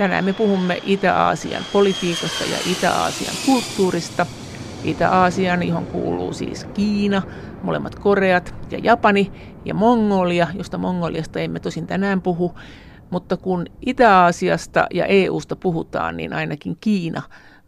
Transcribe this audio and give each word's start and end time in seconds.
Tänään 0.00 0.24
me 0.24 0.32
puhumme 0.32 0.80
Itä-Aasian 0.84 1.62
politiikasta 1.72 2.44
ja 2.44 2.56
Itä-Aasian 2.72 3.34
kulttuurista. 3.46 4.26
Itä-Aasian, 4.84 5.68
johon 5.68 5.86
kuuluu 5.86 6.32
siis 6.32 6.64
Kiina, 6.64 7.22
molemmat 7.62 7.94
Koreat 7.94 8.54
ja 8.70 8.78
Japani 8.78 9.32
ja 9.64 9.74
Mongolia, 9.74 10.46
josta 10.54 10.78
Mongoliasta 10.78 11.40
emme 11.40 11.60
tosin 11.60 11.86
tänään 11.86 12.22
puhu. 12.22 12.58
Mutta 13.10 13.36
kun 13.36 13.66
Itä-Aasiasta 13.86 14.86
ja 14.94 15.06
EUsta 15.06 15.56
puhutaan, 15.56 16.16
niin 16.16 16.32
ainakin 16.32 16.76
Kiina 16.80 17.22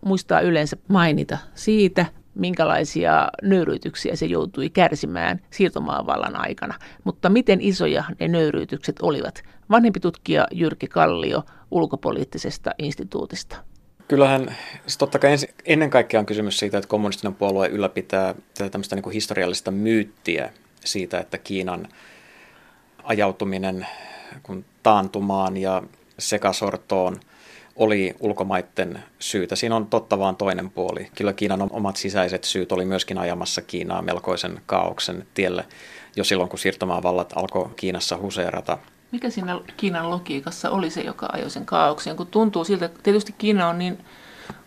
muistaa 0.05 0.41
yleensä 0.41 0.77
mainita 0.89 1.39
siitä, 1.55 2.07
minkälaisia 2.35 3.29
nöyryytyksiä 3.43 4.17
se 4.17 4.27
joutui 4.27 4.71
kärsimään 4.71 5.41
siirtomaavallan 5.51 6.37
aikana. 6.37 6.75
Mutta 7.05 7.29
miten 7.29 7.61
isoja 7.61 8.05
ne 8.21 8.29
nöyryytykset 8.29 8.97
olivat? 9.03 9.43
Vanhempi 9.71 10.01
tutkija 10.01 10.47
Jyrki 10.53 10.87
Kallio 10.87 11.43
ulkopoliittisesta 11.73 12.71
instituutista. 12.79 13.57
Kyllähän 14.09 14.57
siis 14.81 14.99
totta 14.99 15.19
kai 15.19 15.37
ennen 15.65 15.91
kaikkea 15.91 16.21
on 16.21 16.27
kysymys 16.27 16.59
siitä, 16.59 16.79
että 16.79 16.89
kommunistinen 16.89 17.35
puolue 17.35 17.69
ylläpitää 17.69 18.35
tätä 18.55 18.71
tämmöistä 18.71 18.97
niin 18.97 19.03
kuin 19.03 19.15
historiallista 19.15 19.71
myyttiä 19.71 20.53
siitä, 20.85 21.21
että 21.21 21.39
Kiinan 21.39 21.89
ajautuminen 23.03 23.87
kun 24.43 24.65
taantumaan 24.83 25.57
ja 25.57 25.83
sekasortoon– 26.19 27.17
oli 27.77 28.15
ulkomaiden 28.21 29.03
syytä. 29.19 29.57
Siinä 29.57 29.77
on 29.77 29.87
totta 29.87 30.19
vaan 30.19 30.37
toinen 30.37 30.71
puoli. 30.71 31.11
Kyllä 31.15 31.33
Kiinan 31.33 31.69
omat 31.71 31.97
sisäiset 31.97 32.45
syyt 32.45 32.73
oli 32.73 32.85
myöskin 32.85 33.19
ajamassa 33.19 33.63
Kiinaa 33.63 34.03
melkoisen 34.03 34.61
kaauksen 34.67 35.27
tielle 35.35 35.65
jo 36.17 36.25
silloin, 36.25 36.49
kun 36.49 36.59
siirtomaavallat 36.59 37.33
alkoi 37.37 37.71
Kiinassa 37.77 38.17
huseerata. 38.17 38.79
Mikä 39.13 39.31
siinä 39.31 39.61
Kiinan 39.77 40.11
logiikassa 40.11 40.71
oli 40.71 40.91
se, 40.91 41.01
joka 41.01 41.29
ajoi 41.33 41.51
sen 41.51 41.67
kaauksen? 41.67 42.17
Kun 42.17 42.27
tuntuu 42.27 42.65
siltä, 42.65 42.91
tietysti 43.03 43.35
Kiina 43.39 43.69
on 43.69 43.79
niin 43.79 43.99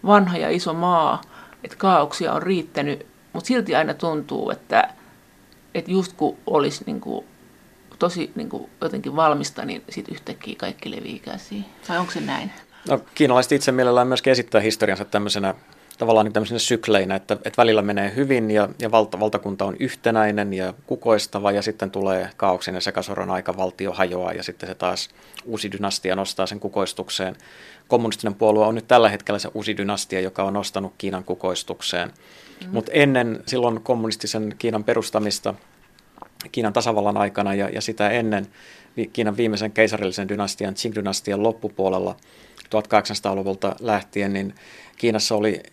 vanha 0.05 0.37
ja 0.37 0.49
iso 0.49 0.73
maa, 0.73 1.21
että 1.63 1.77
kaauksia 1.77 2.33
on 2.33 2.43
riittänyt, 2.43 3.05
mutta 3.33 3.47
silti 3.47 3.75
aina 3.75 3.93
tuntuu, 3.93 4.51
että, 4.51 4.93
että 5.73 5.91
just 5.91 6.13
kun 6.13 6.37
olisi 6.47 6.83
niin 6.85 7.01
kuin 7.01 7.25
tosi 7.99 8.31
niin 8.35 8.49
kuin 8.49 8.69
jotenkin 8.81 9.15
valmista, 9.15 9.65
niin 9.65 9.83
sitten 9.89 10.13
yhtäkkiä 10.15 10.55
kaikki 10.57 10.91
leviää 10.91 11.19
käsiin. 11.19 11.65
Vai 11.89 11.97
onko 11.97 12.11
se 12.11 12.21
näin? 12.21 12.51
No, 12.89 13.01
kiinalaiset 13.15 13.51
itse 13.51 13.71
mielellään 13.71 14.07
myöskin 14.07 14.31
esittää 14.31 14.61
historiansa 14.61 15.05
tämmöisenä 15.05 15.53
tavallaan 15.97 16.25
niin 16.25 16.33
tämmöisenä 16.33 16.59
sykleinä, 16.59 17.15
että, 17.15 17.33
että 17.33 17.57
välillä 17.57 17.81
menee 17.81 18.15
hyvin 18.15 18.51
ja, 18.51 18.69
ja 18.79 18.91
valta, 18.91 19.19
valtakunta 19.19 19.65
on 19.65 19.75
yhtenäinen 19.79 20.53
ja 20.53 20.73
kukoistava 20.87 21.51
ja 21.51 21.61
sitten 21.61 21.91
tulee 21.91 22.29
kaauksen 22.37 22.75
ja 22.75 22.81
sekasoron 22.81 23.31
aika, 23.31 23.57
valtio 23.57 23.93
hajoaa 23.93 24.33
ja 24.33 24.43
sitten 24.43 24.69
se 24.69 24.75
taas 24.75 25.09
uusi 25.45 25.71
dynastia 25.71 26.15
nostaa 26.15 26.47
sen 26.47 26.59
kukoistukseen. 26.59 27.35
Kommunistinen 27.87 28.35
puolue 28.35 28.65
on 28.65 28.75
nyt 28.75 28.87
tällä 28.87 29.09
hetkellä 29.09 29.39
se 29.39 29.49
uusi 29.53 29.77
dynastia, 29.77 30.19
joka 30.19 30.43
on 30.43 30.53
nostanut 30.53 30.93
Kiinan 30.97 31.23
kukoistukseen. 31.23 32.09
Mm. 32.09 32.69
Mutta 32.71 32.91
ennen 32.91 33.43
silloin 33.45 33.81
kommunistisen 33.81 34.55
Kiinan 34.57 34.83
perustamista 34.83 35.53
Kiinan 36.51 36.73
tasavallan 36.73 37.17
aikana 37.17 37.53
ja, 37.53 37.69
ja 37.69 37.81
sitä 37.81 38.09
ennen 38.09 38.47
Kiinan 39.13 39.37
viimeisen 39.37 39.71
keisarillisen 39.71 40.29
dynastian, 40.29 40.73
Qing-dynastian 40.73 41.43
loppupuolella 41.43 42.15
1800-luvulta 42.65 43.75
lähtien, 43.79 44.33
niin 44.33 44.55
Kiinassa 44.97 45.35
oli 45.35 45.63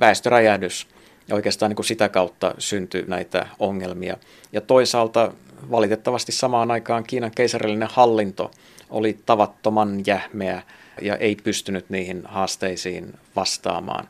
väestöräjähdys 0.00 0.86
ja 1.28 1.34
oikeastaan 1.34 1.70
niin 1.70 1.76
kuin 1.76 1.86
sitä 1.86 2.08
kautta 2.08 2.54
syntyi 2.58 3.04
näitä 3.06 3.46
ongelmia. 3.58 4.16
Ja 4.52 4.60
toisaalta 4.60 5.32
valitettavasti 5.70 6.32
samaan 6.32 6.70
aikaan 6.70 7.04
Kiinan 7.04 7.30
keisarillinen 7.30 7.88
hallinto 7.92 8.50
oli 8.90 9.18
tavattoman 9.26 10.02
jähmeä 10.06 10.62
ja 11.02 11.16
ei 11.16 11.36
pystynyt 11.36 11.90
niihin 11.90 12.22
haasteisiin 12.24 13.14
vastaamaan. 13.36 14.08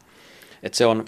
Et 0.63 0.75
se, 0.75 0.87
on, 0.87 1.05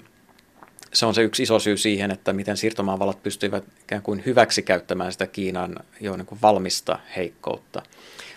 se 0.93 1.05
on 1.05 1.15
se 1.15 1.21
yksi 1.21 1.43
iso 1.43 1.59
syy 1.59 1.77
siihen, 1.77 2.11
että 2.11 2.33
miten 2.33 2.57
siirtomaavallat 2.57 3.23
pystyivät 3.23 3.63
ikään 3.83 4.01
kuin 4.01 4.23
hyväksi 4.25 4.61
käyttämään 4.61 5.11
sitä 5.11 5.27
Kiinan 5.27 5.75
jo 5.99 6.17
niin 6.17 6.25
kuin 6.25 6.41
valmista 6.41 6.99
heikkoutta. 7.15 7.81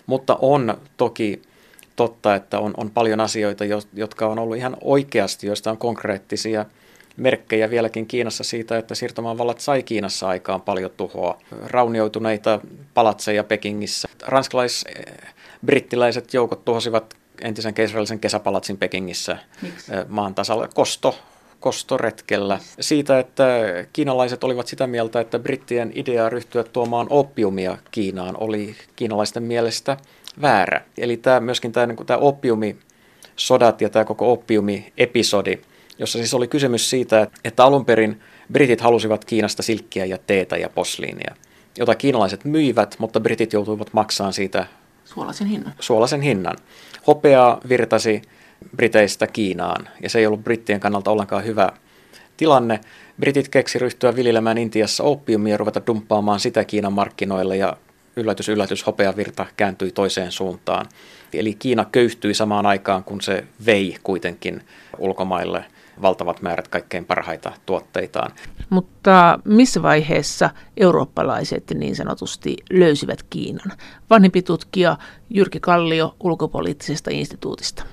Mutta 0.05 0.37
on 0.41 0.77
toki 0.97 1.41
totta, 1.97 2.35
että 2.35 2.59
on, 2.59 2.73
on 2.77 2.89
paljon 2.89 3.19
asioita, 3.19 3.63
jotka 3.93 4.27
on 4.27 4.39
ollut 4.39 4.57
ihan 4.57 4.77
oikeasti, 4.81 5.47
joista 5.47 5.71
on 5.71 5.77
konkreettisia 5.77 6.65
merkkejä 7.17 7.69
vieläkin 7.69 8.05
Kiinassa 8.05 8.43
siitä, 8.43 8.77
että 8.77 8.95
siirtomaavallat 8.95 9.59
sai 9.59 9.83
Kiinassa 9.83 10.27
aikaan 10.27 10.61
paljon 10.61 10.91
tuhoa. 10.97 11.37
Raunioituneita 11.65 12.59
palatseja 12.93 13.43
Pekingissä. 13.43 14.07
Ranskalais-brittiläiset 14.25 16.33
joukot 16.33 16.65
tuhosivat 16.65 17.13
entisen 17.41 17.73
keisarallisen 17.73 18.19
kesäpalatsin 18.19 18.77
Pekingissä 18.77 19.37
Miksi? 19.61 19.91
maan 20.07 20.35
tasalla. 20.35 20.67
Kosto, 20.67 21.15
kostoretkellä 21.59 22.59
siitä, 22.79 23.19
että 23.19 23.45
kiinalaiset 23.93 24.43
olivat 24.43 24.67
sitä 24.67 24.87
mieltä, 24.87 25.19
että 25.19 25.39
brittien 25.39 25.91
idea 25.95 26.29
ryhtyä 26.29 26.63
tuomaan 26.63 27.07
opiumia 27.09 27.77
Kiinaan 27.91 28.35
oli 28.39 28.75
kiinalaisten 28.95 29.43
mielestä 29.43 29.97
väärä. 30.41 30.81
Eli 30.97 31.17
tämä, 31.17 31.39
myöskin 31.39 31.71
tämä, 31.71 31.85
niin 31.85 32.05
tämä 32.05 32.17
oppiumisodat 32.17 33.81
ja 33.81 33.89
tämä 33.89 34.05
koko 34.05 34.31
oppiumi-episodi, 34.31 35.59
jossa 35.99 36.17
siis 36.17 36.33
oli 36.33 36.47
kysymys 36.47 36.89
siitä, 36.89 37.27
että 37.43 37.63
alun 37.63 37.85
perin 37.85 38.21
britit 38.51 38.81
halusivat 38.81 39.25
Kiinasta 39.25 39.63
silkkiä 39.63 40.05
ja 40.05 40.17
teetä 40.27 40.57
ja 40.57 40.69
posliinia, 40.69 41.35
jota 41.77 41.95
kiinalaiset 41.95 42.45
myivät, 42.45 42.95
mutta 42.99 43.19
britit 43.19 43.53
joutuivat 43.53 43.93
maksamaan 43.93 44.33
siitä 44.33 44.65
suolaisen 45.05 45.47
hinnan. 45.47 45.73
Suolaisen 45.79 46.21
hinnan. 46.21 46.55
Hopea 47.07 47.57
virtasi 47.69 48.21
Briteistä 48.75 49.27
Kiinaan, 49.27 49.89
ja 50.03 50.09
se 50.09 50.19
ei 50.19 50.25
ollut 50.27 50.43
brittien 50.43 50.79
kannalta 50.79 51.11
ollenkaan 51.11 51.45
hyvä 51.45 51.69
tilanne. 52.37 52.79
Britit 53.19 53.49
keksi 53.49 53.79
ryhtyä 53.79 54.15
viljelemään 54.15 54.57
Intiassa 54.57 55.03
oppiumia 55.03 55.53
ja 55.53 55.57
ruveta 55.57 55.81
dumppaamaan 55.87 56.39
sitä 56.39 56.63
Kiinan 56.65 56.93
markkinoille, 56.93 57.57
ja 57.57 57.77
yllätys, 58.17 58.49
yllätys, 58.49 58.85
hopeavirta 58.85 59.45
kääntyi 59.57 59.91
toiseen 59.91 60.31
suuntaan. 60.31 60.85
Eli 61.33 61.53
Kiina 61.53 61.85
köyhtyi 61.85 62.33
samaan 62.33 62.65
aikaan, 62.65 63.03
kun 63.03 63.21
se 63.21 63.43
vei 63.65 63.95
kuitenkin 64.03 64.61
ulkomaille 64.97 65.65
valtavat 66.01 66.41
määrät 66.41 66.67
kaikkein 66.67 67.05
parhaita 67.05 67.51
tuotteitaan. 67.65 68.31
Mutta 68.69 69.39
missä 69.45 69.81
vaiheessa 69.81 70.49
eurooppalaiset 70.77 71.63
niin 71.75 71.95
sanotusti 71.95 72.55
löysivät 72.69 73.23
Kiinan? 73.29 73.77
Vanhempi 74.09 74.41
tutkija 74.41 74.97
Jyrki 75.29 75.59
Kallio 75.59 76.15
ulkopoliittisesta 76.19 77.09
instituutista. 77.13 77.83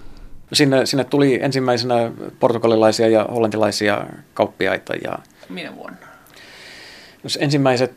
Sinne, 0.53 0.87
sinne 0.87 1.05
tuli 1.05 1.39
ensimmäisenä 1.43 2.13
portugalilaisia 2.41 3.09
ja 3.09 3.27
hollantilaisia 3.35 4.07
kauppiaita. 4.35 4.95
Ja 4.95 5.19
Minä 5.49 5.77
vuonna? 5.77 6.07
Ensimmäiset 7.39 7.95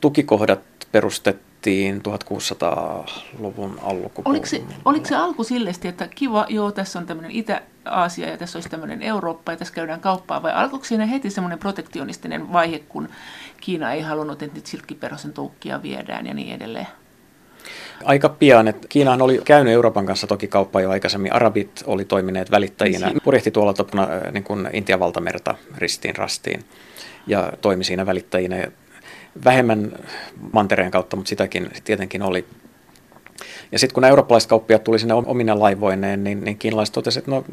tukikohdat 0.00 0.60
perustettiin 0.92 2.02
1600-luvun 2.08 3.78
alkupuolella. 3.82 4.22
Oliko 4.24 4.46
se, 4.46 4.62
oliko 4.84 5.06
se 5.06 5.16
alku 5.16 5.44
sillesti, 5.44 5.88
että 5.88 6.08
kiva, 6.14 6.46
joo, 6.48 6.72
tässä 6.72 6.98
on 6.98 7.06
tämmöinen 7.06 7.30
Itä-Aasia 7.30 8.28
ja 8.28 8.36
tässä 8.36 8.58
olisi 8.58 8.68
tämmöinen 8.68 9.02
Eurooppa 9.02 9.52
ja 9.52 9.56
tässä 9.56 9.74
käydään 9.74 10.00
kauppaa, 10.00 10.42
vai 10.42 10.52
alkoiko 10.52 10.84
siinä 10.84 11.06
heti 11.06 11.30
semmoinen 11.30 11.58
protektionistinen 11.58 12.52
vaihe, 12.52 12.78
kun 12.78 13.08
Kiina 13.60 13.92
ei 13.92 14.00
halunnut, 14.00 14.42
että 14.42 14.56
nyt 14.56 14.66
silkkiperosen 14.66 15.32
toukkia 15.32 15.82
viedään 15.82 16.26
ja 16.26 16.34
niin 16.34 16.54
edelleen? 16.54 16.86
Aika 18.04 18.28
pian, 18.28 18.68
että 18.68 18.88
Kiinahan 18.88 19.22
oli 19.22 19.40
käynyt 19.44 19.72
Euroopan 19.72 20.06
kanssa 20.06 20.26
toki 20.26 20.48
kauppaa 20.48 20.82
jo 20.82 20.90
aikaisemmin. 20.90 21.32
Arabit 21.32 21.82
oli 21.86 22.04
toimineet 22.04 22.50
välittäjinä, 22.50 23.12
purjehti 23.24 23.50
tuolla 23.50 23.74
topuna 23.74 24.02
äh, 24.02 24.32
niin 24.32 24.44
kuin 24.44 24.68
Intian 24.72 25.00
valtamerta 25.00 25.54
ristiin 25.76 26.16
rastiin 26.16 26.64
ja 27.26 27.52
toimi 27.60 27.84
siinä 27.84 28.06
välittäjinä 28.06 28.66
vähemmän 29.44 29.92
mantereen 30.52 30.90
kautta, 30.90 31.16
mutta 31.16 31.28
sitäkin 31.28 31.70
tietenkin 31.84 32.22
oli. 32.22 32.44
Ja 33.72 33.78
sitten 33.78 33.94
kun 33.94 34.00
nämä 34.00 34.10
eurooppalaiset 34.10 34.50
kauppiaat 34.50 34.84
tuli 34.84 34.98
sinne 34.98 35.14
omina 35.14 35.58
laivoineen, 35.58 36.24
niin, 36.24 36.44
niin 36.44 36.58
kiinalaiset 36.58 36.92
totesivat, 36.92 37.22
että 37.22 37.30
no, 37.30 37.44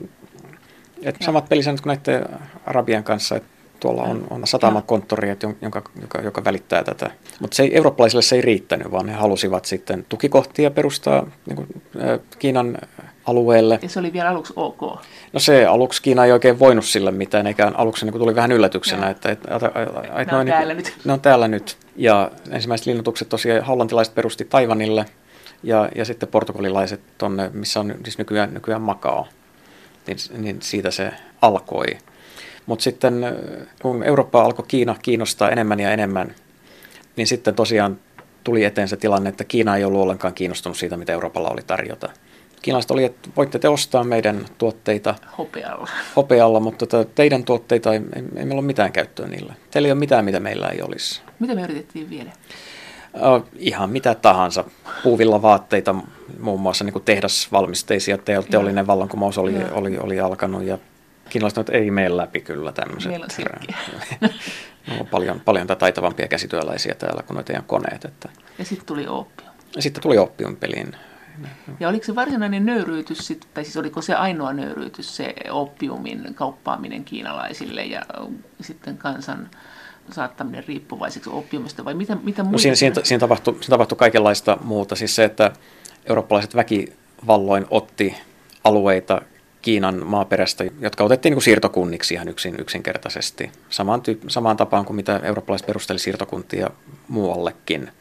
että 1.01 1.25
samat 1.25 1.49
pelisäännöt 1.49 1.81
kuin 1.81 1.99
näiden 2.05 2.39
Arabian 2.65 3.03
kanssa, 3.03 3.35
että 3.35 3.49
tuolla 3.79 4.03
on, 4.03 4.27
on 4.29 4.47
satamakonttori, 4.47 5.29
että 5.29 5.47
jonka, 5.61 5.83
joka, 6.01 6.21
joka 6.21 6.43
välittää 6.43 6.83
tätä. 6.83 7.11
Mutta 7.39 7.55
se 7.55 7.63
ei, 7.63 7.77
eurooppalaisille 7.77 8.21
se 8.21 8.35
ei 8.35 8.41
riittänyt, 8.41 8.91
vaan 8.91 9.09
he 9.09 9.15
halusivat 9.15 9.65
sitten 9.65 10.05
tukikohtia 10.09 10.71
perustaa 10.71 11.27
niin 11.45 11.55
kuin, 11.55 11.67
Kiinan 12.39 12.77
alueelle. 13.25 13.79
Ja 13.81 13.89
se 13.89 13.99
oli 13.99 14.13
vielä 14.13 14.29
aluksi 14.29 14.53
ok? 14.55 14.81
No 15.33 15.39
se 15.39 15.65
aluksi 15.65 16.01
Kiina 16.01 16.25
ei 16.25 16.31
oikein 16.31 16.59
voinut 16.59 16.85
sille 16.85 17.11
mitään, 17.11 17.47
eikä 17.47 17.71
aluksi 17.75 18.05
niin 18.05 18.19
tuli 18.19 18.35
vähän 18.35 18.51
yllätyksenä, 18.51 19.09
että, 19.09 19.31
että, 19.31 19.55
että, 19.55 19.67
että, 19.67 20.21
että 20.21 20.33
ne, 20.33 20.37
on 20.37 20.45
niin, 20.45 20.53
täällä 20.53 20.73
nyt. 20.73 20.93
ne 21.05 21.13
on 21.13 21.21
täällä 21.21 21.47
nyt. 21.47 21.77
Ja 21.95 22.31
ensimmäiset 22.51 22.87
linnoitukset 22.87 23.29
tosiaan 23.29 23.65
hollantilaiset 23.65 24.15
perusti 24.15 24.45
Taivanille 24.45 25.05
ja, 25.63 25.89
ja 25.95 26.05
sitten 26.05 26.29
portugalilaiset 26.29 27.01
tuonne, 27.17 27.49
missä 27.53 27.79
on 27.79 27.95
siis 28.03 28.17
nykyään, 28.17 28.53
nykyään 28.53 28.81
Makao. 28.81 29.27
Niin, 30.07 30.17
niin 30.37 30.57
siitä 30.61 30.91
se 30.91 31.11
alkoi. 31.41 31.85
Mutta 32.65 32.83
sitten 32.83 33.25
kun 33.81 34.03
Eurooppa 34.03 34.41
alkoi 34.41 34.65
Kiina 34.67 34.95
kiinnostaa 35.01 35.49
enemmän 35.49 35.79
ja 35.79 35.91
enemmän, 35.91 36.35
niin 37.15 37.27
sitten 37.27 37.55
tosiaan 37.55 37.99
tuli 38.43 38.63
eteen 38.63 38.87
se 38.87 38.97
tilanne, 38.97 39.29
että 39.29 39.43
Kiina 39.43 39.77
ei 39.77 39.83
ollut 39.83 40.01
ollenkaan 40.01 40.33
kiinnostunut 40.33 40.77
siitä, 40.77 40.97
mitä 40.97 41.13
Euroopalla 41.13 41.49
oli 41.49 41.61
tarjota. 41.67 42.09
Kiinalaiset 42.65 42.91
oli, 42.91 43.03
että 43.03 43.29
voitte 43.35 43.59
te 43.59 43.69
ostaa 43.69 44.03
meidän 44.03 44.45
tuotteita 44.57 45.15
Hopealla. 45.37 45.89
hopealla, 46.15 46.59
mutta 46.59 46.85
tota, 46.85 47.11
teidän 47.15 47.43
tuotteita 47.43 47.93
ei, 47.93 48.01
ei, 48.15 48.23
ei 48.35 48.45
meillä 48.45 48.53
ole 48.53 48.61
mitään 48.61 48.91
käyttöä 48.91 49.27
niillä. 49.27 49.53
Teillä 49.71 49.87
ei 49.87 49.91
ole 49.91 49.99
mitään, 49.99 50.25
mitä 50.25 50.39
meillä 50.39 50.67
ei 50.67 50.81
olisi. 50.81 51.21
Mitä 51.39 51.55
me 51.55 51.61
yritettiin 51.61 52.09
viedä? 52.09 52.31
Uh, 53.13 53.47
ihan 53.57 53.89
mitä 53.89 54.15
tahansa. 54.15 54.63
Puuvilla 55.03 55.41
vaatteita, 55.41 55.95
muun 56.39 56.61
muassa 56.61 56.83
niin 56.83 56.93
kuin 56.93 57.05
tehdasvalmisteisia, 57.05 58.17
te, 58.17 58.43
teollinen 58.49 58.87
vallankumous 58.87 59.37
oli, 59.37 59.55
oli, 59.71 59.97
oli 59.97 60.19
alkanut 60.19 60.63
ja 60.63 60.77
kiinalaiset 61.29 61.57
että 61.57 61.73
ei 61.73 61.91
mene 61.91 62.17
läpi 62.17 62.41
kyllä 62.41 62.71
tämmöiset. 62.71 63.11
Meillä 63.11 63.27
on 64.21 64.29
no, 64.87 64.99
on 64.99 65.07
paljon, 65.07 65.39
paljon 65.39 65.67
taitavampia 65.67 66.27
käsityöläisiä 66.27 66.95
täällä 66.95 67.23
kuin 67.23 67.35
noita 67.35 67.63
koneet. 67.67 68.05
Että. 68.05 68.29
Ja 68.59 68.65
sitten 68.65 68.85
tuli 68.85 69.07
oppium. 69.07 69.51
Ja 69.75 69.81
sitten 69.81 70.03
tuli 70.03 70.17
oppiumpeliin. 70.17 70.95
Ja 71.79 71.89
oliko 71.89 72.05
se 72.05 72.15
varsinainen 72.15 72.65
nöyryytys, 72.65 73.17
sit, 73.17 73.47
tai 73.53 73.63
siis 73.63 73.77
oliko 73.77 74.01
se 74.01 74.13
ainoa 74.13 74.53
nöyryytys, 74.53 75.15
se 75.15 75.33
oppiumin 75.49 76.33
kauppaaminen 76.35 77.03
kiinalaisille 77.03 77.85
ja 77.85 78.01
sitten 78.61 78.97
kansan 78.97 79.49
saattaminen 80.11 80.63
riippuvaiseksi 80.67 81.29
oppiumista, 81.29 81.85
vai 81.85 81.93
mitä, 81.93 82.15
mitä 82.23 82.43
no, 82.43 82.57
siinä, 82.57 82.75
siinä, 82.75 82.95
siinä, 83.03 83.19
tapahtui, 83.19 83.53
siinä 83.53 83.69
tapahtui 83.69 83.97
kaikenlaista 83.97 84.57
muuta. 84.63 84.95
Siis 84.95 85.15
se, 85.15 85.23
että 85.23 85.51
eurooppalaiset 86.05 86.55
väkivalloin 86.55 87.65
otti 87.69 88.15
alueita 88.63 89.21
Kiinan 89.61 90.05
maaperästä, 90.05 90.63
jotka 90.79 91.03
otettiin 91.03 91.31
niin 91.31 91.35
kuin 91.35 91.43
siirtokunniksi 91.43 92.13
ihan 92.13 92.27
yksin, 92.27 92.55
yksinkertaisesti. 92.59 93.51
Samaan, 93.69 94.01
tyyp- 94.01 94.29
samaan 94.29 94.57
tapaan 94.57 94.85
kuin 94.85 94.95
mitä 94.95 95.19
eurooppalaiset 95.23 95.67
perusteli 95.67 95.99
siirtokuntia 95.99 96.69
muuallekin. 97.07 97.91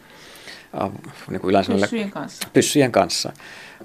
Äh, 0.83 0.91
niin 1.31 1.41
kuin 1.41 1.51
yleensä 1.51 1.73
pyssyjen 1.73 2.11
kanssa. 2.11 2.49
Pyssyjen 2.53 2.93
kanssa. 2.93 3.33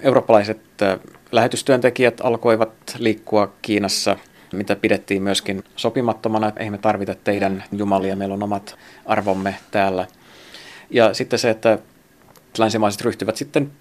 Eurooppalaiset 0.00 0.60
äh, 0.82 0.98
lähetystyöntekijät 1.32 2.20
alkoivat 2.20 2.72
liikkua 2.98 3.52
Kiinassa, 3.62 4.16
mitä 4.52 4.76
pidettiin 4.76 5.22
myöskin 5.22 5.64
sopimattomana, 5.76 6.48
että 6.48 6.60
ei 6.60 6.70
me 6.70 6.78
tarvita 6.78 7.14
teidän 7.14 7.64
jumalia, 7.72 8.16
meillä 8.16 8.34
on 8.34 8.42
omat 8.42 8.78
arvomme 9.06 9.54
täällä. 9.70 10.06
Ja 10.90 11.14
sitten 11.14 11.38
se, 11.38 11.50
että 11.50 11.78
länsimaiset 12.58 13.00
ryhtyvät 13.00 13.36
sitten 13.36 13.72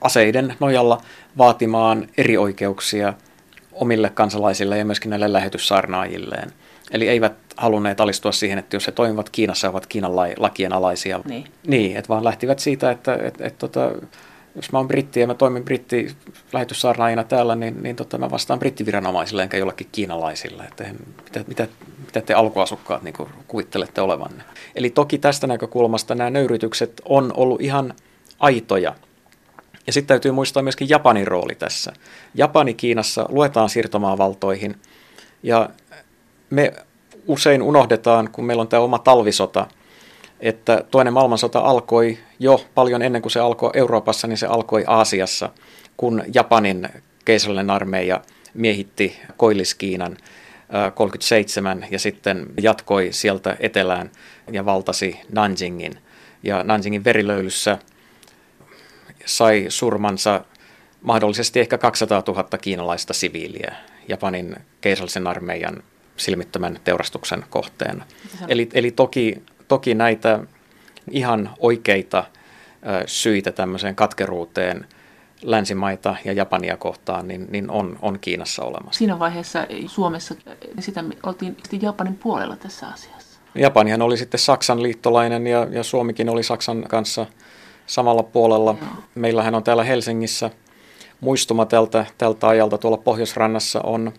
aseiden 0.00 0.54
nojalla 0.60 1.02
vaatimaan 1.38 2.08
eri 2.16 2.36
oikeuksia 2.36 3.14
omille 3.72 4.10
kansalaisille 4.10 4.78
ja 4.78 4.84
myöskin 4.84 5.10
näille 5.10 5.32
lähetyssaarnaajilleen. 5.32 6.52
Eli 6.90 7.08
eivät 7.08 7.32
halunneet 7.56 8.00
alistua 8.00 8.32
siihen, 8.32 8.58
että 8.58 8.76
jos 8.76 8.86
he 8.86 8.92
toimivat 8.92 9.30
Kiinassa, 9.30 9.70
ovat 9.70 9.86
Kiinan 9.86 10.16
lakien 10.16 10.72
alaisia. 10.72 11.20
Niin. 11.24 11.44
niin 11.66 11.96
että 11.96 12.08
vaan 12.08 12.24
lähtivät 12.24 12.58
siitä, 12.58 12.90
että 12.90 13.14
et, 13.14 13.40
et, 13.40 13.58
tota, 13.58 13.92
jos 14.56 14.72
mä 14.72 14.78
oon 14.78 14.88
britti 14.88 15.20
ja 15.20 15.26
mä 15.26 15.34
toimin 15.34 15.64
britti 15.64 16.14
lähetyssaarnaajina 16.52 17.24
täällä, 17.24 17.54
niin, 17.54 17.82
niin 17.82 17.96
tota, 17.96 18.18
mä 18.18 18.30
vastaan 18.30 18.58
brittiviranomaisille 18.58 19.42
enkä 19.42 19.56
jollekin 19.56 19.88
kiinalaisille. 19.92 20.62
Että 20.62 20.84
mitä, 21.24 21.44
mitä, 21.48 21.68
mitä 22.06 22.20
te 22.20 22.34
alkuasukkaat 22.34 23.02
niin 23.02 23.14
kuvittelette 23.48 24.00
olevanne. 24.00 24.44
Eli 24.74 24.90
toki 24.90 25.18
tästä 25.18 25.46
näkökulmasta 25.46 26.14
nämä 26.14 26.30
nöyrytykset 26.30 27.02
on 27.04 27.32
ollut 27.36 27.60
ihan 27.60 27.94
aitoja 28.38 28.94
ja 29.86 29.92
sitten 29.92 30.08
täytyy 30.08 30.32
muistaa 30.32 30.62
myöskin 30.62 30.88
Japanin 30.88 31.26
rooli 31.26 31.54
tässä. 31.54 31.92
Japani 32.34 32.74
Kiinassa 32.74 33.26
luetaan 33.28 33.68
siirtomaavaltoihin 33.68 34.76
ja 35.42 35.70
me 36.52 36.72
usein 37.26 37.62
unohdetaan, 37.62 38.28
kun 38.32 38.44
meillä 38.44 38.60
on 38.60 38.68
tämä 38.68 38.82
oma 38.82 38.98
talvisota, 38.98 39.66
että 40.40 40.84
toinen 40.90 41.12
maailmansota 41.12 41.58
alkoi 41.58 42.18
jo 42.38 42.64
paljon 42.74 43.02
ennen 43.02 43.22
kuin 43.22 43.32
se 43.32 43.40
alkoi 43.40 43.70
Euroopassa, 43.74 44.26
niin 44.26 44.38
se 44.38 44.46
alkoi 44.46 44.84
Aasiassa, 44.86 45.50
kun 45.96 46.22
Japanin 46.34 46.88
keisarallinen 47.24 47.70
armeija 47.70 48.20
miehitti 48.54 49.20
Koilliskiinan 49.36 50.16
37 50.94 51.86
ja 51.90 51.98
sitten 51.98 52.46
jatkoi 52.62 53.08
sieltä 53.10 53.56
etelään 53.60 54.10
ja 54.52 54.64
valtasi 54.64 55.20
Nanjingin. 55.32 55.98
Ja 56.42 56.64
Nanjingin 56.64 57.04
verilöylyssä– 57.04 57.78
sai 59.24 59.66
surmansa 59.68 60.44
mahdollisesti 61.02 61.60
ehkä 61.60 61.78
200 61.78 62.22
000 62.28 62.58
kiinalaista 62.60 63.12
siviiliä 63.12 63.74
Japanin 64.08 64.56
keisallisen 64.80 65.26
armeijan 65.26 65.82
silmittömän 66.16 66.80
teurastuksen 66.84 67.44
kohteena. 67.50 68.04
Eli, 68.48 68.68
eli 68.74 68.90
toki, 68.90 69.42
toki 69.68 69.94
näitä 69.94 70.40
ihan 71.10 71.50
oikeita 71.58 72.24
syitä 73.06 73.52
tämmöiseen 73.52 73.94
katkeruuteen 73.94 74.86
länsimaita 75.42 76.16
ja 76.24 76.32
Japania 76.32 76.76
kohtaan, 76.76 77.28
niin, 77.28 77.46
niin 77.50 77.70
on, 77.70 77.98
on 78.02 78.18
Kiinassa 78.20 78.64
olemassa. 78.64 78.98
Siinä 78.98 79.18
vaiheessa 79.18 79.66
Suomessa 79.86 80.34
sitä 80.80 81.04
oltiin 81.22 81.56
Japanin 81.82 82.16
puolella 82.16 82.56
tässä 82.56 82.88
asiassa. 82.88 83.40
Japanihan 83.54 84.02
oli 84.02 84.16
sitten 84.16 84.40
Saksan 84.40 84.82
liittolainen 84.82 85.46
ja, 85.46 85.66
ja 85.70 85.82
Suomikin 85.82 86.28
oli 86.28 86.42
Saksan 86.42 86.82
kanssa– 86.88 87.26
samalla 87.86 88.22
puolella. 88.22 88.76
Joo. 88.80 88.90
Meillähän 89.14 89.54
on 89.54 89.64
täällä 89.64 89.84
Helsingissä 89.84 90.50
muistuma 91.20 91.66
tältä, 91.66 92.06
tältä 92.18 92.48
ajalta 92.48 92.78
tuolla 92.78 92.96
Pohjoisrannassa 92.96 93.80
on 93.80 94.12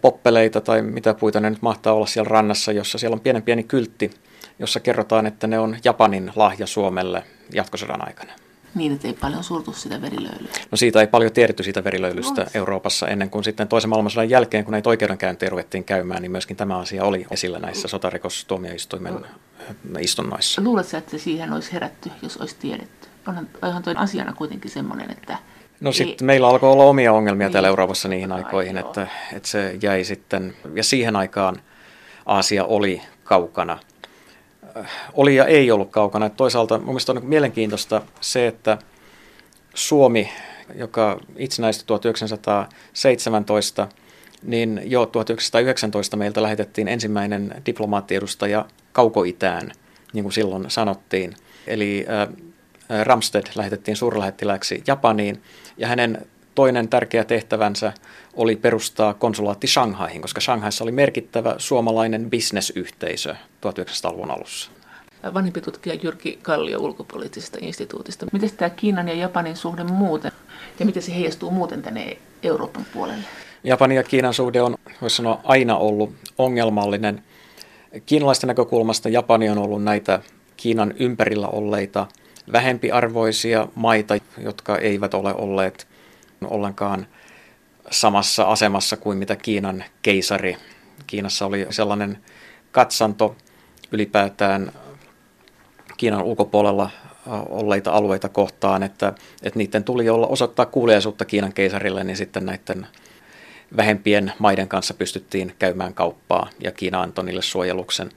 poppeleita 0.00 0.60
tai 0.60 0.82
mitä 0.82 1.14
puita 1.14 1.40
ne 1.40 1.50
nyt 1.50 1.62
mahtaa 1.62 1.92
olla 1.92 2.06
siellä 2.06 2.28
rannassa, 2.28 2.72
jossa 2.72 2.98
siellä 2.98 3.14
on 3.14 3.20
pienen 3.20 3.42
pieni 3.42 3.62
kyltti, 3.62 4.10
jossa 4.58 4.80
kerrotaan, 4.80 5.26
että 5.26 5.46
ne 5.46 5.58
on 5.58 5.76
Japanin 5.84 6.32
lahja 6.36 6.66
Suomelle 6.66 7.22
jatkosodan 7.52 8.08
aikana. 8.08 8.32
Niin, 8.74 8.92
että 8.92 9.08
ei 9.08 9.14
paljon 9.14 9.44
surtu 9.44 9.72
sitä 9.72 10.02
verilöylyä. 10.02 10.50
No 10.70 10.76
siitä 10.76 11.00
ei 11.00 11.06
paljon 11.06 11.32
tiedetty 11.32 11.62
siitä 11.62 11.84
verilöylystä 11.84 12.42
no. 12.42 12.48
Euroopassa 12.54 13.08
ennen 13.08 13.30
kuin 13.30 13.44
sitten 13.44 13.68
toisen 13.68 13.90
maailmansodan 13.90 14.30
jälkeen, 14.30 14.64
kun 14.64 14.72
näitä 14.72 14.88
oikeudenkäyntejä 14.88 15.50
ruvettiin 15.50 15.84
käymään, 15.84 16.22
niin 16.22 16.32
myöskin 16.32 16.56
tämä 16.56 16.78
asia 16.78 17.04
oli 17.04 17.26
esillä 17.30 17.58
näissä 17.58 17.88
sotarikostuomioistuimen 17.88 19.14
no. 19.14 19.98
istunnoissa. 20.00 20.62
Luuletko, 20.62 20.96
että 20.96 21.18
siihen 21.18 21.52
olisi 21.52 21.72
herätty, 21.72 22.10
jos 22.22 22.36
olisi 22.36 22.56
tiedetty? 22.60 23.08
Onhan, 23.28 23.48
onhan 23.62 23.82
toi 23.82 23.94
asiana 23.96 24.32
kuitenkin 24.32 24.70
semmoinen, 24.70 25.10
että 25.10 25.38
No 25.80 25.92
sitten 25.92 26.26
meillä 26.26 26.48
alkoi 26.48 26.70
olla 26.70 26.84
omia 26.84 27.12
ongelmia 27.12 27.46
niin. 27.46 27.52
täällä 27.52 27.68
Euroopassa 27.68 28.08
niihin 28.08 28.32
aikoihin, 28.32 28.78
että, 28.78 29.06
että 29.32 29.48
se 29.48 29.78
jäi 29.82 30.04
sitten, 30.04 30.56
ja 30.74 30.84
siihen 30.84 31.16
aikaan 31.16 31.56
Aasia 32.26 32.64
oli 32.64 33.02
kaukana– 33.24 33.78
oli 35.14 35.36
ja 35.36 35.44
ei 35.44 35.70
ollut 35.70 35.90
kaukana. 35.90 36.26
Että 36.26 36.36
toisaalta 36.36 36.78
mun 36.78 36.86
mielestä 36.86 37.12
on 37.12 37.16
niin 37.16 37.28
mielenkiintoista 37.28 38.02
se, 38.20 38.46
että 38.46 38.78
Suomi, 39.74 40.30
joka 40.74 41.20
itsenäistyi 41.36 41.86
1917, 41.86 43.88
niin 44.42 44.80
jo 44.84 45.06
1919 45.06 46.16
meiltä 46.16 46.42
lähetettiin 46.42 46.88
ensimmäinen 46.88 47.62
diplomaattiedustaja 47.66 48.66
Kaukoitään, 48.92 49.72
niin 50.12 50.22
kuin 50.22 50.32
silloin 50.32 50.70
sanottiin. 50.70 51.34
Eli 51.66 52.06
äh, 52.08 52.28
Ramsted 53.04 53.46
lähetettiin 53.54 53.96
suurlähettiläksi 53.96 54.82
Japaniin, 54.86 55.42
ja 55.76 55.88
hänen 55.88 56.26
toinen 56.54 56.88
tärkeä 56.88 57.24
tehtävänsä 57.24 57.92
oli 58.34 58.56
perustaa 58.56 59.14
konsulaatti 59.14 59.66
Shanghaihin, 59.66 60.22
koska 60.22 60.40
Shanghaissa 60.40 60.84
oli 60.84 60.92
merkittävä 60.92 61.54
suomalainen 61.58 62.30
bisnesyhteisö 62.30 63.34
1900-luvun 63.66 64.30
alussa. 64.30 64.70
Vanhempi 65.34 65.60
tutkija 65.60 65.94
Jyrki 66.02 66.38
Kallio 66.42 66.78
ulkopoliittisesta 66.78 67.58
instituutista. 67.60 68.26
Miten 68.32 68.50
tämä 68.56 68.70
Kiinan 68.70 69.08
ja 69.08 69.14
Japanin 69.14 69.56
suhde 69.56 69.84
muuten, 69.84 70.32
ja 70.80 70.86
miten 70.86 71.02
se 71.02 71.14
heijastuu 71.14 71.50
muuten 71.50 71.82
tänne 71.82 72.18
Euroopan 72.42 72.86
puolelle? 72.92 73.24
Japanin 73.64 73.96
ja 73.96 74.02
Kiinan 74.02 74.34
suhde 74.34 74.62
on, 74.62 74.76
voisi 75.00 75.16
sanoa, 75.16 75.40
aina 75.44 75.76
ollut 75.76 76.14
ongelmallinen. 76.38 77.22
Kiinalaisten 78.06 78.48
näkökulmasta 78.48 79.08
Japani 79.08 79.48
on 79.48 79.58
ollut 79.58 79.84
näitä 79.84 80.20
Kiinan 80.56 80.94
ympärillä 80.98 81.48
olleita 81.48 82.06
vähempiarvoisia 82.52 83.68
maita, 83.74 84.14
jotka 84.38 84.78
eivät 84.78 85.14
ole 85.14 85.34
olleet 85.34 85.88
ollenkaan 86.44 87.06
samassa 87.90 88.44
asemassa 88.44 88.96
kuin 88.96 89.18
mitä 89.18 89.36
Kiinan 89.36 89.84
keisari. 90.02 90.56
Kiinassa 91.06 91.46
oli 91.46 91.66
sellainen 91.70 92.18
katsanto 92.72 93.36
ylipäätään 93.92 94.72
Kiinan 95.96 96.22
ulkopuolella 96.22 96.90
olleita 97.48 97.92
alueita 97.92 98.28
kohtaan, 98.28 98.82
että, 98.82 99.12
että 99.42 99.58
niiden 99.58 99.84
tuli 99.84 100.08
olla 100.08 100.26
osoittaa 100.26 100.66
kuuliaisuutta 100.66 101.24
Kiinan 101.24 101.52
keisarille, 101.52 102.04
niin 102.04 102.16
sitten 102.16 102.46
näiden 102.46 102.86
vähempien 103.76 104.32
maiden 104.38 104.68
kanssa 104.68 104.94
pystyttiin 104.94 105.54
käymään 105.58 105.94
kauppaa 105.94 106.48
ja 106.60 106.72
Kiina 106.72 107.02
antoi 107.02 107.24
niille 107.24 107.42
suojeluksen. 107.42 108.10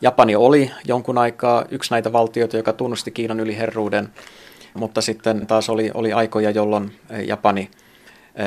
Japani 0.00 0.36
oli 0.36 0.70
jonkun 0.84 1.18
aikaa 1.18 1.64
yksi 1.70 1.90
näitä 1.90 2.12
valtioita, 2.12 2.56
joka 2.56 2.72
tunnusti 2.72 3.10
Kiinan 3.10 3.40
yliherruuden, 3.40 4.08
mutta 4.74 5.00
sitten 5.00 5.46
taas 5.46 5.70
oli, 5.70 5.90
oli 5.94 6.12
aikoja, 6.12 6.50
jolloin 6.50 6.92
Japani– 7.26 7.70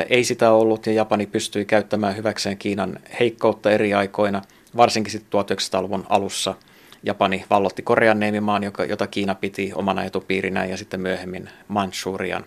ei 0.09 0.23
sitä 0.23 0.51
ollut 0.51 0.87
ja 0.87 0.93
Japani 0.93 1.25
pystyi 1.25 1.65
käyttämään 1.65 2.15
hyväkseen 2.15 2.57
Kiinan 2.57 2.99
heikkoutta 3.19 3.71
eri 3.71 3.93
aikoina, 3.93 4.41
varsinkin 4.77 5.11
sitten 5.11 5.41
1900-luvun 5.41 6.05
alussa. 6.09 6.55
Japani 7.03 7.45
vallotti 7.49 7.81
Korean 7.81 8.19
neemimaan, 8.19 8.63
jota 8.89 9.07
Kiina 9.07 9.35
piti 9.35 9.71
omana 9.75 10.03
etupiirinään 10.03 10.69
ja 10.69 10.77
sitten 10.77 10.99
myöhemmin 10.99 11.49
Manchurian. 11.67 12.43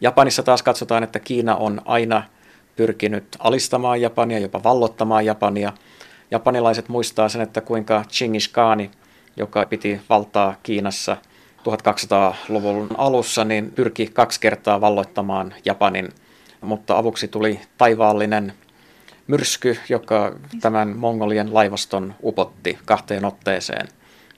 Japanissa 0.00 0.42
taas 0.42 0.62
katsotaan, 0.62 1.02
että 1.02 1.18
Kiina 1.18 1.56
on 1.56 1.82
aina 1.84 2.22
pyrkinyt 2.76 3.24
alistamaan 3.38 4.00
Japania, 4.00 4.38
jopa 4.38 4.62
vallottamaan 4.62 5.26
Japania. 5.26 5.72
Japanilaiset 6.30 6.88
muistaa 6.88 7.28
sen, 7.28 7.40
että 7.40 7.60
kuinka 7.60 8.04
Chinggis 8.08 8.48
Khani, 8.48 8.90
joka 9.36 9.66
piti 9.66 10.00
valtaa 10.08 10.54
Kiinassa 10.62 11.16
1200-luvun 11.58 12.88
alussa, 12.98 13.44
niin 13.44 13.72
pyrki 13.72 14.06
kaksi 14.06 14.40
kertaa 14.40 14.80
valloittamaan 14.80 15.54
Japanin, 15.64 16.08
mutta 16.60 16.98
avuksi 16.98 17.28
tuli 17.28 17.60
taivaallinen 17.78 18.52
myrsky, 19.26 19.78
joka 19.88 20.32
tämän 20.60 20.96
mongolien 20.96 21.54
laivaston 21.54 22.14
upotti 22.22 22.78
kahteen 22.84 23.24
otteeseen. 23.24 23.88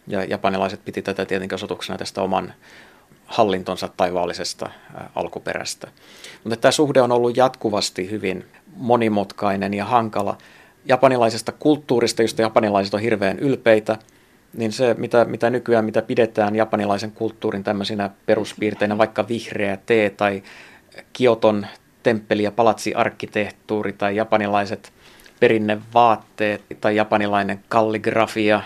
Ja 0.06 0.24
japanilaiset 0.24 0.84
piti 0.84 1.02
tätä 1.02 1.24
tietenkin 1.24 1.54
osoituksena 1.54 1.98
tästä 1.98 2.22
oman 2.22 2.54
hallintonsa 3.26 3.88
taivaallisesta 3.96 4.70
alkuperästä. 5.14 5.88
Mutta 6.44 6.56
tämä 6.56 6.72
suhde 6.72 7.02
on 7.02 7.12
ollut 7.12 7.36
jatkuvasti 7.36 8.10
hyvin 8.10 8.44
monimutkainen 8.76 9.74
ja 9.74 9.84
hankala. 9.84 10.38
Japanilaisesta 10.84 11.52
kulttuurista, 11.52 12.22
josta 12.22 12.42
japanilaiset 12.42 12.94
on 12.94 13.00
hirveän 13.00 13.38
ylpeitä, 13.38 13.98
niin 14.56 14.72
se, 14.72 14.94
mitä, 14.98 15.24
mitä 15.24 15.50
nykyään 15.50 15.84
mitä 15.84 16.02
pidetään 16.02 16.56
japanilaisen 16.56 17.12
kulttuurin 17.12 17.64
tämmöisinä 17.64 18.10
peruspiirteinä, 18.26 18.98
vaikka 18.98 19.28
vihreä 19.28 19.78
tee 19.86 20.10
tai 20.10 20.42
Kioton 21.12 21.66
temppeli- 22.02 22.42
ja 22.42 22.52
palatsiarkkitehtuuri 22.52 23.92
tai 23.92 24.16
japanilaiset 24.16 24.92
perinnevaatteet 25.40 26.62
tai 26.80 26.96
japanilainen 26.96 27.64
kalligrafia, 27.68 28.62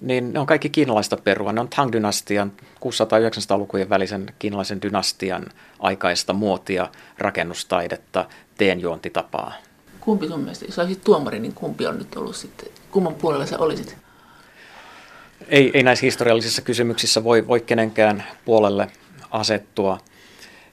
niin 0.00 0.32
ne 0.32 0.38
on 0.38 0.46
kaikki 0.46 0.70
kiinalaista 0.70 1.16
perua. 1.16 1.52
Ne 1.52 1.60
on 1.60 1.68
Tang-dynastian 1.68 2.52
600-900-lukujen 2.80 3.88
välisen 3.88 4.26
kiinalaisen 4.38 4.82
dynastian 4.82 5.46
aikaista 5.78 6.32
muotia, 6.32 6.88
rakennustaidetta, 7.18 8.24
teenjuontitapaa. 8.58 9.52
Kumpi 10.06 10.28
sun 10.28 10.40
mielestä, 10.40 10.64
jos 10.64 10.78
olisit 10.78 11.04
tuomari, 11.04 11.38
niin 11.38 11.54
kumpi 11.54 11.86
on 11.86 11.98
nyt 11.98 12.16
ollut 12.16 12.36
sitten, 12.36 12.68
kumman 12.90 13.14
puolella 13.14 13.46
sä 13.46 13.58
olisit? 13.58 13.96
Ei, 15.48 15.70
ei 15.74 15.82
näissä 15.82 16.06
historiallisissa 16.06 16.62
kysymyksissä 16.62 17.24
voi, 17.24 17.46
voi 17.46 17.60
kenenkään 17.60 18.24
puolelle 18.44 18.88
asettua. 19.30 19.98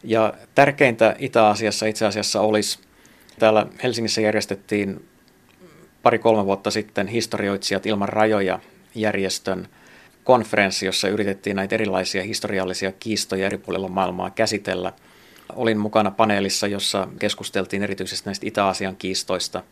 Ja 0.03 0.33
tärkeintä 0.55 1.15
Itä-Asiassa 1.19 1.85
itse 1.85 2.05
asiassa 2.05 2.41
olisi, 2.41 2.79
täällä 3.39 3.65
Helsingissä 3.83 4.21
järjestettiin 4.21 5.07
pari-kolme 6.03 6.45
vuotta 6.45 6.71
sitten 6.71 7.07
historioitsijat 7.07 7.85
ilman 7.85 8.09
rajoja 8.09 8.59
järjestön 8.95 9.67
konferenssi, 10.23 10.85
jossa 10.85 11.07
yritettiin 11.07 11.55
näitä 11.55 11.75
erilaisia 11.75 12.23
historiallisia 12.23 12.91
kiistoja 12.91 13.45
eri 13.45 13.57
puolilla 13.57 13.87
maailmaa 13.87 14.29
käsitellä. 14.29 14.93
Olin 15.55 15.77
mukana 15.77 16.11
paneelissa, 16.11 16.67
jossa 16.67 17.07
keskusteltiin 17.19 17.83
erityisesti 17.83 18.25
näistä 18.25 18.47
Itä-Asian 18.47 18.95
kiistoista. 18.95 19.63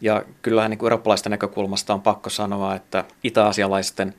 Ja 0.00 0.24
kyllähän 0.42 0.70
niin 0.70 0.78
kuin 0.78 0.86
eurooppalaisten 0.86 1.30
näkökulmasta 1.30 1.94
on 1.94 2.02
pakko 2.02 2.30
sanoa, 2.30 2.74
että 2.74 3.04
itä-asialaisten, 3.24 4.14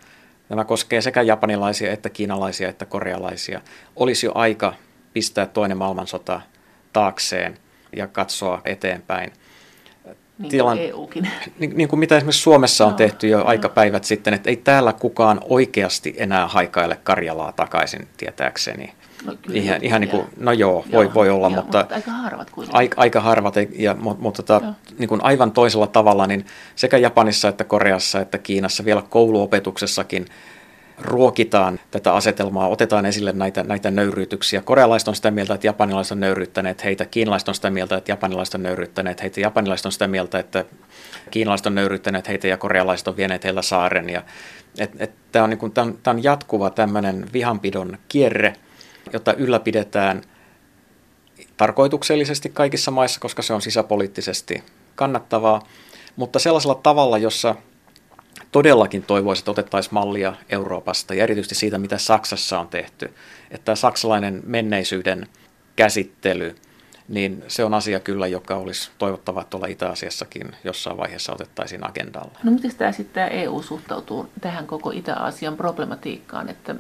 nämä 0.50 0.66
koskee 0.66 1.02
sekä 1.02 1.22
japanilaisia 1.22 1.92
että 1.92 2.10
kiinalaisia 2.10 2.70
että 2.70 2.86
korealaisia, 2.86 3.62
olisi 3.96 4.26
jo 4.26 4.32
aika 4.36 4.74
pistää 5.14 5.46
toinen 5.46 5.78
maailmansota 5.78 6.42
taakseen 6.94 7.58
ja 7.96 8.08
katsoa 8.08 8.62
eteenpäin. 8.66 9.34
Niin 10.38 10.50
tilan, 10.50 10.78
EUkin. 10.78 11.30
Niin, 11.60 11.78
niin 11.78 11.90
kuin 11.90 12.00
mitä 12.00 12.18
esimerkiksi 12.18 12.42
Suomessa 12.42 12.86
on 12.86 12.92
no, 12.92 12.98
tehty 12.98 13.28
jo 13.28 13.38
no. 13.38 13.46
aikapäivät 13.46 14.04
sitten, 14.04 14.34
että 14.34 14.50
ei 14.50 14.56
täällä 14.56 14.94
kukaan 14.94 15.42
oikeasti 15.50 16.16
enää 16.18 16.48
haikaile 16.48 17.00
Karjalaa 17.04 17.52
takaisin 17.52 18.08
tietääkseni. 18.18 18.94
No, 19.26 19.36
kyllä, 19.42 19.60
ihan, 19.60 19.84
ihan 19.84 20.02
niin 20.02 20.12
kuin, 20.12 20.26
no 20.38 20.52
joo, 20.52 20.86
joo 20.88 21.04
voi, 21.04 21.14
voi 21.14 21.30
olla, 21.30 21.48
joo, 21.48 21.56
mutta, 21.56 21.78
mutta 21.78 21.96
aika 21.96 22.12
harvat 22.12 22.50
kuitenkin. 22.50 22.78
Aika, 22.78 23.02
aika 23.02 23.22
harvat, 23.22 23.56
ja, 23.78 23.96
mutta, 24.00 24.24
mutta 24.24 24.44
tota, 24.44 24.74
niin 24.98 25.10
kuin 25.10 25.24
aivan 25.24 25.52
toisella 25.52 25.88
tavalla, 25.88 26.28
niin 26.28 26.46
sekä 26.76 26.98
Japanissa 26.98 27.48
että 27.48 27.64
Koreassa 27.64 28.22
että 28.22 28.38
Kiinassa 28.38 28.86
vielä 28.86 29.02
kouluopetuksessakin 29.10 30.26
ruokitaan 31.02 31.80
tätä 31.92 32.14
asetelmaa, 32.14 32.68
otetaan 32.68 33.06
esille 33.06 33.32
näitä, 33.32 33.64
näitä 33.64 33.92
nöyryytyksiä. 33.92 34.62
Korealaiset 34.62 35.08
on 35.08 35.16
sitä 35.16 35.32
mieltä, 35.32 35.54
että 35.54 35.68
japanilaiset 35.68 36.12
on 36.12 36.20
nöyryyttäneet 36.20 36.84
heitä, 36.84 37.06
kiinalaiset 37.06 37.48
on 37.48 37.56
sitä 37.56 37.70
mieltä, 37.70 37.98
että 37.98 38.12
japanilaiset 38.12 38.56
on 38.56 38.64
nöyryyttäneet 38.64 39.22
heitä, 39.22 39.40
japanilaiset 39.40 39.86
on 39.86 39.92
sitä 39.92 40.08
mieltä, 40.08 40.40
että 40.40 40.66
kiinalaiset 41.32 41.68
on 41.68 41.76
nöyryyttäneet 41.76 42.28
heitä 42.28 42.48
ja 42.48 42.58
korealaiset 42.58 43.08
on 43.08 43.18
vieneet 43.18 43.44
heillä 43.44 43.62
saaren. 43.62 44.10
Ja, 44.10 44.24
et, 44.80 44.92
et, 45.00 45.12
Tämä 45.32 45.44
on, 45.44 45.50
niin 45.50 45.60
on, 45.78 45.98
on 46.08 46.24
jatkuva 46.24 46.70
tämmöinen 46.70 47.26
vihanpidon 47.34 47.98
kierre, 48.08 48.54
jota 49.16 49.34
ylläpidetään 49.34 50.22
tarkoituksellisesti 51.58 52.50
kaikissa 52.50 52.92
maissa, 52.92 53.20
koska 53.20 53.42
se 53.42 53.54
on 53.54 53.62
sisäpoliittisesti 53.62 54.64
kannattavaa, 54.96 55.62
mutta 56.16 56.40
sellaisella 56.40 56.76
tavalla, 56.76 57.18
jossa 57.18 57.56
todellakin 58.52 59.04
toivoisi, 59.04 59.42
että 59.42 59.52
otettaisiin 59.52 59.94
mallia 59.94 60.34
Euroopasta 60.50 61.14
ja 61.14 61.24
erityisesti 61.24 61.56
siitä, 61.56 61.78
mitä 61.78 61.98
Saksassa 61.98 62.60
on 62.60 62.68
tehty. 62.68 63.14
Että 63.52 63.66
tämä 63.66 63.76
saksalainen 63.76 64.42
menneisyyden 64.46 65.28
käsittely, 65.76 66.56
niin 67.08 67.44
se 67.48 67.64
on 67.64 67.74
asia 67.74 68.00
kyllä, 68.00 68.28
joka 68.28 68.56
olisi 68.56 68.92
toivottavaa 68.98 69.44
tuolla 69.44 69.68
Itä-Asiassakin 69.68 70.56
jossain 70.64 70.98
vaiheessa 70.98 71.34
otettaisiin 71.34 71.90
agendalle. 71.90 72.38
No 72.44 72.52
miten 72.52 72.76
tämä 72.76 72.92
sitten 72.92 73.32
EU 73.32 73.62
suhtautuu 73.62 74.30
tähän 74.42 74.68
koko 74.68 74.92
Itä-Asian 74.92 75.58
problematiikkaan, 75.58 76.50
että 76.50 76.76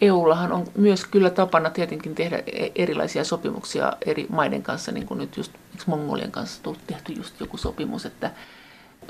EUllahan 0.00 0.52
on 0.52 0.66
myös 0.76 1.06
kyllä 1.06 1.30
tapana 1.30 1.70
tietenkin 1.70 2.14
tehdä 2.14 2.42
e- 2.46 2.70
erilaisia 2.74 3.24
sopimuksia 3.24 3.92
eri 4.06 4.26
maiden 4.28 4.62
kanssa, 4.62 4.92
niin 4.92 5.06
kuin 5.06 5.18
nyt 5.18 5.36
just 5.36 5.52
Mongolian 5.86 6.30
kanssa 6.30 6.70
tehty 6.86 7.12
just 7.12 7.40
joku 7.40 7.56
sopimus, 7.56 8.06
että 8.06 8.30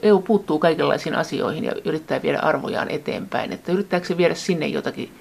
EU 0.03 0.21
puuttuu 0.21 0.59
kaikenlaisiin 0.59 1.15
asioihin 1.15 1.65
ja 1.65 1.73
yrittää 1.85 2.23
viedä 2.23 2.39
arvojaan 2.39 2.91
eteenpäin. 2.91 3.53
Että 3.53 3.73
yrittääkö 3.73 4.07
se 4.07 4.17
viedä 4.17 4.35
sinne 4.35 4.67
jotakin 4.67 5.13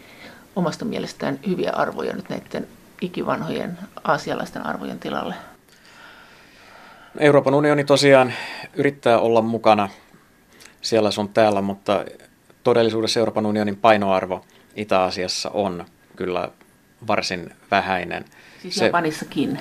omasta 0.56 0.86
mielestään 0.86 1.40
hyviä 1.48 1.72
arvoja 1.72 2.14
nyt 2.14 2.30
näiden 2.30 2.68
ikivanhojen 3.02 3.78
aasialaisten 4.04 4.66
arvojen 4.66 5.00
tilalle? 5.00 5.36
Euroopan 7.20 7.54
unioni 7.54 7.84
tosiaan 7.84 8.34
yrittää 8.74 9.20
olla 9.20 9.42
mukana 9.42 9.90
siellä 10.82 11.12
sun 11.12 11.30
täällä, 11.30 11.62
mutta 11.62 12.06
todellisuudessa 12.64 13.20
Euroopan 13.20 13.46
unionin 13.46 13.76
painoarvo 13.76 14.46
Itä-Asiassa 14.76 15.50
on 15.50 15.86
kyllä 16.16 16.50
varsin 17.08 17.50
vähäinen. 17.72 18.26
Siis 18.62 18.76
se, 18.76 18.86
Japanissakin? 18.86 19.60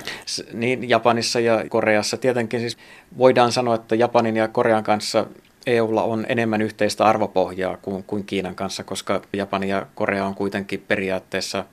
Niin, 0.53 0.89
Japanissa 0.89 1.39
ja 1.39 1.65
Koreassa. 1.69 2.17
Tietenkin 2.17 2.59
siis 2.59 2.77
voidaan 3.17 3.51
sanoa, 3.51 3.75
että 3.75 3.95
Japanin 3.95 4.35
ja 4.35 4.47
Korean 4.47 4.83
kanssa 4.83 5.25
EUlla 5.67 6.03
on 6.03 6.25
enemmän 6.29 6.61
yhteistä 6.61 7.05
arvopohjaa 7.05 7.77
kuin, 7.77 8.03
kuin 8.03 8.25
Kiinan 8.25 8.55
kanssa, 8.55 8.83
koska 8.83 9.21
Japani 9.33 9.69
ja 9.69 9.85
Korea 9.95 10.25
on 10.25 10.35
kuitenkin 10.35 10.85
periaatteessa 10.87 11.65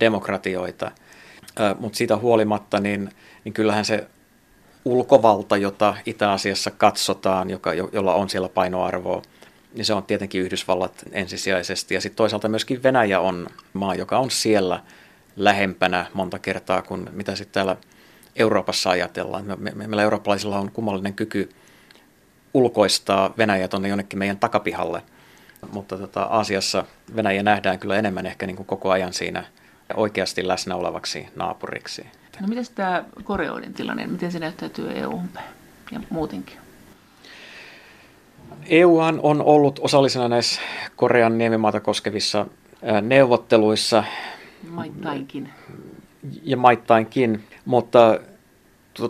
demokratioita. 0.00 0.90
Mutta 1.78 1.96
siitä 1.96 2.16
huolimatta, 2.16 2.80
niin, 2.80 3.10
niin 3.44 3.52
kyllähän 3.52 3.84
se 3.84 4.06
ulkovalta, 4.84 5.56
jota 5.56 5.96
Itä-Asiassa 6.06 6.70
katsotaan, 6.70 7.50
joka, 7.50 7.74
jolla 7.74 8.14
on 8.14 8.30
siellä 8.30 8.48
painoarvoa, 8.48 9.22
niin 9.76 9.84
se 9.84 9.94
on 9.94 10.02
tietenkin 10.02 10.42
Yhdysvallat 10.42 11.04
ensisijaisesti. 11.12 11.94
Ja 11.94 12.00
sitten 12.00 12.16
toisaalta 12.16 12.48
myöskin 12.48 12.82
Venäjä 12.82 13.20
on 13.20 13.46
maa, 13.72 13.94
joka 13.94 14.18
on 14.18 14.30
siellä– 14.30 14.82
lähempänä 15.36 16.06
monta 16.14 16.38
kertaa 16.38 16.82
kuin 16.82 17.10
mitä 17.12 17.34
sitten 17.34 17.54
täällä 17.54 17.76
Euroopassa 18.36 18.90
ajatellaan. 18.90 19.44
Me, 19.44 19.56
me, 19.56 19.72
meillä 19.74 20.02
eurooppalaisilla 20.02 20.58
on 20.58 20.72
kummallinen 20.72 21.14
kyky 21.14 21.48
ulkoistaa 22.54 23.34
Venäjä 23.38 23.68
tuonne 23.68 23.88
jonnekin 23.88 24.18
meidän 24.18 24.38
takapihalle, 24.38 25.02
mutta 25.72 25.98
tota, 25.98 26.22
Aasiassa 26.22 26.84
Venäjä 27.16 27.42
nähdään 27.42 27.78
kyllä 27.78 27.96
enemmän 27.96 28.26
ehkä 28.26 28.46
niin 28.46 28.56
kuin 28.56 28.66
koko 28.66 28.90
ajan 28.90 29.12
siinä 29.12 29.44
oikeasti 29.94 30.48
läsnä 30.48 30.76
olevaksi 30.76 31.28
naapuriksi. 31.36 32.06
No 32.40 32.46
miten 32.46 32.64
tämä 32.74 33.04
koreoiden 33.24 33.74
tilanne, 33.74 34.06
miten 34.06 34.32
se 34.32 34.38
näyttäytyy 34.38 34.90
eu 34.92 35.20
ja 35.92 36.00
muutenkin? 36.10 36.65
EUhan 38.68 39.20
on 39.22 39.42
ollut 39.42 39.80
osallisena 39.82 40.28
näissä 40.28 40.60
Korean 40.96 41.38
niemimaata 41.38 41.80
koskevissa 41.80 42.46
neuvotteluissa 43.02 44.04
Maittainkin. 44.70 45.48
Ja 46.42 46.56
maittainkin, 46.56 47.44
mutta 47.64 48.20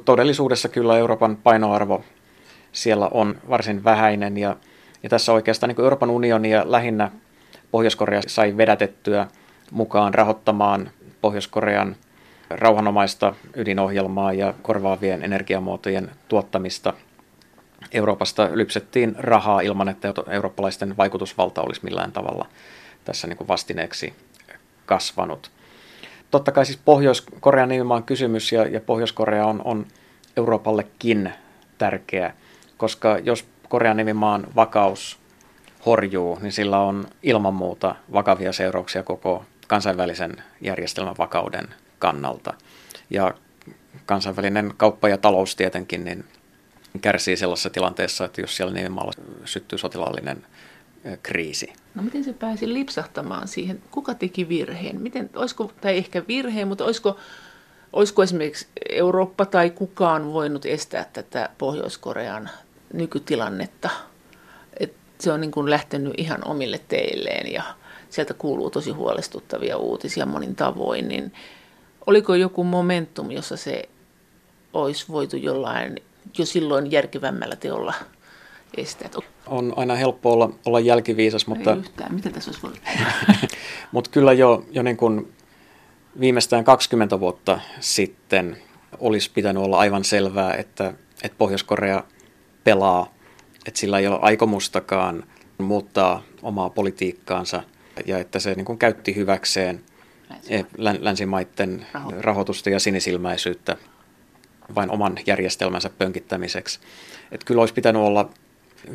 todellisuudessa 0.05 0.69
kyllä 0.69 0.99
Euroopan 0.99 1.37
painoarvo 1.37 2.05
siellä 2.73 3.09
on 3.11 3.39
varsin 3.49 3.85
vähäinen 3.85 4.37
ja, 4.37 4.57
ja 5.03 5.09
tässä 5.09 5.33
oikeastaan 5.33 5.69
niin 5.69 5.81
Euroopan 5.81 6.11
unioni 6.11 6.51
ja 6.51 6.63
lähinnä 6.71 7.11
Pohjois-Korea 7.71 8.21
sai 8.27 8.57
vedätettyä 8.57 9.27
mukaan 9.71 10.15
rahoittamaan 10.15 10.91
Pohjois-Korean 11.21 11.97
rauhanomaista 12.51 13.35
ydinohjelmaa 13.57 14.33
ja 14.33 14.55
korvaavien 14.63 15.25
energiamuotojen 15.25 16.11
tuottamista. 16.29 16.93
Euroopasta 17.97 18.49
lypsettiin 18.53 19.15
rahaa 19.19 19.61
ilman, 19.61 19.89
että 19.89 20.15
eurooppalaisten 20.31 20.97
vaikutusvalta 20.97 21.63
olisi 21.63 21.81
millään 21.85 22.13
tavalla 22.13 22.47
tässä 23.05 23.27
niin 23.27 23.37
kuin 23.37 23.49
vastineeksi 23.49 24.15
kasvanut. 24.87 25.51
totta 26.31 26.53
kai 26.53 26.67
siis 26.67 26.81
Pohjois-Korean 26.85 27.69
nimenomaan 27.69 28.03
kysymys 28.03 28.53
ja, 28.53 28.67
ja 28.67 28.81
Pohjois-Korea 28.81 29.47
on, 29.47 29.63
on 29.65 29.87
Euroopallekin 30.37 31.33
tärkeä, 31.79 32.35
koska 32.77 33.19
jos 33.19 33.45
Korean 33.69 33.97
nimimaan 33.97 34.47
vakaus 34.57 35.19
horjuu, 35.87 36.39
niin 36.43 36.53
sillä 36.53 36.79
on 36.79 37.07
ilman 37.23 37.55
muuta 37.55 37.95
vakavia 38.13 38.53
seurauksia 38.53 39.03
koko 39.03 39.45
kansainvälisen 39.69 40.37
järjestelmän 40.61 41.19
vakauden 41.19 41.69
kannalta. 41.99 42.55
Ja 43.11 43.35
kansainvälinen 44.07 44.75
kauppa 44.77 45.09
ja 45.09 45.19
talous 45.19 45.57
tietenkin 45.57 46.05
niin 46.05 46.25
kärsii 47.01 47.37
sellaisessa 47.37 47.71
tilanteessa, 47.71 48.25
että 48.25 48.41
jos 48.41 48.57
siellä 48.57 48.75
nimenmaalla 48.75 49.13
syttyy 49.45 49.79
sotilaallinen 49.79 50.47
kriisi. 51.23 51.73
No 51.95 52.03
miten 52.03 52.25
se 52.25 52.33
pääsi 52.33 52.73
lipsahtamaan 52.73 53.49
siihen? 53.49 53.83
Kuka 53.91 54.15
teki 54.15 54.49
virheen? 54.49 55.01
Miten, 55.01 55.31
olisiko, 55.37 55.73
tai 55.81 55.97
ehkä 55.97 56.23
virheen, 56.29 56.69
mutta 56.69 56.85
olisiko, 56.85 57.17
olisiko 57.93 58.23
esimerkiksi 58.23 58.67
Eurooppa 58.91 59.47
tai 59.47 59.71
kukaan 59.71 60.33
voinut 60.33 60.67
estää 60.67 61.07
tätä 61.13 61.49
Pohjois-Korean 61.59 62.51
nykytilannetta? 62.93 63.91
Et 64.81 64.95
se 65.19 65.33
on 65.33 65.41
niin 65.41 65.51
kuin 65.51 65.71
lähtenyt 65.71 66.15
ihan 66.17 66.45
omille 66.45 66.81
teilleen 66.89 67.53
ja 67.53 67.63
sieltä 68.11 68.35
kuuluu 68.35 68.71
tosi 68.71 68.91
huolestuttavia 68.91 69.77
uutisia 69.77 70.27
monin 70.27 70.57
tavoin, 70.57 71.09
niin 71.09 71.33
oliko 72.07 72.35
joku 72.35 72.65
momentum, 72.65 73.31
jossa 73.31 73.57
se 73.57 73.89
olisi 74.73 75.05
voitu 75.09 75.37
jollain 75.37 75.97
jo 76.39 76.47
silloin 76.47 76.91
järkevämmällä 76.91 77.57
teolla 77.57 77.95
estää? 78.77 79.09
On 79.47 79.73
aina 79.77 79.95
helppo 79.95 80.33
olla, 80.33 80.51
olla 80.65 80.81
jälkiviisas, 80.81 81.47
mutta... 81.47 81.73
Ei 81.73 81.79
yhtään. 81.79 82.15
Miten 82.15 82.33
tässä 82.33 82.51
olisi 82.51 82.63
voinut 82.63 82.81
Mutta 83.93 84.11
kyllä 84.11 84.33
jo, 84.33 84.65
jo 84.71 84.83
niin 84.83 84.97
kuin 84.97 85.33
viimeistään 86.21 86.65
20 86.65 87.21
vuotta 87.21 87.61
sitten 87.81 88.57
olisi 88.99 89.31
pitänyt 89.35 89.63
olla 89.63 89.79
aivan 89.79 90.05
selvää, 90.05 90.55
että, 90.55 90.95
että 91.23 91.39
Pohjois-Korea 91.39 92.05
pelaa, 92.65 93.15
että 93.67 93.81
sillä 93.81 93.99
ei 93.99 94.07
ole 94.07 94.19
aikomustakaan 94.23 95.25
muuttaa 95.59 96.23
omaa 96.43 96.71
politiikkaansa 96.71 97.63
ja 98.07 98.19
että 98.19 98.39
se 98.39 98.55
niin 98.55 98.65
kuin 98.65 98.79
käytti 98.79 99.17
hyväkseen 99.17 99.85
länsimaiden 101.01 101.87
rahoitusta 102.21 102.71
ja 102.71 102.81
sinisilmäisyyttä 102.81 103.77
vain 104.75 104.91
oman 104.91 105.19
järjestelmänsä 105.27 105.91
pönkittämiseksi. 105.99 106.81
Että 107.33 107.47
kyllä 107.47 107.61
olisi 107.61 107.75
pitänyt 107.75 108.03
olla 108.03 108.31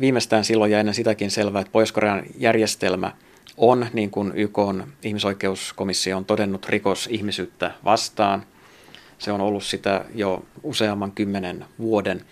viimeistään 0.00 0.44
silloin 0.44 0.72
ja 0.72 0.80
ennen 0.80 0.94
sitäkin 0.94 1.30
selvää, 1.30 1.60
että 1.60 1.72
Pohjois-Korean 1.72 2.22
järjestelmä 2.38 3.12
on, 3.56 3.86
niin 3.92 4.10
kuin 4.10 4.32
YK 4.34 4.58
on 4.58 4.86
ihmisoikeuskomissio 5.02 6.16
on 6.16 6.24
todennut, 6.24 6.68
rikos 6.68 7.08
ihmisyyttä 7.12 7.70
vastaan. 7.84 8.46
Se 9.18 9.32
on 9.32 9.40
ollut 9.40 9.64
sitä 9.64 10.04
jo 10.14 10.44
useamman 10.62 11.12
kymmenen 11.12 11.64
vuoden. 11.78 12.24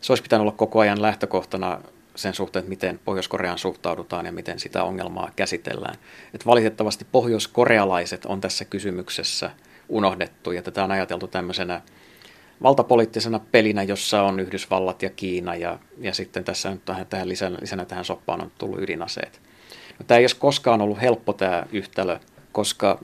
Se 0.00 0.12
olisi 0.12 0.22
pitänyt 0.22 0.40
olla 0.40 0.52
koko 0.52 0.80
ajan 0.80 1.02
lähtökohtana 1.02 1.80
sen 2.14 2.34
suhteen, 2.34 2.60
että 2.60 2.68
miten 2.68 3.00
Pohjois-Koreaan 3.04 3.58
suhtaudutaan 3.58 4.26
ja 4.26 4.32
miten 4.32 4.58
sitä 4.58 4.84
ongelmaa 4.84 5.30
käsitellään. 5.36 5.96
Et 6.34 6.46
valitettavasti 6.46 7.06
pohjoiskorealaiset 7.12 8.24
on 8.24 8.40
tässä 8.40 8.64
kysymyksessä 8.64 9.50
unohdettu 9.88 10.52
ja 10.52 10.62
tätä 10.62 10.84
on 10.84 10.90
ajateltu 10.90 11.26
tämmöisenä 11.26 11.80
valtapoliittisena 12.62 13.40
pelinä, 13.52 13.82
jossa 13.82 14.22
on 14.22 14.40
Yhdysvallat 14.40 15.02
ja 15.02 15.10
Kiina 15.10 15.54
ja, 15.54 15.78
ja 15.98 16.14
sitten 16.14 16.44
tässä 16.44 16.70
nyt 16.70 16.84
tähän, 16.84 17.06
tähän 17.06 17.28
lisänä, 17.28 17.58
lisänä 17.60 17.84
tähän 17.84 18.04
soppaan 18.04 18.42
on 18.42 18.52
tullut 18.58 18.82
ydinaseet. 18.82 19.40
No, 19.98 20.04
tämä 20.06 20.18
ei 20.18 20.22
olisi 20.22 20.36
koskaan 20.36 20.80
ollut 20.80 21.00
helppo 21.00 21.32
tämä 21.32 21.66
yhtälö, 21.72 22.18
koska 22.52 23.00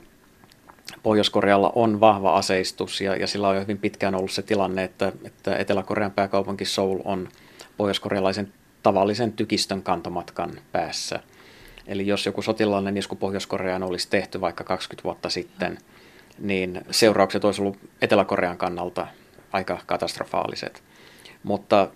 Pohjois-Korealla 1.03 1.71
on 1.75 1.99
vahva 1.99 2.35
aseistus 2.35 3.01
ja, 3.01 3.15
ja 3.15 3.27
sillä 3.27 3.47
on 3.47 3.55
jo 3.55 3.61
hyvin 3.61 3.77
pitkään 3.77 4.15
ollut 4.15 4.31
se 4.31 4.41
tilanne, 4.41 4.83
että, 4.83 5.11
että 5.25 5.57
Etelä-Korean 5.57 6.11
pääkaupunki 6.11 6.65
Seoul 6.65 6.99
on 7.05 7.29
pohjoiskorealaisen 7.77 8.53
tavallisen 8.83 9.33
tykistön 9.33 9.83
kantomatkan 9.83 10.51
päässä. 10.71 11.19
Eli 11.87 12.07
jos 12.07 12.25
joku 12.25 12.41
sotilaallinen 12.41 12.97
isku 12.97 13.15
Pohjois-Koreaan 13.15 13.83
olisi 13.83 14.09
tehty 14.09 14.41
vaikka 14.41 14.63
20 14.63 15.03
vuotta 15.03 15.29
sitten, 15.29 15.77
niin 16.39 16.81
seuraukset 16.91 17.45
olisi 17.45 17.61
ollut 17.61 17.77
Etelä-Korean 18.01 18.57
kannalta 18.57 19.07
aika 19.53 19.79
katastrofaaliset. 19.85 20.83
Mutta 21.43 21.87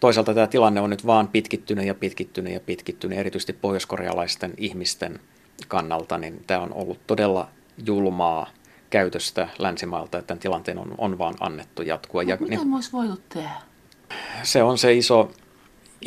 toisaalta 0.00 0.34
tämä 0.34 0.46
tilanne 0.46 0.80
on 0.80 0.90
nyt 0.90 1.06
vaan 1.06 1.28
pitkittynyt 1.28 1.86
ja 1.86 1.94
pitkittynyt 1.94 2.52
ja 2.52 2.60
pitkittynyt, 2.60 3.18
erityisesti 3.18 3.52
pohjoiskorealaisten 3.52 4.54
ihmisten 4.56 5.20
kannalta, 5.68 6.18
niin 6.18 6.44
tämä 6.46 6.60
on 6.60 6.74
ollut 6.74 7.06
todella 7.06 7.48
julmaa 7.86 8.50
käytöstä 8.90 9.48
länsimailta, 9.58 10.18
että 10.18 10.26
tämän 10.26 10.40
tilanteen 10.40 10.78
on, 10.78 10.94
on 10.98 11.18
vaan 11.18 11.34
annettu 11.40 11.82
jatkua. 11.82 12.22
No, 12.22 12.28
ja, 12.28 12.36
mitä 12.40 12.56
niin, 12.56 12.74
olisi 12.74 12.92
voitu 12.92 13.20
tehdä? 13.28 13.50
Se 14.42 14.62
on 14.62 14.78
se 14.78 14.92
iso, 14.92 15.30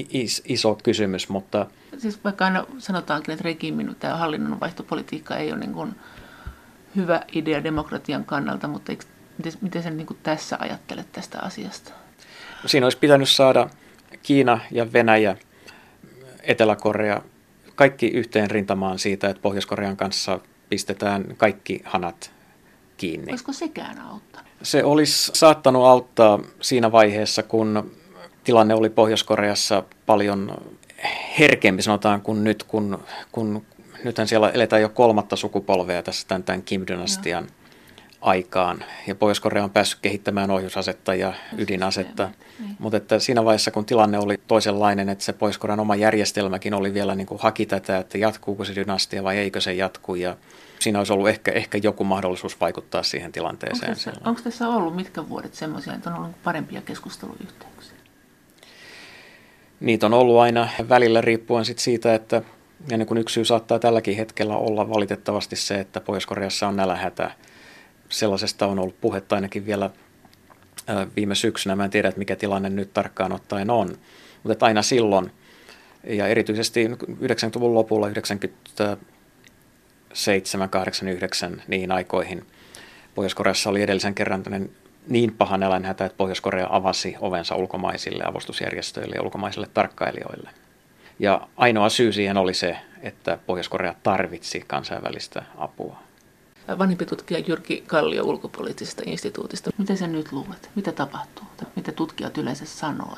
is, 0.10 0.42
iso 0.46 0.78
kysymys, 0.84 1.30
mutta... 1.30 1.66
Siis 1.98 2.24
vaikka 2.24 2.46
aina 2.46 2.66
sanotaankin, 2.78 3.32
että 3.34 3.44
regiimin 3.44 3.96
tämä 4.00 4.18
hallinnonvaihtopolitiikka 4.18 5.38
ei 5.38 5.52
ole 5.52 5.60
niin 5.60 5.74
kuin 5.74 5.96
hyvä 6.96 7.22
idea 7.34 7.64
demokratian 7.64 8.26
kannalta, 8.26 8.68
mutta 8.68 8.92
eikö 8.92 9.06
Miten, 9.38 9.54
miten 9.62 9.84
sä 9.84 9.90
niin 9.90 10.08
tässä 10.24 10.58
ajattelet 10.60 11.12
tästä 11.12 11.40
asiasta? 11.42 11.92
Siinä 12.66 12.86
olisi 12.86 12.98
pitänyt 12.98 13.30
saada 13.30 13.70
Kiina 14.24 14.60
ja 14.72 14.94
Venäjä, 14.94 15.38
Etelä-Korea, 16.44 17.22
kaikki 17.76 18.08
yhteen 18.08 18.52
rintamaan 18.52 19.00
siitä, 19.00 19.30
että 19.30 19.42
Pohjois-Korean 19.42 19.98
kanssa 19.98 20.40
pistetään 20.70 21.26
kaikki 21.38 21.82
hanat 21.86 22.32
kiinni. 22.98 23.32
Olisiko 23.32 23.54
sekään 23.54 24.00
auttaa? 24.00 24.42
Se 24.64 24.84
olisi 24.84 25.32
saattanut 25.34 25.86
auttaa 25.86 26.40
siinä 26.62 26.92
vaiheessa, 26.92 27.44
kun 27.44 27.92
tilanne 28.44 28.74
oli 28.74 28.90
Pohjois-Koreassa 28.90 29.84
paljon 30.06 30.58
herkempi, 31.40 31.82
sanotaan, 31.82 32.22
kuin 32.22 32.44
nyt, 32.44 32.64
kun, 32.64 33.04
kun 33.32 33.66
nythän 34.04 34.28
siellä 34.28 34.50
eletään 34.50 34.82
jo 34.82 34.90
kolmatta 34.90 35.36
sukupolvea 35.36 36.04
tässä 36.04 36.28
tämän, 36.28 36.44
tämän 36.44 36.64
Kim-dynastian. 36.64 37.44
Joo 37.44 37.65
aikaan. 38.26 38.84
Ja 39.08 39.16
Pohjois-Korea 39.16 39.64
on 39.64 39.70
päässyt 39.70 40.00
kehittämään 40.02 40.52
ohjusasetta 40.52 41.16
ja 41.16 41.34
ydinasetta. 41.58 42.30
Niin. 42.60 42.76
Mutta 42.80 42.98
että 42.98 43.20
siinä 43.20 43.46
vaiheessa, 43.46 43.72
kun 43.72 43.86
tilanne 43.86 44.20
oli 44.20 44.40
toisenlainen, 44.48 45.10
että 45.10 45.24
se 45.24 45.34
Pohjois-Korean 45.34 45.80
oma 45.80 45.96
järjestelmäkin 45.96 46.74
oli 46.74 46.94
vielä 46.94 47.16
niin 47.16 47.28
kuin 47.28 47.42
haki 47.42 47.66
tätä, 47.66 47.98
että 47.98 48.18
jatkuuko 48.18 48.66
se 48.66 48.76
dynastia 48.76 49.24
vai 49.24 49.38
eikö 49.38 49.62
se 49.62 49.74
jatku. 49.74 50.16
Ja 50.16 50.38
siinä 50.80 51.00
olisi 51.00 51.14
ollut 51.14 51.30
ehkä, 51.30 51.52
ehkä 51.52 51.78
joku 51.84 52.04
mahdollisuus 52.04 52.62
vaikuttaa 52.62 53.04
siihen 53.04 53.32
tilanteeseen. 53.32 53.90
Onko 53.90 53.96
tässä, 53.96 54.12
onko 54.26 54.42
tässä 54.42 54.68
ollut 54.68 54.96
mitkä 54.96 55.30
vuodet 55.30 55.54
semmoisia, 55.54 55.94
että 55.94 56.10
on 56.10 56.16
ollut 56.16 56.44
parempia 56.44 56.82
keskusteluyhteyksiä? 56.82 57.96
Niitä 59.80 60.06
on 60.06 60.14
ollut 60.14 60.40
aina 60.40 60.70
välillä 60.90 61.22
riippuen 61.22 61.66
sit 61.66 61.80
siitä, 61.80 62.16
että 62.16 62.42
ja 62.90 62.98
niin 62.98 63.08
kuin 63.08 63.18
yksi 63.18 63.34
syy 63.34 63.46
saattaa 63.46 63.80
tälläkin 63.80 64.18
hetkellä 64.18 64.58
olla 64.58 64.90
valitettavasti 64.90 65.56
se, 65.56 65.80
että 65.80 66.02
Pohjois-Koreassa 66.02 66.68
on 66.68 66.76
nälähätä 66.76 67.32
sellaisesta 68.20 68.68
on 68.68 68.80
ollut 68.80 69.02
puhetta 69.02 69.36
ainakin 69.36 69.66
vielä 69.66 69.90
viime 71.16 71.36
syksynä. 71.36 71.76
Mä 71.76 71.86
en 71.86 71.90
tiedä, 71.90 72.08
että 72.08 72.20
mikä 72.20 72.36
tilanne 72.36 72.70
nyt 72.70 72.94
tarkkaan 72.94 73.32
ottaen 73.32 73.70
on. 73.70 73.98
Mutta 74.44 74.66
aina 74.66 74.82
silloin, 74.82 75.32
ja 76.04 76.28
erityisesti 76.28 76.88
90-luvun 76.88 77.74
lopulla, 77.74 78.08
97, 78.08 80.70
89, 80.70 81.62
niihin 81.68 81.92
aikoihin, 81.92 82.46
Pohjois-Koreassa 83.16 83.70
oli 83.70 83.82
edellisen 83.82 84.16
kerran 84.16 84.44
niin 85.08 85.34
paha 85.34 85.58
nälänhätä, 85.58 86.06
että 86.06 86.18
Pohjois-Korea 86.18 86.68
avasi 86.70 87.16
ovensa 87.20 87.56
ulkomaisille 87.56 88.24
avustusjärjestöille 88.28 89.16
ja 89.16 89.22
ulkomaisille 89.22 89.68
tarkkailijoille. 89.74 90.50
Ja 91.20 91.48
ainoa 91.58 91.90
syy 91.90 92.14
siihen 92.14 92.38
oli 92.38 92.54
se, 92.54 92.78
että 93.02 93.38
Pohjois-Korea 93.46 93.96
tarvitsi 94.04 94.64
kansainvälistä 94.68 95.44
apua 95.58 96.05
vanhempi 96.80 97.06
tutkija 97.06 97.40
Jyrki 97.48 97.84
Kallio 97.88 98.24
ulkopoliittisesta 98.24 99.04
instituutista. 99.06 99.70
Miten 99.78 99.98
sä 99.98 100.08
nyt 100.08 100.32
luulet? 100.32 100.70
Mitä 100.76 100.92
tapahtuu? 100.92 101.46
Mitä 101.76 101.92
tutkijat 101.92 102.38
yleensä 102.38 102.66
sanoo? 102.66 103.18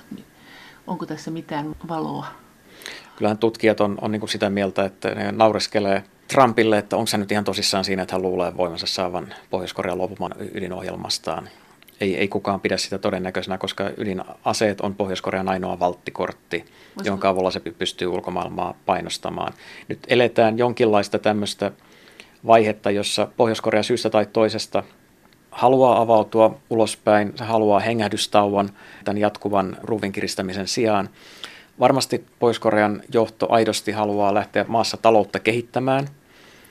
Onko 0.87 1.05
tässä 1.05 1.31
mitään 1.31 1.75
valoa? 1.87 2.27
Kyllähän 3.15 3.37
tutkijat 3.37 3.81
on, 3.81 3.97
on 4.01 4.11
niin 4.11 4.29
sitä 4.29 4.49
mieltä, 4.49 4.85
että 4.85 5.15
ne 5.15 5.31
naureskelee 5.31 6.03
Trumpille, 6.27 6.77
että 6.77 6.97
onko 6.97 7.07
se 7.07 7.17
nyt 7.17 7.31
ihan 7.31 7.43
tosissaan 7.43 7.85
siinä, 7.85 8.01
että 8.01 8.15
hän 8.15 8.21
luulee 8.21 8.57
voimansa 8.57 8.87
saavan 8.87 9.33
Pohjois-Korean 9.49 9.97
luopumaan 9.97 10.31
ydinohjelmastaan. 10.53 11.49
Ei, 12.01 12.17
ei 12.17 12.27
kukaan 12.27 12.59
pidä 12.59 12.77
sitä 12.77 12.97
todennäköisenä, 12.97 13.57
koska 13.57 13.91
ydinaseet 13.97 14.81
on 14.81 14.95
Pohjois-Korean 14.95 15.49
ainoa 15.49 15.79
valttikortti, 15.79 16.57
Voisiko? 16.57 17.03
jonka 17.03 17.29
avulla 17.29 17.51
se 17.51 17.59
pystyy 17.59 18.07
ulkomaailmaa 18.07 18.73
painostamaan. 18.85 19.53
Nyt 19.87 19.99
eletään 20.07 20.57
jonkinlaista 20.57 21.19
tämmöistä 21.19 21.71
vaihetta, 22.45 22.91
jossa 22.91 23.27
Pohjois-Korea 23.37 23.83
syystä 23.83 24.09
tai 24.09 24.25
toisesta 24.25 24.83
haluaa 25.51 26.01
avautua 26.01 26.57
ulospäin, 26.69 27.33
se 27.35 27.43
haluaa 27.43 27.79
hengähdystauon 27.79 28.69
tämän 29.05 29.17
jatkuvan 29.17 29.77
ruuvin 29.83 30.11
kiristämisen 30.11 30.67
sijaan. 30.67 31.09
Varmasti 31.79 32.25
Pohjois-Korean 32.39 33.01
johto 33.13 33.47
aidosti 33.49 33.91
haluaa 33.91 34.33
lähteä 34.33 34.65
maassa 34.67 34.97
taloutta 34.97 35.39
kehittämään 35.39 36.07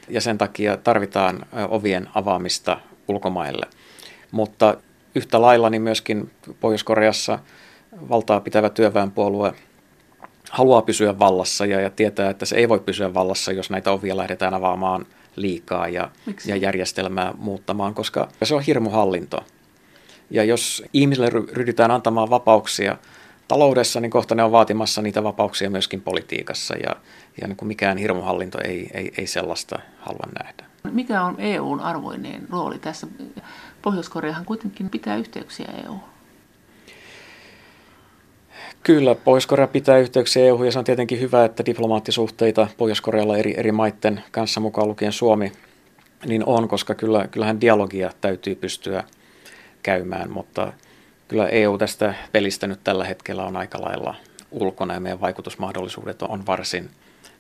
ja 0.09 0.21
sen 0.21 0.39
takia 0.39 0.77
tarvitaan 0.77 1.47
ovien 1.69 2.09
avaamista 2.15 2.81
ulkomaille. 3.09 3.67
Mutta 4.31 4.77
yhtä 5.15 5.41
lailla 5.41 5.71
niin 5.71 5.83
myöskin 5.83 6.31
Pohjois-Koreassa 6.61 7.39
valtaa 8.09 8.41
pitävä 8.41 8.71
työväenpuolue 8.71 9.55
haluaa 10.51 10.83
pysyä 10.83 11.19
vallassa 11.19 11.67
ja, 11.67 11.81
ja 11.81 11.91
tietää, 11.91 12.31
että 12.31 12.47
se 12.47 12.57
ei 12.57 12.69
voi 12.69 12.81
pysyä 12.81 13.15
vallassa, 13.15 13.53
jos 13.53 13.71
näitä 13.71 13.93
ovia 13.93 14.17
lähdetään 14.17 14.55
avaamaan 14.55 15.07
liikaa 15.37 15.89
ja, 15.89 16.11
ja 16.47 16.57
järjestelmää 16.57 17.35
muuttamaan, 17.39 17.95
koska 17.95 18.29
se 18.43 18.55
on 18.55 18.63
hirmuhallinto. 18.63 19.45
Ja 20.31 20.45
jos 20.45 20.85
ihmisille 20.93 21.31
ryhdytään 21.31 21.91
antamaan 21.91 22.31
vapauksia 22.31 22.97
taloudessa, 23.49 24.01
niin 24.01 24.11
kohta 24.11 24.35
ne 24.35 24.43
on 24.43 24.53
vaatimassa 24.53 25.03
niitä 25.03 25.23
vapauksia 25.23 25.71
myöskin 25.71 26.01
politiikassa 26.01 26.75
ja, 26.77 26.97
ja 27.41 27.49
niin 27.49 27.57
kuin 27.57 27.67
mikään 27.67 27.99
hirmuhallinto 27.99 28.59
ei, 28.65 28.91
ei, 28.95 29.13
ei 29.19 29.27
sellaista 29.27 29.79
halua 29.99 30.29
nähdä. 30.43 30.65
Mikä 30.93 31.23
on 31.23 31.35
EUn 31.39 31.81
arvoinen 31.81 32.49
rooli 32.51 32.79
tässä? 32.79 33.07
Pohjois-Koreahan 33.83 34.45
kuitenkin 34.45 34.91
pitää 34.91 35.17
yhteyksiä 35.17 35.69
EU:hun. 35.85 36.16
Kyllä, 38.83 39.15
Pohjois-Korea 39.15 39.67
pitää 39.67 39.99
yhteyksiä 39.99 40.45
EU 40.45 40.65
ja 40.65 40.73
se 40.73 40.79
on 40.79 40.85
tietenkin 40.85 41.21
hyvä, 41.21 41.45
että 41.45 41.67
diplomaattisuhteita 41.67 42.69
Pohjois-Korealla 42.77 43.37
eri, 43.37 43.55
eri 43.57 43.73
maiden 43.73 44.25
kanssa 44.31 44.61
mukaan 44.61 44.89
lukien 44.89 45.13
Suomi 45.13 45.53
niin 46.27 46.45
on, 46.47 46.69
koska 46.69 46.95
kyllä, 46.95 47.29
kyllähän 47.29 47.61
dialogia 47.61 48.11
täytyy 48.21 48.55
pystyä 48.55 49.05
käymään, 49.83 50.31
mutta 50.31 50.73
kyllä 51.29 51.49
EU 51.49 51.79
tästä 51.79 52.15
pelistä 52.33 52.67
nyt 52.67 52.81
tällä 52.85 53.05
hetkellä 53.05 53.45
on 53.45 53.57
aika 53.57 53.81
lailla 53.81 54.15
ulkona 54.51 54.95
ja 54.95 55.01
meidän 55.01 55.21
vaikutusmahdollisuudet 55.21 56.23
on 56.23 56.47
varsin 56.47 56.91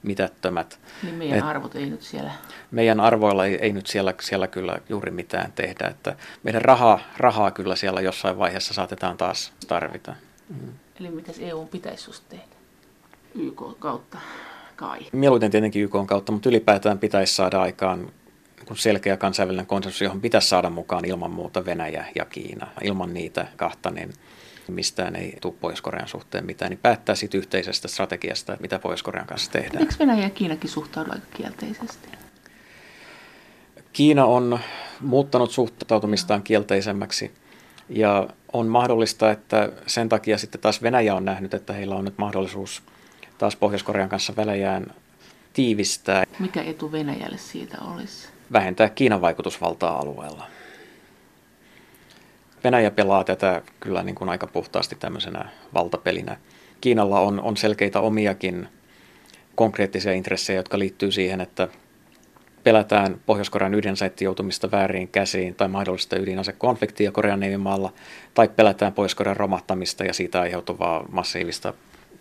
mitättömät. 0.02 0.78
Niin 1.02 1.14
meidän 1.14 1.38
Et 1.38 1.44
arvot 1.44 1.74
ei 1.76 1.86
nyt 1.86 2.02
siellä... 2.02 2.30
Meidän 2.70 3.00
arvoilla 3.00 3.46
ei, 3.46 3.54
ei 3.54 3.72
nyt 3.72 3.86
siellä, 3.86 4.14
siellä 4.20 4.46
kyllä 4.46 4.78
juuri 4.88 5.10
mitään 5.10 5.52
tehdä. 5.52 5.88
Että 5.88 6.16
meidän 6.42 6.62
rahaa, 6.62 7.00
rahaa 7.16 7.50
kyllä 7.50 7.76
siellä 7.76 8.00
jossain 8.00 8.38
vaiheessa 8.38 8.74
saatetaan 8.74 9.16
taas 9.16 9.52
tarvita. 9.68 10.14
Mm. 10.48 10.72
Eli 11.00 11.10
mitä 11.10 11.32
EU 11.38 11.66
pitäisi 11.66 12.02
susta 12.02 12.26
tehdä? 12.28 12.44
YK 13.34 13.62
kautta 13.78 14.18
kai? 14.76 15.00
Mieluiten 15.12 15.50
tietenkin 15.50 15.82
YK 15.82 15.94
kautta, 16.06 16.32
mutta 16.32 16.48
ylipäätään 16.48 16.98
pitäisi 16.98 17.34
saada 17.34 17.62
aikaan 17.62 18.12
selkeä 18.74 19.16
kansainvälinen 19.16 19.66
konsensus, 19.66 20.00
johon 20.00 20.20
pitäisi 20.20 20.48
saada 20.48 20.70
mukaan 20.70 21.04
ilman 21.04 21.30
muuta 21.30 21.64
Venäjä 21.64 22.06
ja 22.14 22.24
Kiina. 22.24 22.66
Ilman 22.82 23.14
niitä 23.14 23.46
kahta, 23.56 23.90
niin 23.90 24.12
mistään 24.68 25.16
ei 25.16 25.36
tule 25.40 25.54
Pohjois-Korean 25.60 26.08
suhteen 26.08 26.46
mitään, 26.46 26.70
niin 26.70 26.78
päättää 26.82 27.14
siitä 27.14 27.38
yhteisestä 27.38 27.88
strategiasta, 27.88 28.56
mitä 28.60 28.78
Pohjois-Korean 28.78 29.26
kanssa 29.26 29.50
tehdään. 29.50 29.82
Eikö 29.82 29.94
Venäjä 29.98 30.22
ja 30.22 30.30
Kiinakin 30.30 30.70
suhtaudu 30.70 31.10
aika 31.12 31.26
kielteisesti? 31.36 32.08
Kiina 33.92 34.24
on 34.24 34.58
muuttanut 35.00 35.50
suhtautumistaan 35.50 36.42
kielteisemmäksi 36.42 37.32
ja 37.88 38.28
on 38.52 38.66
mahdollista, 38.66 39.30
että 39.30 39.72
sen 39.86 40.08
takia 40.08 40.38
sitten 40.38 40.60
taas 40.60 40.82
Venäjä 40.82 41.14
on 41.14 41.24
nähnyt, 41.24 41.54
että 41.54 41.72
heillä 41.72 41.94
on 41.94 42.04
nyt 42.04 42.18
mahdollisuus 42.18 42.82
taas 43.38 43.56
Pohjois-Korean 43.56 44.08
kanssa 44.08 44.36
välejään 44.36 44.86
tiivistää. 45.52 46.24
Mikä 46.38 46.62
etu 46.62 46.92
Venäjälle 46.92 47.38
siitä 47.38 47.78
olisi? 47.94 48.28
Vähentää 48.52 48.88
Kiinan 48.88 49.20
vaikutusvaltaa 49.20 49.98
alueella. 49.98 50.46
Venäjä 52.64 52.90
pelaa 52.90 53.24
tätä 53.24 53.62
kyllä 53.80 54.02
niin 54.02 54.14
kuin 54.14 54.28
aika 54.28 54.46
puhtaasti 54.46 54.96
tämmöisenä 54.96 55.48
valtapelinä. 55.74 56.36
Kiinalla 56.80 57.20
on, 57.20 57.40
on 57.40 57.56
selkeitä 57.56 58.00
omiakin 58.00 58.68
konkreettisia 59.54 60.12
intressejä, 60.12 60.58
jotka 60.58 60.78
liittyy 60.78 61.12
siihen, 61.12 61.40
että 61.40 61.68
pelätään 62.66 63.20
Pohjois-Korean 63.26 63.74
ydinaseitti 63.74 64.24
joutumista 64.24 64.70
väärin 64.70 65.08
käsiin 65.08 65.54
tai 65.54 65.68
mahdollista 65.68 66.18
ydinasekonfliktia 66.18 67.12
Korean 67.12 67.40
niemimaalla, 67.40 67.92
tai 68.34 68.48
pelätään 68.48 68.92
Pohjois-Korean 68.92 69.36
romahtamista 69.36 70.04
ja 70.04 70.12
siitä 70.12 70.40
aiheutuvaa 70.40 71.04
massiivista 71.12 71.74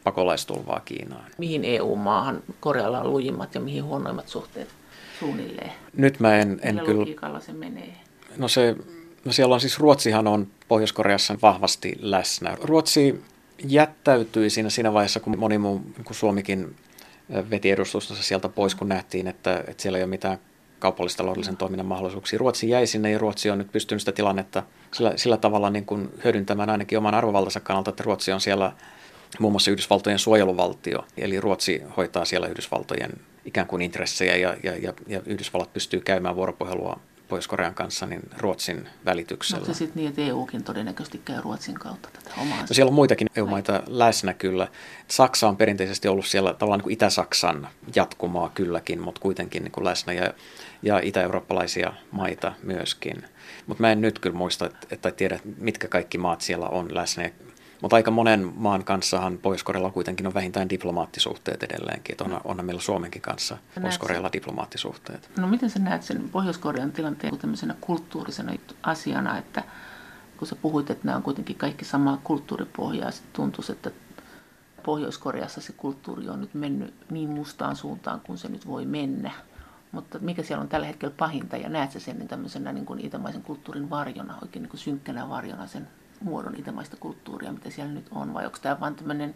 pakolaistulvaa 0.04 0.82
Kiinaan. 0.86 1.26
Mihin 1.38 1.66
EU-maahan 1.66 2.44
Korealla 2.60 3.02
on 3.02 3.12
lujimmat 3.12 3.56
ja 3.56 3.62
mihin 3.62 3.84
huonoimmat 3.84 4.28
suhteet 4.28 4.68
suunnilleen? 5.20 5.72
Nyt 5.98 6.20
mä 6.20 6.38
en, 6.38 6.60
en 6.64 6.82
kyllä... 6.86 7.40
se 7.40 7.54
menee? 7.54 7.94
No 8.38 8.48
se, 8.48 8.76
no 9.26 9.32
siellä 9.32 9.54
on 9.54 9.62
siis 9.62 9.80
Ruotsihan 9.80 10.28
on 10.28 10.48
Pohjois-Koreassa 10.68 11.38
vahvasti 11.42 11.96
läsnä. 12.00 12.58
Ruotsi 12.64 13.24
jättäytyi 13.68 14.50
siinä, 14.50 14.70
siinä 14.70 14.94
vaiheessa, 14.94 15.20
kun 15.20 15.40
moni 15.40 15.58
muu, 15.58 15.82
kun 16.04 16.16
Suomikin 16.16 16.76
veti 17.50 17.72
edustustonsa 17.72 18.24
sieltä 18.24 18.50
pois, 18.50 18.76
kun 18.76 18.90
nähtiin, 18.90 19.28
että, 19.28 19.64
että 19.68 19.82
siellä 19.84 19.98
ei 19.98 20.04
ole 20.04 20.10
mitään 20.10 20.38
kaupallista 20.80 21.18
taloudellisen 21.18 21.58
toiminnan 21.58 21.86
mahdollisuuksia. 21.86 22.40
Ruotsi 22.40 22.70
jäi 22.70 22.88
sinne 22.88 23.12
ja 23.12 23.18
Ruotsi 23.18 23.50
on 23.50 23.58
nyt 23.58 23.72
pystynyt 23.72 24.02
sitä 24.02 24.12
tilannetta 24.12 24.64
sillä, 24.94 25.14
sillä 25.16 25.38
tavalla 25.38 25.70
niin 25.70 25.86
kuin 25.86 26.10
hyödyntämään 26.24 26.70
ainakin 26.70 26.98
oman 26.98 27.14
arvovaltansa 27.14 27.60
kannalta, 27.60 27.90
että 27.90 28.04
Ruotsi 28.04 28.32
on 28.32 28.42
siellä 28.42 28.72
muun 29.40 29.54
muassa 29.54 29.72
Yhdysvaltojen 29.72 30.20
suojeluvaltio, 30.20 31.06
eli 31.18 31.40
Ruotsi 31.40 31.84
hoitaa 31.98 32.26
siellä 32.26 32.48
Yhdysvaltojen 32.48 33.12
ikään 33.46 33.68
kuin 33.68 33.82
intressejä 33.82 34.36
ja, 34.36 34.56
ja, 34.64 34.78
ja, 34.78 34.94
ja 35.08 35.22
Yhdysvallat 35.26 35.74
pystyy 35.74 36.02
käymään 36.02 36.36
vuoropuhelua 36.36 37.00
Pohjois-Korean 37.28 37.76
kanssa 37.76 38.06
niin 38.06 38.22
Ruotsin 38.38 38.90
välityksellä. 39.06 39.62
Onko 39.62 39.74
se 39.74 39.78
sitten 39.78 39.96
niin, 39.96 40.10
että 40.10 40.22
EUkin 40.22 40.64
todennäköisesti 40.64 41.22
käy 41.26 41.42
Ruotsin 41.42 41.76
kautta 41.76 42.10
tätä 42.14 42.32
omaa? 42.42 42.62
No 42.62 42.68
siellä 42.72 42.90
on 42.90 42.96
muitakin 42.96 43.28
EU-maita 43.36 43.84
läsnä 43.88 44.34
kyllä. 44.34 44.68
Saksa 45.08 45.48
on 45.48 45.58
perinteisesti 45.58 46.08
ollut 46.08 46.26
siellä 46.26 46.54
tavallaan 46.54 46.78
niin 46.78 46.84
kuin 46.84 46.94
Itä-Saksan 46.94 47.68
jatkumaa 47.96 48.50
kylläkin, 48.50 49.02
mutta 49.02 49.22
kuitenkin 49.22 49.64
niin 49.64 49.72
kuin 49.72 49.86
läsnä 49.86 50.14
ja, 50.14 50.34
ja 50.82 51.00
itä-eurooppalaisia 51.00 51.94
maita 52.12 52.54
myöskin. 52.64 53.24
Mutta 53.68 53.82
mä 53.82 53.92
en 53.92 54.02
nyt 54.02 54.20
kyllä 54.20 54.36
muista, 54.36 54.66
että, 54.66 54.88
että 54.92 55.12
tiedä, 55.12 55.40
mitkä 55.58 55.88
kaikki 55.88 56.18
maat 56.18 56.42
siellä 56.42 56.68
on 56.68 56.96
läsnä. 56.96 57.32
Mutta 57.86 57.96
aika 57.96 58.12
monen 58.12 58.54
maan 58.56 58.84
kanssahan 58.84 59.38
Pohjois-Korealla 59.38 59.92
kuitenkin 59.92 60.28
on 60.28 60.34
vähintään 60.34 60.70
diplomaattisuhteet 60.70 61.64
edelleenkin. 61.64 62.14
Että 62.14 62.24
on, 62.24 62.42
onhan 62.44 62.66
meillä 62.66 62.82
Suomenkin 62.82 63.22
kanssa 63.22 63.58
Pohjois-Korealla 63.76 64.30
diplomaattisuhteet. 64.34 65.30
No 65.40 65.48
miten 65.48 65.70
sä 65.70 65.80
näet 65.80 66.04
sen 66.04 66.30
Pohjois-Korean 66.30 66.92
tilanteen 66.92 67.38
tämmöisenä 67.38 67.76
kulttuurisena 67.82 68.54
asiana, 68.84 69.38
että 69.38 69.64
kun 70.38 70.48
sä 70.48 70.56
puhuit, 70.56 70.90
että 70.90 71.06
nämä 71.06 71.18
on 71.18 71.24
kuitenkin 71.24 71.56
kaikki 71.56 71.86
samaa 71.86 72.22
kulttuuripohjaa, 72.24 73.12
sitten 73.12 73.34
tuntuisi, 73.34 73.72
että 73.72 73.92
Pohjois-Koreassa 74.84 75.62
se 75.62 75.74
kulttuuri 75.74 76.30
on 76.30 76.42
nyt 76.42 76.54
mennyt 76.54 76.94
niin 77.12 77.30
mustaan 77.30 77.76
suuntaan 77.76 78.20
kuin 78.20 78.38
se 78.38 78.48
nyt 78.48 78.68
voi 78.68 78.86
mennä. 78.86 79.32
Mutta 79.92 80.20
mikä 80.20 80.44
siellä 80.44 80.62
on 80.62 80.70
tällä 80.70 80.88
hetkellä 80.88 81.14
pahinta 81.18 81.58
ja 81.58 81.70
näet 81.70 81.92
sä 81.92 82.00
sen 82.00 82.28
tämmöisenä 82.28 82.74
niin 82.74 82.86
kuin 82.86 83.06
itämaisen 83.06 83.42
kulttuurin 83.42 83.90
varjona, 83.90 84.38
oikein 84.42 84.64
niin 84.64 84.70
kuin 84.70 84.80
synkkänä 84.80 85.30
varjona 85.30 85.68
sen 85.68 85.88
muodon 86.22 86.56
itämaista 86.56 86.98
kulttuuria, 87.00 87.52
mitä 87.52 87.70
siellä 87.70 87.94
nyt 87.94 88.06
on, 88.12 88.34
vai 88.34 88.46
onko 88.46 88.58
tämä 88.62 88.80
vain 88.80 88.96
tämmöinen 88.96 89.36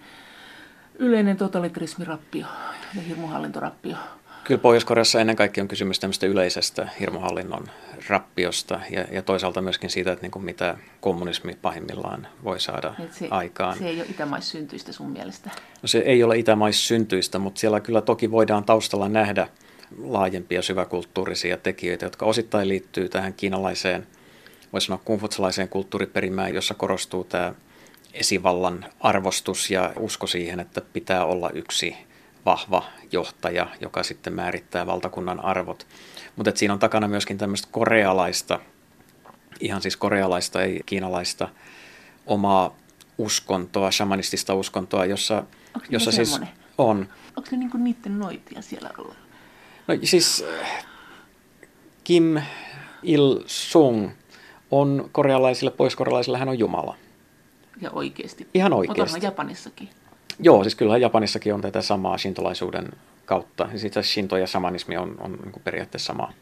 yleinen 1.00 1.38
totalitarismirappio 1.38 2.48
ja 2.96 3.02
hirmuhallintorappio? 3.02 3.98
Kyllä 4.44 4.62
Pohjois-Koreassa 4.62 5.22
ennen 5.22 5.36
kaikkea 5.36 5.62
on 5.62 5.68
kysymys 5.68 6.00
tämmöistä 6.00 6.26
yleisestä 6.26 6.90
hirmuhallinnon 7.00 7.68
rappiosta 8.08 8.80
ja, 8.90 9.06
ja 9.12 9.22
toisaalta 9.22 9.62
myöskin 9.62 9.90
siitä, 9.90 10.12
että 10.12 10.24
niin 10.24 10.32
kuin 10.32 10.46
mitä 10.46 10.78
kommunismi 11.02 11.58
pahimmillaan 11.62 12.28
voi 12.44 12.60
saada 12.60 12.94
se, 13.12 13.28
aikaan. 13.32 13.78
Se 13.78 13.88
ei 13.88 14.02
ole 14.02 14.10
itämaissyntyistä 14.10 14.92
sun 14.92 15.12
mielestä? 15.12 15.50
No 15.82 15.88
se 15.88 16.00
ei 16.00 16.24
ole 16.24 16.38
itämaissyntyistä, 16.38 17.40
mutta 17.40 17.60
siellä 17.60 17.80
kyllä 17.80 18.02
toki 18.02 18.32
voidaan 18.32 18.64
taustalla 18.64 19.10
nähdä 19.10 19.48
laajempia 20.04 20.62
syväkulttuurisia 20.62 21.58
tekijöitä, 21.58 22.06
jotka 22.06 22.26
osittain 22.26 22.68
liittyy 22.68 23.10
tähän 23.10 23.34
kiinalaiseen– 23.34 24.08
voisi 24.74 24.88
sanoa 24.88 25.02
kungfutsalaiseen 25.06 25.70
kulttuuriperimään, 25.70 26.54
jossa 26.54 26.74
korostuu 26.74 27.24
tämä 27.24 27.54
esivallan 28.14 28.86
arvostus 29.00 29.72
ja 29.72 29.94
usko 30.00 30.28
siihen, 30.28 30.60
että 30.60 30.82
pitää 30.82 31.26
olla 31.26 31.50
yksi 31.50 31.96
vahva 32.46 32.84
johtaja, 33.12 33.68
joka 33.82 34.04
sitten 34.04 34.34
määrittää 34.34 34.86
valtakunnan 34.86 35.46
arvot. 35.46 35.88
Mutta 36.36 36.52
siinä 36.56 36.74
on 36.74 36.80
takana 36.80 37.08
myöskin 37.08 37.38
tämmöistä 37.38 37.68
korealaista, 37.72 38.60
ihan 39.60 39.82
siis 39.82 39.98
korealaista, 39.98 40.62
ei 40.62 40.82
kiinalaista, 40.86 41.50
omaa 42.26 42.76
uskontoa, 43.18 43.92
shamanistista 43.92 44.56
uskontoa, 44.56 45.06
jossa, 45.06 45.44
jossa 45.90 46.12
siis 46.12 46.32
semmoinen? 46.32 46.58
on. 46.78 47.10
Onko 47.38 47.50
se 47.50 47.58
niinku 47.58 47.78
niiden 47.78 48.20
noitia 48.20 48.62
siellä 48.62 48.90
ollut? 48.98 49.18
No 49.88 49.96
siis 50.04 50.46
Kim 52.04 52.42
Il-sung 53.04 54.10
on 54.72 55.10
korealaisille, 55.12 55.72
poiskorealaisille 55.72 56.38
hän 56.38 56.50
on 56.50 56.60
Jumala. 56.60 56.96
Ja 57.82 57.92
oikeasti. 57.92 58.48
Ihan 58.54 58.74
oikeasti. 58.74 59.16
Mutta 59.16 59.26
Japanissakin. 59.26 59.90
Joo, 60.40 60.64
siis 60.64 60.76
kyllähän 60.76 61.02
Japanissakin 61.02 61.54
on 61.54 61.62
tätä 61.62 61.82
samaa 61.82 62.18
shintolaisuuden 62.18 62.90
kautta. 63.26 63.70
Sitten 63.76 64.04
shinto 64.04 64.38
ja 64.38 64.48
samanismi 64.48 64.98
on, 64.98 65.16
on 65.20 65.32
niin 65.32 65.62
periaatteessa 65.64 66.08
sama 66.08 66.34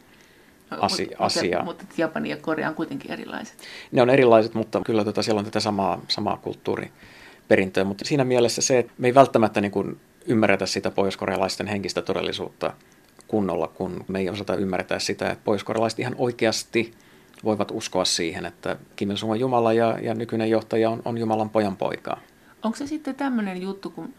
asi, 0.71 1.03
mutta, 1.03 1.23
asia. 1.23 1.63
Mutta, 1.63 1.83
mutta 1.83 2.01
Japani 2.01 2.29
ja 2.29 2.37
Korea 2.37 2.69
on 2.69 2.75
kuitenkin 2.75 3.11
erilaiset. 3.11 3.57
Ne 3.91 4.01
on 4.01 4.09
erilaiset, 4.09 4.53
mutta 4.53 4.81
kyllä 4.85 5.03
tota, 5.03 5.21
siellä 5.23 5.39
on 5.39 5.45
tätä 5.45 5.59
samaa, 5.59 6.01
samaa 6.07 6.37
kulttuuriperintöä. 6.37 7.83
Mutta 7.83 8.05
siinä 8.05 8.23
mielessä 8.23 8.61
se, 8.61 8.79
että 8.79 8.93
me 8.97 9.07
ei 9.07 9.15
välttämättä 9.15 9.61
niin 9.61 9.71
kuin 9.71 9.99
ymmärretä 10.25 10.65
sitä 10.65 10.91
pohjoiskorealaisten 10.91 11.67
henkistä 11.67 12.01
todellisuutta 12.01 12.73
kunnolla, 13.27 13.67
kun 13.67 14.05
me 14.07 14.19
ei 14.19 14.29
osata 14.29 14.55
ymmärtää 14.55 14.99
sitä, 14.99 15.31
että 15.31 15.43
pohjois 15.43 15.99
ihan 15.99 16.15
oikeasti 16.17 16.93
voivat 17.43 17.71
uskoa 17.71 18.05
siihen, 18.05 18.45
että 18.45 18.77
Kim 18.95 19.11
Il-sung 19.11 19.31
on 19.31 19.39
Jumala 19.39 19.73
ja, 19.73 19.99
ja 19.99 20.13
nykyinen 20.13 20.49
johtaja 20.49 20.89
on, 20.89 21.01
on 21.05 21.17
Jumalan 21.17 21.49
pojan 21.49 21.77
poikaa. 21.77 22.19
Onko 22.63 22.77
se 22.77 22.87
sitten 22.87 23.15
tämmöinen 23.15 23.61
juttu, 23.61 23.89
kun 23.89 24.13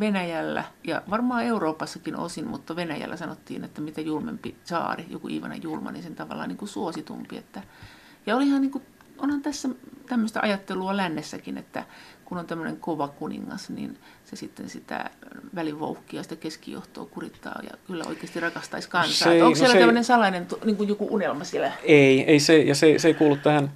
Venäjällä 0.00 0.64
ja 0.84 1.02
varmaan 1.10 1.44
Euroopassakin 1.44 2.16
osin, 2.16 2.46
mutta 2.48 2.76
Venäjällä 2.76 3.16
sanottiin, 3.16 3.64
että 3.64 3.80
mitä 3.80 4.00
julmempi 4.00 4.56
saari, 4.64 5.06
joku 5.08 5.28
Ivana 5.28 5.54
Julma, 5.56 5.92
niin 5.92 6.02
sen 6.02 6.14
tavallaan 6.14 6.48
niin 6.48 6.58
kuin 6.58 6.68
suositumpi. 6.68 7.36
Että, 7.36 7.62
ja 8.26 8.36
olihan 8.36 8.60
niin 8.60 8.70
kuin, 8.70 8.84
onhan 9.18 9.42
tässä 9.42 9.68
tämmöistä 10.06 10.40
ajattelua 10.40 10.96
lännessäkin, 10.96 11.58
että 11.58 11.84
kun 12.26 12.38
on 12.38 12.46
tämmöinen 12.46 12.76
kova 12.76 13.08
kuningas, 13.08 13.70
niin 13.70 13.98
se 14.24 14.36
sitten 14.36 14.68
sitä 14.68 15.10
välivouhkia, 15.54 16.22
sitä 16.22 16.36
keskijohtoa 16.36 17.06
kurittaa 17.06 17.60
ja 17.62 17.70
kyllä 17.86 18.04
oikeasti 18.08 18.40
rakastaisi 18.40 18.88
kansaa. 18.88 19.28
Se, 19.28 19.42
Onko 19.42 19.48
no 19.48 19.54
siellä 19.54 19.72
se, 19.72 19.78
tämmöinen 19.78 20.04
salainen 20.04 20.46
niin 20.64 20.76
kuin 20.76 20.88
joku 20.88 21.08
unelma 21.10 21.44
siellä? 21.44 21.72
Ei, 21.82 22.24
ei 22.24 22.40
se, 22.40 22.58
ja 22.58 22.74
se, 22.74 22.98
se 22.98 23.08
ei 23.08 23.14
kuulu 23.14 23.36
tähän 23.36 23.70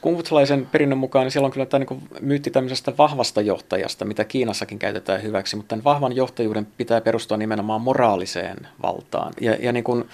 Kumfutsalaisen 0.00 0.66
perinnön 0.66 0.98
mukaan, 0.98 1.24
niin 1.24 1.32
siellä 1.32 1.46
on 1.46 1.52
kyllä 1.52 1.66
tämä 1.66 1.84
niin 1.84 2.02
myytti 2.20 2.50
tämmöisestä 2.50 2.92
vahvasta 2.98 3.40
johtajasta, 3.40 4.04
mitä 4.04 4.24
Kiinassakin 4.24 4.78
käytetään 4.78 5.22
hyväksi, 5.22 5.56
mutta 5.56 5.68
tämän 5.68 5.84
vahvan 5.84 6.16
johtajuuden 6.16 6.66
pitää 6.76 7.00
perustua 7.00 7.36
nimenomaan 7.36 7.80
moraaliseen 7.80 8.68
valtaan. 8.82 9.32
Ja, 9.40 9.56
ja 9.60 9.72
niin 9.72 9.84
kuin 9.84 10.04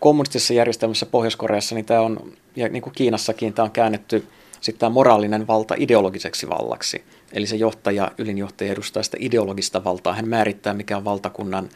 kommunistisessa 0.00 0.54
järjestelmässä 0.54 1.06
Pohjois-Koreassa, 1.06 1.74
niin 1.74 1.84
tämä 1.84 2.00
on, 2.00 2.32
ja 2.56 2.68
niin 2.68 2.82
kuin 2.82 2.92
Kiinassakin, 2.92 3.52
tämä 3.52 3.64
on 3.64 3.70
käännetty 3.70 4.26
sitten 4.60 4.80
tämä 4.80 4.90
moraalinen 4.90 5.46
valta 5.46 5.74
ideologiseksi 5.78 6.48
vallaksi. 6.48 7.04
Eli 7.32 7.46
se 7.46 7.56
johtaja, 7.56 8.10
ylinjohtaja 8.18 8.72
edustaa 8.72 9.02
sitä 9.02 9.16
ideologista 9.20 9.84
valtaa. 9.84 10.14
Hän 10.14 10.28
määrittää, 10.28 10.74
mikä 10.74 10.96
on 10.96 11.04
valtakunnan 11.04 11.68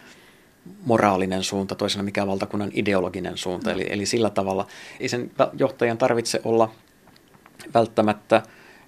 moraalinen 0.85 1.43
suunta, 1.43 1.75
toisena 1.75 2.03
mikä 2.03 2.23
on 2.23 2.29
valtakunnan 2.29 2.71
ideologinen 2.73 3.39
suunta. 3.39 3.73
Eli, 3.73 3.87
eli 3.89 4.07
sillä 4.07 4.31
tavalla 4.31 4.67
ei 5.01 5.09
sen 5.09 5.31
johtajan 5.59 5.99
tarvitse 5.99 6.41
olla 6.45 6.71
välttämättä 7.75 8.43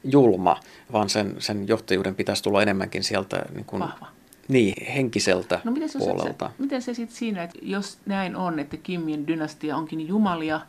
julma, 0.04 0.60
vaan 0.92 1.08
sen, 1.08 1.36
sen 1.38 1.68
johtajuuden 1.68 2.14
pitäisi 2.14 2.42
tulla 2.42 2.62
enemmänkin 2.62 3.04
sieltä 3.04 3.44
niin 3.54 3.64
kuin, 3.64 3.80
Vahva. 3.80 4.06
Niin, 4.48 4.86
henkiseltä 4.86 5.60
no, 5.64 5.72
miten 5.72 5.88
se, 5.88 5.98
puolelta. 5.98 6.46
Se, 6.46 6.62
miten 6.62 6.82
se 6.82 6.94
sitten 6.94 7.16
siinä, 7.16 7.42
että 7.42 7.58
jos 7.62 7.98
näin 8.06 8.36
on, 8.36 8.58
että 8.58 8.76
Kimin 8.76 9.26
dynastia 9.26 9.76
onkin 9.76 10.08
jumalia, 10.08 10.60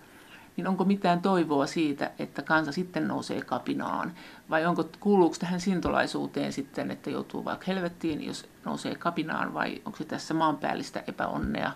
niin 0.58 0.68
onko 0.68 0.86
mitään 0.86 1.22
toivoa 1.22 1.65
siitä, 1.65 2.12
että 2.20 2.41
kansa 2.41 2.72
sitten 2.72 3.08
nousee 3.08 3.41
kapinaan? 3.41 4.13
Vai 4.50 4.65
onko, 4.65 4.89
kuuluuko 5.00 5.36
tähän 5.39 5.62
sintolaisuuteen 5.62 6.54
sitten, 6.54 6.91
että 6.91 7.10
joutuu 7.10 7.46
vaikka 7.46 7.65
helvettiin, 7.68 8.26
jos 8.26 8.50
nousee 8.65 8.96
kapinaan, 8.96 9.54
vai 9.54 9.82
onko 9.86 9.98
se 9.98 10.04
tässä 10.04 10.34
maanpäällistä 10.34 11.04
epäonnea, 11.08 11.72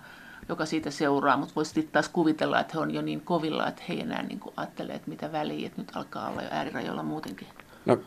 joka 0.49 0.65
siitä 0.65 0.91
seuraa, 0.91 1.37
mutta 1.37 1.55
voisi 1.55 1.71
sitten 1.71 1.93
taas 1.93 2.09
kuvitella, 2.09 2.59
että 2.59 2.73
he 2.73 2.79
on 2.79 2.93
jo 2.93 3.01
niin 3.01 3.21
kovilla, 3.21 3.67
että 3.67 3.81
he 3.89 3.93
ei 3.93 4.01
enää 4.01 4.23
niin 4.23 4.39
ajattelee, 4.57 4.95
että 4.95 5.09
mitä 5.09 5.31
väliä, 5.31 5.67
että 5.67 5.81
nyt 5.81 5.95
alkaa 5.95 6.29
olla 6.29 6.41
jo 6.41 6.47
äärirajoilla 6.51 7.03
muutenkin. 7.03 7.47
No, 7.85 7.97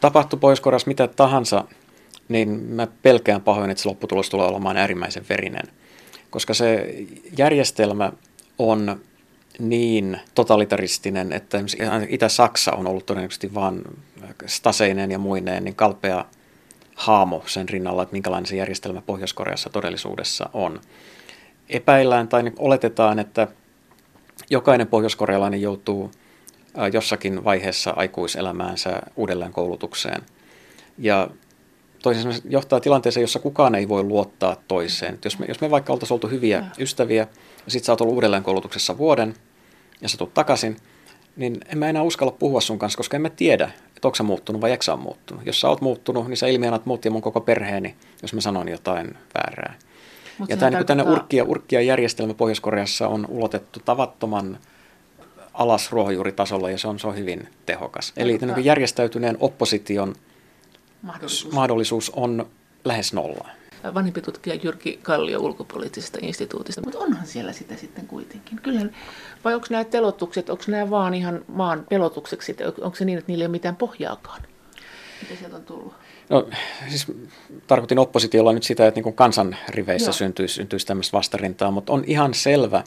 tapahtui 0.00 0.38
pohjois 0.38 0.86
mitä 0.86 1.08
tahansa, 1.08 1.64
niin 2.28 2.48
mä 2.48 2.86
pelkään 3.02 3.40
pahoin, 3.40 3.70
että 3.70 3.82
se 3.82 3.88
lopputulos 3.88 4.30
tulee 4.30 4.46
olemaan 4.46 4.76
äärimmäisen 4.76 5.26
verinen. 5.28 5.64
Koska 6.30 6.54
se 6.54 6.94
järjestelmä 7.38 8.12
on 8.58 9.00
niin 9.58 10.20
totalitaristinen, 10.34 11.32
että 11.32 11.58
Itä-Saksa 12.08 12.72
on 12.72 12.86
ollut 12.86 13.06
todennäköisesti 13.06 13.54
vain 13.54 13.82
staseinen 14.46 15.10
ja 15.10 15.18
muineen, 15.18 15.64
niin 15.64 15.74
kalpea 15.74 16.24
haamo 16.94 17.42
sen 17.46 17.68
rinnalla, 17.68 18.02
että 18.02 18.12
minkälainen 18.12 18.46
se 18.46 18.56
järjestelmä 18.56 19.00
Pohjois-Koreassa 19.00 19.70
todellisuudessa 19.70 20.50
on. 20.52 20.80
Epäillään 21.68 22.28
tai 22.28 22.52
oletetaan, 22.58 23.18
että 23.18 23.48
jokainen 24.50 24.86
pohjoiskorealainen 24.86 25.62
joutuu 25.62 26.10
jossakin 26.92 27.44
vaiheessa 27.44 27.90
aikuiselämäänsä 27.96 29.02
uudelleen 29.16 29.52
koulutukseen. 29.52 30.22
Ja 30.98 31.28
toisin 32.02 32.32
johtaa 32.48 32.80
tilanteeseen, 32.80 33.22
jossa 33.22 33.38
kukaan 33.38 33.74
ei 33.74 33.88
voi 33.88 34.02
luottaa 34.02 34.56
toiseen. 34.68 35.18
Jos 35.24 35.38
me, 35.38 35.46
jos 35.48 35.60
me 35.60 35.70
vaikka 35.70 35.92
oltaisiin 35.92 36.14
oltu 36.14 36.28
hyviä 36.28 36.64
ystäviä, 36.78 37.26
ja 37.64 37.70
sitten 37.70 37.86
sä 37.86 37.92
oot 37.92 38.00
ollut 38.00 38.14
uudelleen 38.14 38.42
koulutuksessa 38.42 38.98
vuoden, 38.98 39.34
ja 40.00 40.08
sä 40.08 40.16
tulet 40.16 40.34
takaisin, 40.34 40.76
niin 41.36 41.60
en 41.68 41.78
mä 41.78 41.88
enää 41.88 42.02
uskalla 42.02 42.32
puhua 42.32 42.60
sun 42.60 42.78
kanssa, 42.78 42.96
koska 42.96 43.16
en 43.16 43.22
mä 43.22 43.30
tiedä, 43.30 43.70
että 43.96 44.08
onko 44.08 44.14
sä 44.14 44.22
muuttunut 44.22 44.62
vai 44.62 44.70
eikö 44.70 44.84
sä 44.84 44.96
muuttunut. 44.96 45.46
Jos 45.46 45.60
sä 45.60 45.68
oot 45.68 45.80
muuttunut, 45.80 46.28
niin 46.28 46.36
sä 46.36 46.46
ilmiönät 46.46 46.86
muutti 46.86 47.10
mun 47.10 47.22
koko 47.22 47.40
perheeni, 47.40 47.94
jos 48.22 48.32
mä 48.34 48.40
sanon 48.40 48.68
jotain 48.68 49.14
väärää. 49.34 49.74
Mut 50.38 50.50
ja 50.50 50.56
tämä 50.56 50.70
niin 50.70 50.86
tänne 50.86 51.02
urkkia, 51.02 51.44
urkkia 51.44 51.80
järjestelmä 51.80 52.34
Pohjois-Koreassa 52.34 53.08
on 53.08 53.26
ulotettu 53.28 53.80
tavattoman 53.84 54.58
alas 55.54 55.92
ruohonjuuritasolla 55.92 56.70
ja 56.70 56.78
se 56.78 56.88
on, 56.88 56.98
se 56.98 57.06
on 57.06 57.16
hyvin 57.16 57.48
tehokas. 57.66 58.12
Eli 58.16 58.38
niin 58.38 58.64
järjestäytyneen 58.64 59.36
opposition 59.40 60.14
mahdollisuus. 61.02 61.54
mahdollisuus 61.54 62.10
on 62.10 62.46
lähes 62.84 63.12
nolla. 63.12 63.48
Vanhempi 63.94 64.20
tutkija 64.20 64.56
Jyrki 64.62 64.98
Kallio 65.02 65.40
ulkopoliittisesta 65.40 66.18
instituutista, 66.22 66.80
mutta 66.80 66.98
onhan 66.98 67.26
siellä 67.26 67.52
sitä 67.52 67.76
sitten 67.76 68.06
kuitenkin. 68.06 68.60
Kyllähän, 68.62 68.96
vai 69.44 69.54
onko 69.54 69.66
nämä 69.70 69.84
telotukset, 69.84 70.50
onko 70.50 70.64
nämä 70.66 70.90
vaan 70.90 71.14
ihan 71.14 71.44
maan 71.48 71.86
pelotukseksi, 71.90 72.56
onko 72.80 72.96
se 72.96 73.04
niin, 73.04 73.18
että 73.18 73.32
niillä 73.32 73.42
ei 73.42 73.46
ole 73.46 73.52
mitään 73.52 73.76
pohjaakaan? 73.76 74.42
Mitä 75.22 75.36
sieltä 75.38 75.56
on 75.56 75.64
tullut? 75.64 75.94
No 76.30 76.48
siis 76.88 77.06
tarkoitin 77.66 77.98
oppositiolla 77.98 78.52
nyt 78.52 78.62
sitä, 78.62 78.86
että 78.86 79.00
niin 79.00 79.14
kansan 79.14 79.56
riveissä 79.68 80.12
syntyisi, 80.12 80.54
syntyisi 80.54 80.86
tämmöistä 80.86 81.16
vastarintaa, 81.16 81.70
mutta 81.70 81.92
on 81.92 82.04
ihan 82.06 82.34
selvä, 82.34 82.84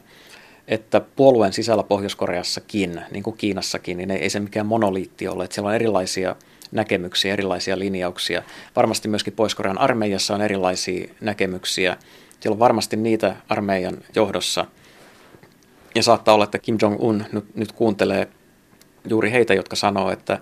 että 0.68 1.02
puolueen 1.16 1.54
sisällä 1.54 1.84
Pohjois-Koreassakin, 1.84 3.02
niin 3.12 3.24
kuin 3.24 3.38
Kiinassakin, 3.38 3.98
niin 3.98 4.12
ei 4.12 4.30
se 4.30 4.40
mikään 4.40 4.66
monoliitti 4.66 5.28
ole, 5.28 5.44
että 5.44 5.54
siellä 5.56 5.70
on 5.70 5.76
erilaisia 5.76 6.36
näkemyksiä, 6.72 7.34
erilaisia 7.34 7.80
linjauksia. 7.80 8.44
Varmasti 8.76 9.08
myöskin 9.08 9.34
Pohjois-Korean 9.34 9.78
armeijassa 9.78 10.36
on 10.36 10.42
erilaisia 10.42 11.14
näkemyksiä. 11.22 11.98
Siellä 12.40 12.56
on 12.56 12.60
varmasti 12.60 12.96
niitä 12.96 13.36
armeijan 13.50 13.98
johdossa. 14.16 14.66
Ja 15.96 16.04
saattaa 16.04 16.34
olla, 16.34 16.44
että 16.44 16.60
Kim 16.60 16.78
Jong-un 16.82 17.26
nyt, 17.32 17.56
nyt 17.56 17.72
kuuntelee 17.72 18.28
juuri 19.10 19.32
heitä, 19.32 19.54
jotka 19.54 19.76
sanoo, 19.76 20.12
että, 20.12 20.40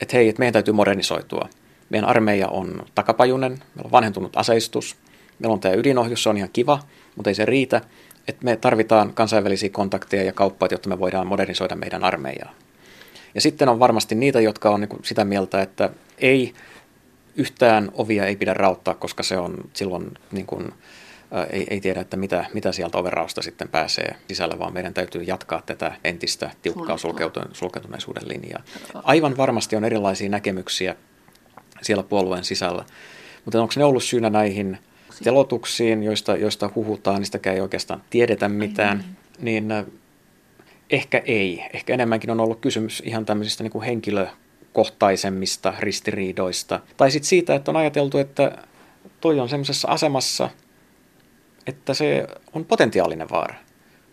että 0.00 0.16
hei, 0.16 0.28
että 0.28 0.40
meidän 0.40 0.52
täytyy 0.52 0.74
modernisoitua. 0.74 1.48
Meidän 1.90 2.08
armeija 2.08 2.48
on 2.48 2.82
takapajunen, 2.94 3.52
meillä 3.52 3.84
on 3.84 3.92
vanhentunut 3.92 4.36
aseistus, 4.36 4.96
meillä 5.38 5.52
on 5.52 5.60
tämä 5.60 5.74
ydinohjus, 5.74 6.22
se 6.22 6.28
on 6.28 6.36
ihan 6.36 6.50
kiva, 6.52 6.78
mutta 7.16 7.30
ei 7.30 7.34
se 7.34 7.44
riitä. 7.44 7.80
Että 8.28 8.44
me 8.44 8.56
tarvitaan 8.56 9.14
kansainvälisiä 9.14 9.68
kontakteja 9.68 10.22
ja 10.22 10.32
kauppaa, 10.32 10.68
jotta 10.70 10.88
me 10.88 10.98
voidaan 10.98 11.26
modernisoida 11.26 11.76
meidän 11.76 12.04
armeijaa. 12.04 12.54
Ja 13.36 13.40
sitten 13.40 13.68
on 13.68 13.78
varmasti 13.78 14.14
niitä, 14.14 14.40
jotka 14.40 14.70
on 14.70 14.80
niin 14.80 15.04
sitä 15.04 15.24
mieltä, 15.24 15.62
että 15.62 15.90
ei 16.18 16.54
yhtään 17.36 17.90
ovia 17.94 18.26
ei 18.26 18.36
pidä 18.36 18.54
rauttaa, 18.54 18.94
koska 18.94 19.22
se 19.22 19.38
on 19.38 19.56
silloin 19.72 20.10
niin 20.32 20.46
kuin, 20.46 20.72
ei, 21.50 21.66
ei 21.70 21.80
tiedä, 21.80 22.00
että 22.00 22.16
mitä, 22.16 22.44
mitä 22.54 22.72
sieltä 22.72 22.98
overrausta 22.98 23.42
sitten 23.42 23.68
pääsee 23.68 24.16
sisälle, 24.28 24.58
vaan 24.58 24.72
meidän 24.72 24.94
täytyy 24.94 25.22
jatkaa 25.22 25.62
tätä 25.66 25.92
entistä 26.04 26.50
tiukkaa 26.62 26.96
sulkeutuneisuuden 27.52 28.28
linjaa. 28.28 28.62
Aivan 28.94 29.36
varmasti 29.36 29.76
on 29.76 29.84
erilaisia 29.84 30.28
näkemyksiä 30.28 30.96
siellä 31.82 32.02
puolueen 32.02 32.44
sisällä, 32.44 32.84
mutta 33.44 33.62
onko 33.62 33.74
ne 33.76 33.84
ollut 33.84 34.04
syynä 34.04 34.30
näihin 34.30 34.78
telotuksiin, 35.24 36.02
joista, 36.02 36.36
joista 36.36 36.70
huhutaan, 36.74 37.18
niistäkään 37.18 37.56
ei 37.56 37.62
oikeastaan 37.62 38.02
tiedetä 38.10 38.48
mitään, 38.48 39.04
niin 39.38 39.68
Ehkä 40.90 41.22
ei. 41.24 41.62
Ehkä 41.72 41.94
enemmänkin 41.94 42.30
on 42.30 42.40
ollut 42.40 42.60
kysymys 42.60 43.02
ihan 43.06 43.26
tämmöisistä 43.26 43.62
niin 43.62 43.72
kuin 43.72 43.84
henkilökohtaisemmista 43.84 45.74
ristiriidoista. 45.78 46.80
Tai 46.96 47.10
sitten 47.10 47.28
siitä, 47.28 47.54
että 47.54 47.70
on 47.70 47.76
ajateltu, 47.76 48.18
että 48.18 48.58
toi 49.20 49.40
on 49.40 49.48
semmoisessa 49.48 49.88
asemassa, 49.88 50.50
että 51.66 51.94
se 51.94 52.26
on 52.52 52.64
potentiaalinen 52.64 53.30
vaara. 53.30 53.54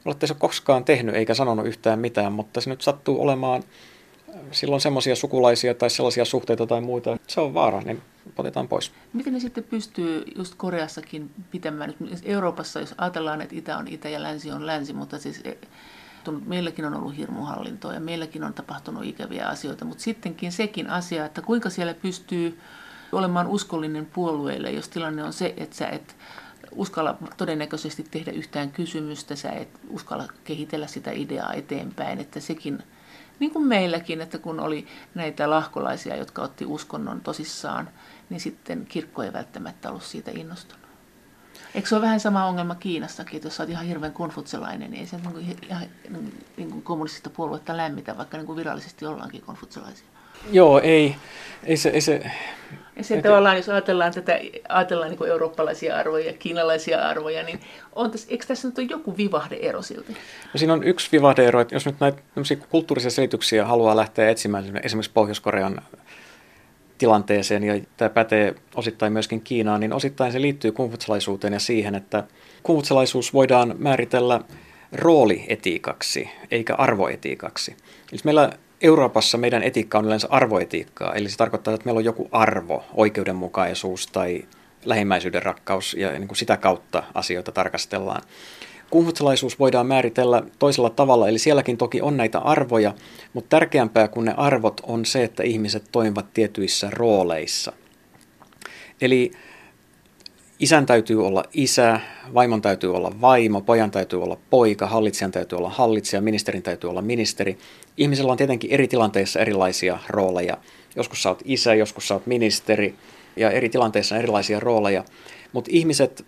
Olette 0.05 0.27
se 0.27 0.33
koskaan 0.33 0.85
tehnyt 0.85 1.15
eikä 1.15 1.33
sanonut 1.33 1.67
yhtään 1.67 1.99
mitään, 1.99 2.31
mutta 2.31 2.61
se 2.61 2.69
nyt 2.69 2.81
sattuu 2.81 3.21
olemaan 3.21 3.63
silloin 4.51 4.81
semmoisia 4.81 5.15
sukulaisia 5.15 5.73
tai 5.73 5.89
sellaisia 5.89 6.25
suhteita 6.25 6.67
tai 6.67 6.81
muita, 6.81 7.17
se 7.27 7.41
on 7.41 7.53
vaara, 7.53 7.81
niin 7.81 8.01
otetaan 8.37 8.67
pois. 8.67 8.91
Miten 9.13 9.33
ne 9.33 9.39
sitten 9.39 9.63
pystyy 9.63 10.23
just 10.35 10.53
Koreassakin 10.57 11.31
pitämään? 11.51 11.93
Euroopassa, 12.23 12.79
jos 12.79 12.95
ajatellaan, 12.97 13.41
että 13.41 13.55
itä 13.55 13.77
on 13.77 13.87
itä 13.87 14.09
ja 14.09 14.23
länsi 14.23 14.51
on 14.51 14.65
länsi, 14.65 14.93
mutta 14.93 15.19
siis 15.19 15.43
tapahtunut, 16.23 16.47
meilläkin 16.47 16.85
on 16.85 16.93
ollut 16.93 17.17
hirmuhallintoa 17.17 17.93
ja 17.93 17.99
meilläkin 17.99 18.43
on 18.43 18.53
tapahtunut 18.53 19.03
ikäviä 19.03 19.47
asioita, 19.47 19.85
mutta 19.85 20.03
sittenkin 20.03 20.51
sekin 20.51 20.89
asia, 20.89 21.25
että 21.25 21.41
kuinka 21.41 21.69
siellä 21.69 21.93
pystyy 21.93 22.59
olemaan 23.11 23.47
uskollinen 23.47 24.05
puolueelle, 24.05 24.71
jos 24.71 24.89
tilanne 24.89 25.23
on 25.23 25.33
se, 25.33 25.53
että 25.57 25.75
sä 25.75 25.87
et 25.87 26.15
uskalla 26.71 27.17
todennäköisesti 27.37 28.03
tehdä 28.11 28.31
yhtään 28.31 28.71
kysymystä, 28.71 29.35
sä 29.35 29.51
et 29.51 29.69
uskalla 29.89 30.27
kehitellä 30.43 30.87
sitä 30.87 31.11
ideaa 31.11 31.53
eteenpäin, 31.53 32.19
että 32.19 32.39
sekin, 32.39 32.83
niin 33.39 33.51
kuin 33.51 33.67
meilläkin, 33.67 34.21
että 34.21 34.37
kun 34.37 34.59
oli 34.59 34.87
näitä 35.15 35.49
lahkolaisia, 35.49 36.15
jotka 36.15 36.41
otti 36.41 36.65
uskonnon 36.65 37.21
tosissaan, 37.21 37.89
niin 38.29 38.39
sitten 38.39 38.85
kirkko 38.85 39.23
ei 39.23 39.33
välttämättä 39.33 39.89
ollut 39.89 40.03
siitä 40.03 40.31
innostunut. 40.31 40.82
Eikö 41.75 41.87
se 41.89 41.95
ole 41.95 42.01
vähän 42.01 42.19
sama 42.19 42.45
ongelma 42.45 42.75
Kiinassakin, 42.75 43.35
että 43.35 43.47
jos 43.47 43.59
olet 43.59 43.69
ihan 43.69 43.85
hirveän 43.85 44.13
konfutselainen, 44.13 44.91
niin 44.91 45.01
ei 45.01 45.07
se 45.07 45.17
niin 45.17 45.31
kuin, 45.31 45.57
ihan 45.69 45.83
niin 46.57 46.71
kuin 46.71 46.81
kommunistista 46.81 47.29
puoluetta 47.29 47.77
lämmitä, 47.77 48.17
vaikka 48.17 48.37
niin 48.37 48.45
kuin 48.45 48.57
virallisesti 48.57 49.05
ollaankin 49.05 49.41
konfutselaisia? 49.41 50.07
Joo, 50.51 50.79
ei. 50.79 51.15
Ei 51.63 51.77
se, 51.77 51.89
ei 51.89 52.01
se, 52.01 52.31
ja 52.95 53.03
se 53.03 53.21
tavallaan, 53.21 53.57
jos 53.57 53.69
ajatellaan 53.69 54.13
tätä, 54.13 54.39
ajatellaan 54.69 55.11
niin 55.11 55.29
eurooppalaisia 55.29 55.97
arvoja 55.97 56.25
ja 56.25 56.33
kiinalaisia 56.33 57.07
arvoja, 57.07 57.43
niin 57.43 57.59
on 57.93 58.11
tässä, 58.11 58.27
eikö 58.29 58.45
tässä 58.45 58.67
nyt 58.67 58.77
ole 58.77 58.87
joku 58.89 59.17
vivahdeero 59.17 59.81
silti? 59.81 60.11
No 60.53 60.57
siinä 60.57 60.73
on 60.73 60.83
yksi 60.83 61.09
vivahdeero, 61.11 61.61
että 61.61 61.75
jos 61.75 61.85
nyt 61.85 61.99
näitä 61.99 62.21
kulttuurisia 62.69 63.11
selityksiä 63.11 63.65
haluaa 63.65 63.95
lähteä 63.95 64.29
etsimään 64.29 64.79
esimerkiksi 64.83 65.11
Pohjois-Korean 65.13 65.81
tilanteeseen, 67.03 67.63
ja 67.63 67.79
tämä 67.97 68.09
pätee 68.09 68.55
osittain 68.75 69.13
myöskin 69.13 69.41
Kiinaan, 69.41 69.79
niin 69.79 69.93
osittain 69.93 70.31
se 70.31 70.41
liittyy 70.41 70.71
kungfutsalaisuuteen 70.71 71.53
ja 71.53 71.59
siihen, 71.59 71.95
että 71.95 72.23
kungfutsalaisuus 72.63 73.33
voidaan 73.33 73.75
määritellä 73.77 74.41
roolietiikaksi 74.91 76.29
eikä 76.51 76.75
arvoetiikaksi. 76.75 77.75
Eli 78.11 78.19
meillä 78.23 78.49
Euroopassa 78.81 79.37
meidän 79.37 79.63
etiikka 79.63 79.97
on 79.97 80.05
yleensä 80.05 80.27
arvoetiikkaa, 80.31 81.13
eli 81.13 81.29
se 81.29 81.37
tarkoittaa, 81.37 81.73
että 81.73 81.85
meillä 81.85 81.99
on 81.99 82.05
joku 82.05 82.29
arvo, 82.31 82.83
oikeudenmukaisuus 82.93 84.07
tai 84.07 84.43
lähimmäisyyden 84.85 85.43
rakkaus, 85.43 85.93
ja 85.93 86.11
niin 86.11 86.27
kuin 86.27 86.37
sitä 86.37 86.57
kautta 86.57 87.03
asioita 87.13 87.51
tarkastellaan. 87.51 88.21
Kungfutsalaisuus 88.93 89.59
voidaan 89.59 89.87
määritellä 89.87 90.43
toisella 90.59 90.89
tavalla, 90.89 91.29
eli 91.29 91.39
sielläkin 91.39 91.77
toki 91.77 92.01
on 92.01 92.17
näitä 92.17 92.39
arvoja, 92.39 92.93
mutta 93.33 93.49
tärkeämpää 93.49 94.07
kuin 94.07 94.25
ne 94.25 94.33
arvot 94.37 94.81
on 94.83 95.05
se, 95.05 95.23
että 95.23 95.43
ihmiset 95.43 95.83
toimivat 95.91 96.25
tietyissä 96.33 96.89
rooleissa. 96.91 97.73
Eli 99.01 99.31
isän 100.59 100.85
täytyy 100.85 101.25
olla 101.25 101.43
isä, 101.53 101.99
vaimon 102.33 102.61
täytyy 102.61 102.95
olla 102.95 103.11
vaimo, 103.21 103.61
pojan 103.61 103.91
täytyy 103.91 104.23
olla 104.23 104.37
poika, 104.49 104.87
hallitsijan 104.87 105.31
täytyy 105.31 105.57
olla 105.57 105.69
hallitsija, 105.69 106.21
ministerin 106.21 106.63
täytyy 106.63 106.89
olla 106.89 107.01
ministeri. 107.01 107.57
Ihmisellä 107.97 108.31
on 108.31 108.37
tietenkin 108.37 108.71
eri 108.71 108.87
tilanteissa 108.87 109.39
erilaisia 109.39 109.99
rooleja. 110.09 110.57
Joskus 110.95 111.23
sä 111.23 111.29
oot 111.29 111.41
isä, 111.45 111.73
joskus 111.73 112.07
sä 112.07 112.13
oot 112.13 112.25
ministeri 112.27 112.95
ja 113.35 113.51
eri 113.51 113.69
tilanteissa 113.69 114.15
on 114.15 114.19
erilaisia 114.19 114.59
rooleja. 114.59 115.03
Mutta 115.53 115.71
ihmiset 115.73 116.25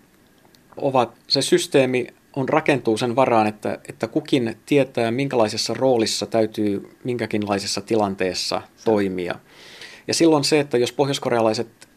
ovat, 0.76 1.10
se 1.28 1.42
systeemi 1.42 2.06
on 2.36 2.48
rakentuu 2.48 2.96
sen 2.96 3.16
varaan, 3.16 3.46
että, 3.46 3.78
että 3.88 4.08
kukin 4.08 4.56
tietää, 4.66 5.10
minkälaisessa 5.10 5.74
roolissa 5.74 6.26
täytyy 6.26 6.96
minkäkinlaisessa 7.04 7.80
tilanteessa 7.80 8.62
toimia. 8.84 9.34
Ja 10.08 10.14
silloin 10.14 10.44
se, 10.44 10.60
että 10.60 10.78
jos 10.78 10.92
pohjoiskorealaiset 10.92 11.88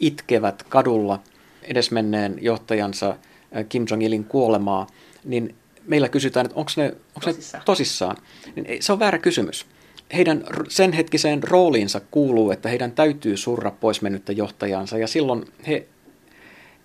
itkevät 0.00 0.62
kadulla 0.62 1.22
edesmenneen 1.62 2.38
johtajansa 2.40 3.08
äh, 3.08 3.64
Kim 3.68 3.86
Jong-ilin 3.90 4.24
kuolemaa, 4.24 4.86
niin 5.24 5.54
meillä 5.86 6.08
kysytään, 6.08 6.46
että 6.46 6.58
onko 6.58 6.70
ne, 6.76 6.84
onko 6.84 7.20
tosissaan. 7.20 7.60
ne 7.60 7.64
tosissaan. 7.64 8.16
Niin 8.56 8.82
se 8.82 8.92
on 8.92 8.98
väärä 8.98 9.18
kysymys. 9.18 9.66
Heidän 10.14 10.44
sen 10.68 10.92
hetkiseen 10.92 11.42
rooliinsa 11.42 12.00
kuuluu, 12.10 12.50
että 12.50 12.68
heidän 12.68 12.92
täytyy 12.92 13.36
surra 13.36 13.70
pois 13.70 14.02
mennyttä 14.02 14.32
johtajansa, 14.32 14.98
ja 14.98 15.06
silloin 15.06 15.44
he 15.66 15.86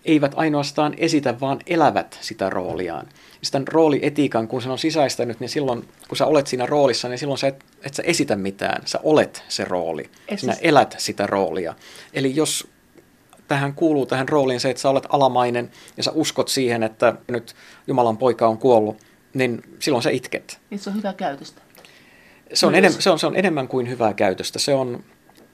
eivät 0.05 0.31
ainoastaan 0.35 0.93
esitä, 0.97 1.39
vaan 1.39 1.59
elävät 1.67 2.17
sitä 2.21 2.49
rooliaan. 2.49 3.07
Sitten 3.41 3.67
roolietiikan, 3.67 4.47
kun 4.47 4.61
se 4.61 4.69
on 4.69 4.79
sisäistänyt, 4.79 5.39
niin 5.39 5.49
silloin, 5.49 5.87
kun 6.07 6.17
sä 6.17 6.25
olet 6.25 6.47
siinä 6.47 6.65
roolissa, 6.65 7.09
niin 7.09 7.19
silloin 7.19 7.37
sä 7.37 7.47
et, 7.47 7.65
et 7.83 7.93
sä 7.93 8.03
esitä 8.05 8.35
mitään. 8.35 8.81
Sä 8.85 8.99
olet 9.03 9.43
se 9.47 9.65
rooli. 9.65 10.09
Et 10.27 10.39
Sinä 10.39 10.55
elät 10.61 10.95
sitä 10.97 11.27
roolia. 11.27 11.73
Eli 12.13 12.35
jos 12.35 12.67
tähän 13.47 13.73
kuuluu 13.73 14.05
tähän 14.05 14.29
rooliin 14.29 14.59
se, 14.59 14.69
että 14.69 14.81
sä 14.81 14.89
olet 14.89 15.07
alamainen 15.09 15.71
ja 15.97 16.03
sä 16.03 16.11
uskot 16.11 16.47
siihen, 16.47 16.83
että 16.83 17.15
nyt 17.27 17.55
Jumalan 17.87 18.17
poika 18.17 18.47
on 18.47 18.57
kuollut, 18.57 18.97
niin 19.33 19.61
silloin 19.79 20.03
sä 20.03 20.09
itket. 20.09 20.59
Niin 20.69 20.79
se 20.79 20.89
on 20.89 20.95
hyvä 20.95 21.13
käytöstä. 21.13 21.61
Se 22.53 22.65
on, 22.65 22.73
enem- 22.73 22.95
se, 23.01 23.09
on, 23.09 23.19
se 23.19 23.27
on 23.27 23.35
enemmän 23.35 23.67
kuin 23.67 23.89
hyvää 23.89 24.13
käytöstä. 24.13 24.59
Se 24.59 24.73
on... 24.73 25.03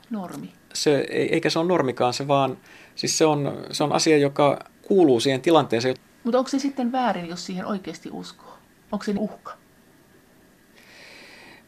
Normi. 0.10 0.52
Se, 0.74 1.06
eikä 1.10 1.50
se 1.50 1.60
ole 1.60 1.68
normikaan, 1.68 2.14
se 2.14 2.28
vaan 2.28 2.58
Siis 2.96 3.18
se 3.18 3.26
on, 3.26 3.66
se 3.72 3.84
on 3.84 3.94
asia, 3.94 4.18
joka 4.18 4.60
kuuluu 4.82 5.20
siihen 5.20 5.42
tilanteeseen. 5.42 5.96
Mutta 6.24 6.38
onko 6.38 6.50
se 6.50 6.60
sitten 6.60 6.92
väärin, 6.92 7.30
jos 7.30 7.46
siihen 7.46 7.66
oikeasti 7.66 8.10
uskoo? 8.12 8.58
Onko 8.92 9.06
se 9.06 9.14
uhka? 9.18 9.54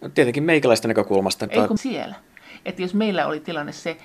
No, 0.02 0.10
tietenkin 0.10 0.44
meikäläistä 0.44 0.88
näkökulmasta. 0.88 1.48
Eikö 1.50 1.68
tai... 1.68 1.78
siellä? 1.78 2.16
Että 2.66 2.82
jos 2.82 2.94
meillä 2.94 3.28
oli 3.28 3.40
tilanne 3.40 3.72
se, 3.72 3.98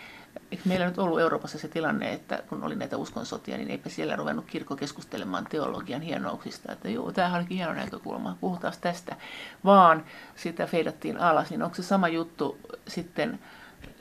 Eikö 0.52 0.62
meillä 0.66 0.86
nyt 0.86 0.98
ollut 0.98 1.20
Euroopassa 1.20 1.58
se 1.58 1.68
tilanne, 1.68 2.12
että 2.12 2.42
kun 2.48 2.64
oli 2.64 2.76
näitä 2.76 2.96
uskonsotia, 2.96 3.56
niin 3.56 3.70
eipä 3.70 3.88
siellä 3.88 4.16
ruvennut 4.16 4.44
kirkko 4.46 4.76
keskustelemaan 4.76 5.46
teologian 5.50 6.02
hienouksista, 6.02 6.72
että 6.72 6.88
joo, 6.88 7.12
tämähän 7.12 7.38
olikin 7.38 7.56
hieno 7.56 7.72
näkökulma, 7.72 8.36
puhutaan 8.40 8.72
tästä, 8.80 9.16
vaan 9.64 10.04
sitä 10.36 10.66
feidattiin 10.66 11.20
alas, 11.20 11.50
niin 11.50 11.62
onko 11.62 11.76
se 11.76 11.82
sama 11.82 12.08
juttu 12.08 12.58
sitten 12.88 13.38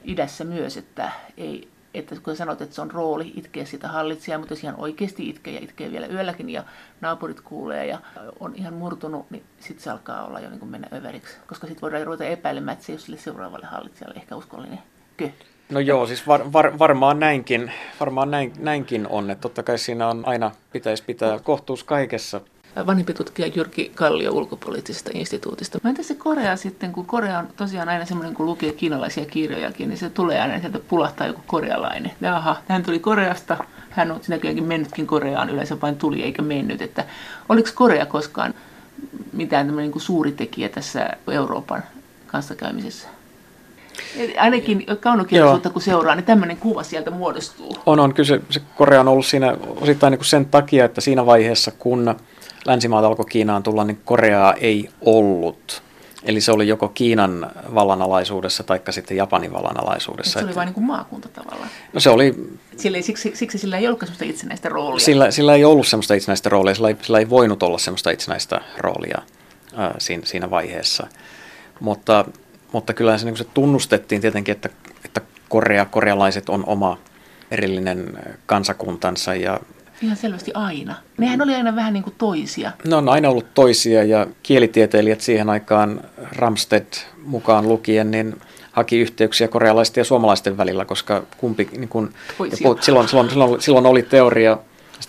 idässä 0.04 0.44
myös, 0.44 0.78
että 0.78 1.12
ei, 1.38 1.68
että 1.94 2.16
kun 2.24 2.36
sanot, 2.36 2.62
että 2.62 2.76
se 2.76 2.82
on 2.82 2.92
rooli 2.92 3.34
itkeä 3.36 3.66
sitä 3.66 3.88
hallitsijaa, 3.88 4.40
mutta 4.40 4.54
jos 4.54 4.64
ihan 4.64 4.76
oikeasti 4.78 5.30
itkee 5.30 5.54
ja 5.54 5.60
itkee 5.64 5.92
vielä 5.92 6.08
yölläkin 6.08 6.50
ja 6.50 6.64
naapurit 7.02 7.42
kuulee 7.42 7.86
ja 7.86 8.00
on 8.40 8.56
ihan 8.56 8.74
murtunut, 8.74 9.32
niin 9.32 9.44
sitten 9.60 9.84
se 9.84 9.90
alkaa 9.90 10.26
olla 10.26 10.40
jo 10.40 10.50
niin 10.50 10.60
kuin 10.60 10.72
mennä 10.72 10.88
överiksi. 10.94 11.38
Koska 11.48 11.68
sitten 11.68 11.82
voidaan 11.82 12.06
ruveta 12.06 12.26
epäilemään, 12.26 12.74
että 12.74 12.86
se 12.86 12.92
ei 12.92 12.96
ole 12.96 13.02
sille 13.02 13.18
seuraavalle 13.18 13.66
hallitsijalle 13.66 14.16
ehkä 14.16 14.36
uskollinen. 14.36 14.80
Kö? 15.18 15.30
No 15.70 15.80
joo, 15.80 16.08
siis 16.08 16.28
var, 16.28 16.54
var, 16.54 16.80
varmaan, 16.80 17.20
näinkin, 17.20 17.72
varmaan 18.00 18.32
näin, 18.32 18.54
näinkin 18.60 19.08
on. 19.08 19.32
Että 19.32 19.42
totta 19.42 19.64
kai 19.64 19.78
siinä 19.78 20.08
on 20.08 20.24
aina 20.26 20.52
pitäisi 20.72 21.04
pitää 21.04 21.40
kohtuus 21.40 21.84
kaikessa 21.84 22.42
vanhempi 22.86 23.13
tutkija 23.13 23.48
Jyrki 23.56 23.92
Kallio 23.96 24.32
ulkopoliittisesta 24.32 25.10
instituutista. 25.13 25.80
Mä 25.84 25.94
se 26.02 26.16
Korea 26.16 26.56
sitten, 26.56 26.92
kun 26.92 27.06
Korea 27.06 27.40
on 27.40 27.48
tosiaan 27.56 27.90
aina 27.90 28.06
semmoinen, 28.06 28.36
kun 28.36 28.46
lukee 28.46 28.72
kiinalaisia 28.72 29.26
kirjojakin, 29.26 29.90
niin 29.90 29.98
se 29.98 30.10
tulee 30.10 30.42
aina, 30.42 30.60
sieltä 30.60 30.80
pulahtaa 30.80 31.28
joku 31.28 31.42
korealainen. 31.48 32.12
Jaha, 32.22 32.56
hän 32.68 32.84
tuli 32.84 33.00
Koreasta, 33.00 33.58
hän 33.90 34.12
on 34.12 34.22
näköjään 34.28 34.63
mennytkin 34.63 35.08
Koreaan, 35.08 35.50
yleensä 35.50 35.82
vain 35.82 35.96
tuli 35.96 36.24
eikä 36.24 36.42
mennyt. 36.42 36.82
Että 36.82 37.06
oliko 37.50 37.70
Korea 37.76 38.06
koskaan 38.06 38.54
mitään 39.34 39.66
tämmöinen 39.66 39.92
niin 39.92 40.02
suuri 40.02 40.32
tekijä 40.32 40.70
tässä 40.70 41.10
Euroopan 41.32 41.84
kanssakäymisessä? 42.28 43.08
Ainakin 44.40 44.86
kaunokirjallisuutta 45.00 45.70
kun 45.70 45.82
seuraa, 45.82 46.16
niin 46.16 46.26
tämmöinen 46.26 46.58
kuva 46.58 46.84
sieltä 46.84 47.12
muodostuu. 47.12 47.78
On, 47.86 48.00
on. 48.00 48.13
Kyllä 48.13 48.28
se, 48.28 48.42
se 48.50 48.62
Korea 48.76 49.00
on 49.00 49.08
ollut 49.08 49.26
siinä 49.26 49.58
osittain 49.82 50.12
niin 50.12 50.20
kuin 50.20 50.26
sen 50.26 50.46
takia, 50.46 50.86
että 50.86 51.02
siinä 51.02 51.26
vaiheessa, 51.26 51.72
kun 51.72 52.16
länsimaat 52.65 53.06
alkoi 53.06 53.26
Kiinaan 53.26 53.63
tulla, 53.63 53.84
niin 53.84 54.02
Koreaa 54.06 54.54
ei 54.54 54.89
ollut. 55.02 55.84
Eli 56.24 56.41
se 56.41 56.52
oli 56.52 56.67
joko 56.67 56.88
Kiinan 56.88 57.52
vallanalaisuudessa 57.74 58.63
tai 58.63 58.80
sitten 58.89 59.17
Japanin 59.17 59.54
vallanalaisuudessa. 59.54 60.39
se 60.39 60.46
oli 60.46 60.56
vain 60.56 60.65
niin 60.65 60.74
kuin 60.74 60.86
maakunta 60.86 61.30
tavallaan. 61.30 61.70
No 61.93 62.00
se 62.00 62.10
oli... 62.10 62.50
Sillä, 62.78 63.02
siksi, 63.02 63.32
siksi 63.36 63.58
sillä 63.58 63.78
ei 63.78 63.88
ollut 63.88 64.00
sellaista 64.00 64.26
itsenäistä 64.26 64.70
roolia. 64.70 65.06
Sillä, 65.06 65.32
sillä 65.32 65.56
ei 65.56 65.65
ollut 65.65 65.88
sellaista 65.88 66.13
itsenäistä 66.13 66.50
roolia, 66.50 66.76
sillä 66.76 66.89
ei, 66.89 66.96
sillä 67.02 67.20
ei 67.20 67.30
voinut 67.30 67.63
olla 67.63 67.78
sellaista 67.78 68.12
itsenäistä 68.12 68.62
roolia 68.78 69.22
ää, 69.76 69.96
siinä, 69.98 70.26
siinä 70.26 70.50
vaiheessa. 70.50 71.08
Mutta, 71.80 72.26
mutta 72.72 72.93
kyllä 72.93 73.17
se, 73.17 73.26
niin 73.26 73.38
se 73.38 73.46
tunnustettiin 73.54 74.22
tietenkin, 74.22 74.52
että, 74.52 74.70
että 75.06 75.22
Korea, 75.50 75.86
korealaiset 75.86 76.50
on 76.50 76.63
oma 76.65 76.98
erillinen 77.52 78.20
kansakuntansa 78.46 79.36
ja 79.36 79.60
Ihan 80.02 80.18
selvästi 80.18 80.52
aina. 80.54 80.96
Nehän 81.18 81.42
oli 81.42 81.56
aina 81.56 81.76
vähän 81.76 81.94
niin 81.94 82.04
kuin 82.04 82.16
toisia. 82.18 82.72
Ne 82.86 82.96
on 82.96 83.10
aina 83.10 83.30
ollut 83.30 83.54
toisia 83.54 84.04
ja 84.04 84.28
kielitieteilijät 84.44 85.22
siihen 85.22 85.50
aikaan 85.50 86.02
Ramsted 86.32 86.86
mukaan 87.26 87.68
lukien, 87.68 88.12
niin 88.12 88.42
haki 88.72 89.00
yhteyksiä 89.00 89.48
korealaisten 89.48 90.02
ja 90.02 90.06
suomalaisten 90.06 90.58
välillä, 90.58 90.86
koska 90.86 91.24
kumpi, 91.38 91.70
niin 91.78 91.90
kun, 91.90 92.14
puhut, 92.38 92.84
silloin, 92.84 93.08
silloin, 93.08 93.30
silloin, 93.30 93.62
silloin 93.62 93.86
oli 93.86 94.04
teoria 94.04 94.58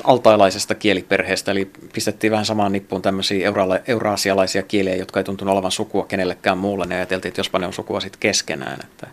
altailaisesta 0.04 0.74
kieliperheestä, 0.74 1.50
eli 1.50 1.70
pistettiin 1.92 2.30
vähän 2.30 2.46
samaan 2.46 2.72
nippuun 2.72 3.02
tämmöisiä 3.02 3.46
eura- 3.46 3.80
euraasialaisia 3.86 4.62
kieliä, 4.62 4.96
jotka 4.96 5.20
ei 5.20 5.24
tuntunut 5.24 5.52
olevan 5.52 5.70
sukua 5.70 6.04
kenellekään 6.06 6.58
muulle, 6.58 6.86
ja 6.90 6.96
ajateltiin, 6.96 7.30
että 7.30 7.40
jospa 7.40 7.58
ne 7.58 7.66
on 7.66 7.72
sukua 7.72 8.00
sitten 8.00 8.20
keskenään. 8.20 8.78
Että 8.84 9.06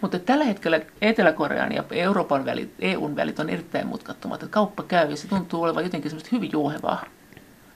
mutta 0.00 0.18
tällä 0.18 0.44
hetkellä 0.44 0.80
Etelä-Korean 1.00 1.72
ja 1.72 1.84
Euroopan 1.90 2.44
välit, 2.44 2.74
EUn 2.78 3.16
välit 3.16 3.38
on 3.38 3.50
erittäin 3.50 3.86
mutkattomat. 3.86 4.42
Että 4.42 4.52
kauppa 4.52 4.82
käy 4.82 5.10
ja 5.10 5.16
se 5.16 5.28
tuntuu 5.28 5.62
olevan 5.62 5.84
jotenkin 5.84 6.10
semmoista 6.10 6.36
hyvin 6.36 6.52
juohevaa. 6.52 7.04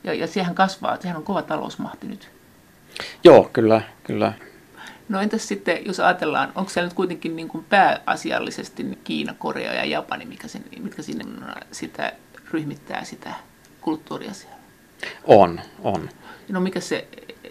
Ja, 0.04 0.14
ja 0.14 0.26
sehän 0.26 0.54
kasvaa, 0.54 1.00
sehän 1.00 1.16
on 1.16 1.22
kova 1.22 1.42
talousmahti 1.42 2.06
nyt. 2.06 2.30
Joo, 3.24 3.50
kyllä, 3.52 3.82
kyllä. 4.04 4.32
No 5.08 5.20
entäs 5.20 5.48
sitten, 5.48 5.86
jos 5.86 6.00
ajatellaan, 6.00 6.52
onko 6.54 6.70
siellä 6.70 6.86
nyt 6.86 6.94
kuitenkin 6.94 7.36
niin 7.36 7.48
kuin 7.48 7.64
pääasiallisesti 7.64 8.98
Kiina, 9.04 9.34
Korea 9.38 9.74
ja 9.74 9.84
Japani, 9.84 10.24
mikä 10.24 10.48
sen, 10.48 10.64
mitkä 10.78 11.02
sinne 11.02 11.24
sitä 11.72 12.12
ryhmittää 12.50 13.04
sitä 13.04 13.34
kulttuuria 13.80 14.32
siellä? 14.34 14.56
On, 15.24 15.60
on. 15.82 16.08
No 16.48 16.60
mikä 16.60 16.80
se 16.80 17.08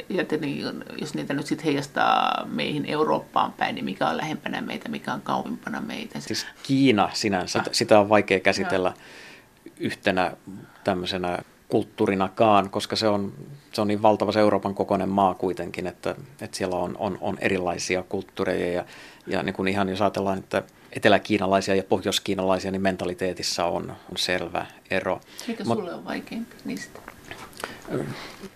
ja 0.10 0.26
niin, 0.42 0.84
jos 1.02 1.14
niitä 1.14 1.34
nyt 1.34 1.46
sitten 1.46 1.66
heijastaa 1.66 2.46
meihin 2.46 2.86
Eurooppaan 2.86 3.54
päin, 3.54 3.76
niin 3.76 3.86
mikä 3.86 4.08
on 4.08 4.18
lähempänä 4.18 4.62
meitä, 4.62 4.90
mikä 4.90 5.14
on 5.14 5.22
kauimpana 5.22 5.82
meitä. 5.82 6.20
Siis 6.20 6.46
Kiina 6.64 7.10
sinänsä, 7.14 7.60
ah. 7.60 7.66
sitä 7.72 8.00
on 8.00 8.10
vaikea 8.10 8.40
käsitellä 8.40 8.94
yhtenä 9.80 10.32
tämmöisenä 10.84 11.40
kulttuurinakaan, 11.68 12.70
koska 12.70 12.96
se 12.96 13.08
on, 13.08 13.34
se 13.74 13.82
on 13.82 13.88
niin 13.88 14.02
valtava 14.02 14.32
se 14.32 14.40
Euroopan 14.40 14.76
kokoinen 14.76 15.10
maa 15.10 15.34
kuitenkin, 15.34 15.88
että, 15.88 16.16
että 16.42 16.58
siellä 16.58 16.76
on, 16.76 16.96
on, 17.00 17.18
on 17.22 17.38
erilaisia 17.42 18.04
kulttuureja 18.04 18.74
ja, 18.74 18.86
ja 19.28 19.44
niin 19.44 19.54
kuin 19.54 19.68
ihan 19.68 19.90
jos 19.90 20.02
ajatellaan, 20.02 20.38
että 20.38 20.64
eteläkiinalaisia 20.94 21.76
ja 21.76 21.84
pohjoiskiinalaisia, 21.84 22.72
niin 22.72 22.82
mentaliteetissa 22.82 23.66
on, 23.66 23.90
on 23.90 24.18
selvä 24.18 24.66
ero. 24.92 25.22
Mikä 25.48 25.64
Mut, 25.64 25.78
sulle 25.78 25.94
on 25.94 26.06
vaikeampi 26.06 26.56
niistä? 26.66 27.00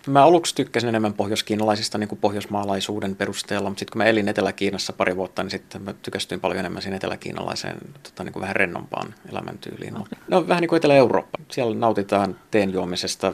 Mä 0.08 0.24
aluksi 0.24 0.56
tykkäsin 0.56 0.89
enemmän 0.89 1.14
pohjoiskiinalaisista 1.14 1.97
niin 1.97 2.08
kuin 2.08 2.20
pohjoismaalaisuuden 2.20 3.16
perusteella, 3.16 3.70
mutta 3.70 3.80
sitten 3.80 3.91
kun 3.91 3.97
mä 3.99 4.06
elin 4.06 4.28
Etelä-Kiinassa 4.28 4.93
pari 4.93 5.16
vuotta, 5.16 5.43
niin 5.43 5.51
sitten 5.51 5.82
mä 5.82 5.93
tykästyin 5.93 6.39
paljon 6.39 6.60
enemmän 6.60 6.82
siihen 6.82 6.97
eteläkiinalaiseen 6.97 7.78
tota, 8.04 8.24
niin 8.24 8.34
kuin 8.34 8.41
vähän 8.41 8.56
rennompaan 8.56 9.16
elämäntyyliin. 9.32 9.95
Okay. 9.97 10.20
No 10.28 10.47
vähän 10.47 10.62
niin 10.62 10.70
kuin 10.70 10.78
Etelä-Eurooppa. 10.78 11.38
Siellä 11.51 11.76
nautitaan 11.76 12.36
teen 12.51 12.74
juomisesta 12.74 13.34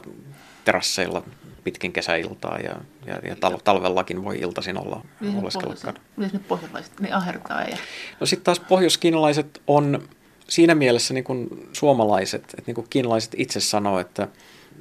terasseilla 0.65 1.23
pitkin 1.63 1.91
kesäiltaa 1.91 2.57
ja, 2.57 2.75
ja, 3.05 3.19
ja 3.27 3.35
tal- 3.35 3.59
talvellakin 3.63 4.23
voi 4.23 4.39
iltaisin 4.39 4.77
olla 4.77 5.01
oleskella. 5.41 5.93
Miten 6.17 6.33
ne 6.33 6.39
pohjoislaiset, 6.47 6.99
ne 6.99 7.11
ahertaa? 7.11 7.61
Ja... 7.61 7.77
No 8.19 8.25
sitten 8.25 8.43
taas 8.45 8.59
pohjoiskiinalaiset 8.59 9.61
on 9.67 10.09
siinä 10.47 10.75
mielessä 10.75 11.13
niin 11.13 11.23
kuin 11.23 11.69
suomalaiset, 11.73 12.43
että 12.43 12.63
niin 12.65 12.75
kuin 12.75 12.87
kiinalaiset 12.89 13.35
itse 13.37 13.59
sanoo, 13.59 13.99
että 13.99 14.27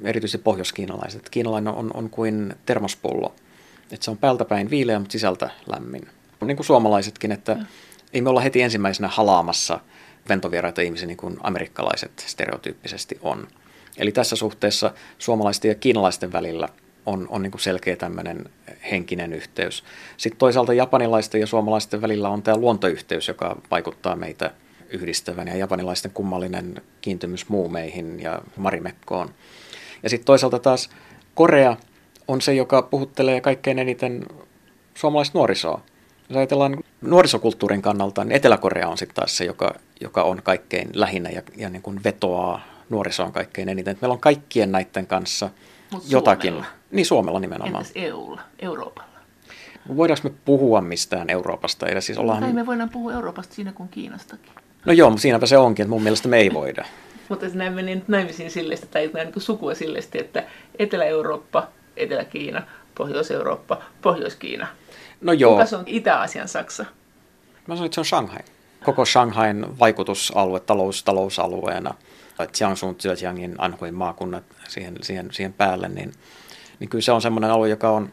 erityisesti 0.03 0.43
pohjoiskiinalaiset. 0.43 1.29
Kiinalainen 1.29 1.73
on, 1.73 1.91
on 1.93 2.09
kuin 2.09 2.53
termospullo. 2.65 3.35
Että 3.91 4.05
se 4.05 4.11
on 4.11 4.17
päältäpäin 4.17 4.69
viileä, 4.69 4.99
mutta 4.99 5.11
sisältä 5.11 5.49
lämmin. 5.67 6.07
Niin 6.45 6.57
kuin 6.57 6.65
suomalaisetkin, 6.65 7.31
että 7.31 7.51
ja. 7.51 7.65
ei 8.13 8.21
me 8.21 8.29
olla 8.29 8.41
heti 8.41 8.61
ensimmäisenä 8.61 9.07
halaamassa 9.07 9.79
ventovieraita 10.29 10.81
ihmisiä 10.81 11.07
niin 11.07 11.17
kuin 11.17 11.37
amerikkalaiset 11.43 12.23
stereotyyppisesti 12.27 13.19
on. 13.21 13.47
Eli 13.97 14.11
tässä 14.11 14.35
suhteessa 14.35 14.93
suomalaisten 15.17 15.69
ja 15.69 15.75
kiinalaisten 15.75 16.33
välillä 16.33 16.69
on, 17.05 17.27
on 17.29 17.41
niin 17.41 17.51
kuin 17.51 17.61
selkeä 17.61 17.95
tämmöinen 17.95 18.49
henkinen 18.91 19.33
yhteys. 19.33 19.83
Sitten 20.17 20.39
toisaalta 20.39 20.73
japanilaisten 20.73 21.41
ja 21.41 21.47
suomalaisten 21.47 22.01
välillä 22.01 22.29
on 22.29 22.43
tämä 22.43 22.57
luontoyhteys, 22.57 23.27
joka 23.27 23.61
vaikuttaa 23.71 24.15
meitä 24.15 24.51
yhdistävän 24.89 25.47
ja 25.47 25.55
japanilaisten 25.55 26.11
kummallinen 26.11 26.81
kiintymys 27.01 27.49
muumeihin 27.49 28.19
ja 28.19 28.41
marimekkoon. 28.57 29.29
Ja 30.03 30.09
sitten 30.09 30.25
toisaalta 30.25 30.59
taas 30.59 30.89
Korea 31.35 31.77
on 32.27 32.41
se, 32.41 32.53
joka 32.53 32.81
puhuttelee 32.81 33.41
kaikkein 33.41 33.79
eniten 33.79 34.25
suomalaista 34.95 35.37
nuorisoa. 35.37 35.81
Jos 36.29 36.37
ajatellaan 36.37 36.83
nuorisokulttuurin 37.01 37.81
kannalta, 37.81 38.23
niin 38.23 38.35
Etelä-Korea 38.35 38.87
on 38.87 38.97
sitten 38.97 39.15
taas 39.15 39.37
se, 39.37 39.45
joka, 39.45 39.75
joka 40.01 40.23
on 40.23 40.41
kaikkein 40.43 40.89
lähinnä 40.93 41.29
ja, 41.29 41.41
ja 41.57 41.69
niin 41.69 41.81
kuin 41.81 42.03
vetoaa 42.03 42.61
nuorisoon 42.89 43.31
kaikkein 43.31 43.69
eniten. 43.69 43.91
Et 43.91 44.01
meillä 44.01 44.13
on 44.13 44.19
kaikkien 44.19 44.71
näiden 44.71 45.07
kanssa 45.07 45.49
Mut 45.91 46.03
jotakin. 46.09 46.53
Suomella. 46.53 46.73
Niin 46.91 47.05
Suomella 47.05 47.39
nimenomaan. 47.39 47.75
Entäs 47.75 47.91
EUlla, 47.95 48.41
Euroopalla? 48.59 49.09
Voidaanko 49.95 50.29
me 50.29 50.35
puhua 50.45 50.81
mistään 50.81 51.29
Euroopasta? 51.29 51.87
Eli 51.87 52.01
siis 52.01 52.17
ollaan... 52.17 52.39
Tai 52.39 52.53
me 52.53 52.65
voidaan 52.65 52.89
puhua 52.89 53.13
Euroopasta 53.13 53.55
siinä 53.55 53.71
kuin 53.71 53.89
Kiinastakin. 53.89 54.51
No 54.85 54.93
joo, 54.93 55.17
siinäpä 55.17 55.45
se 55.45 55.57
onkin, 55.57 55.83
että 55.83 55.89
mun 55.89 56.03
mielestä 56.03 56.27
me 56.27 56.37
ei 56.37 56.53
voida. 56.53 56.85
Mutta 57.29 57.45
näin 57.53 57.73
meni 57.73 57.95
nyt 57.95 58.07
naimisiin 58.07 58.51
sillestä, 58.51 58.87
tai 58.87 59.09
näin 59.13 59.31
niin 59.31 59.41
sukua 59.41 59.75
sillestä, 59.75 60.17
että 60.21 60.43
Etelä-Eurooppa, 60.79 61.67
Etelä-Kiina, 61.97 62.61
Pohjois-Eurooppa, 62.95 63.81
Pohjois-Kiina. 64.01 64.67
No 65.21 65.33
joo. 65.33 65.51
Kuka 65.51 65.65
se 65.65 65.75
on 65.75 65.83
Itä-Asian 65.85 66.47
Saksa? 66.47 66.85
Mä 67.67 67.75
sanoin, 67.75 67.85
että 67.85 67.95
se 67.95 68.01
on 68.01 68.05
Shanghai. 68.05 68.39
Koko 68.83 69.05
Shanghain 69.05 69.79
vaikutusalue 69.79 70.59
talous, 70.59 71.03
talousalueena, 71.03 71.93
Jiangsun, 72.59 72.95
Zhejiangin, 72.95 73.55
Anhuin 73.57 73.95
maakunnat 73.95 74.43
siihen, 74.67 74.95
siihen, 75.01 75.29
siihen 75.31 75.53
päälle, 75.53 75.89
niin, 75.89 76.11
niin 76.79 76.89
kyllä 76.89 77.01
se 77.01 77.11
on 77.11 77.21
semmoinen 77.21 77.51
alue, 77.51 77.69
joka 77.69 77.89
on, 77.89 78.09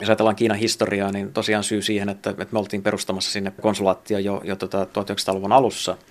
jos 0.00 0.08
ajatellaan 0.08 0.36
Kiinan 0.36 0.58
historiaa, 0.58 1.12
niin 1.12 1.32
tosiaan 1.32 1.64
syy 1.64 1.82
siihen, 1.82 2.08
että, 2.08 2.30
että 2.30 2.48
me 2.52 2.58
oltiin 2.58 2.82
perustamassa 2.82 3.30
sinne 3.30 3.52
konsulaattia 3.60 4.20
jo, 4.20 4.40
jo 4.44 4.56
tota 4.56 4.84
1900-luvun 4.84 5.52
alussa– 5.52 5.96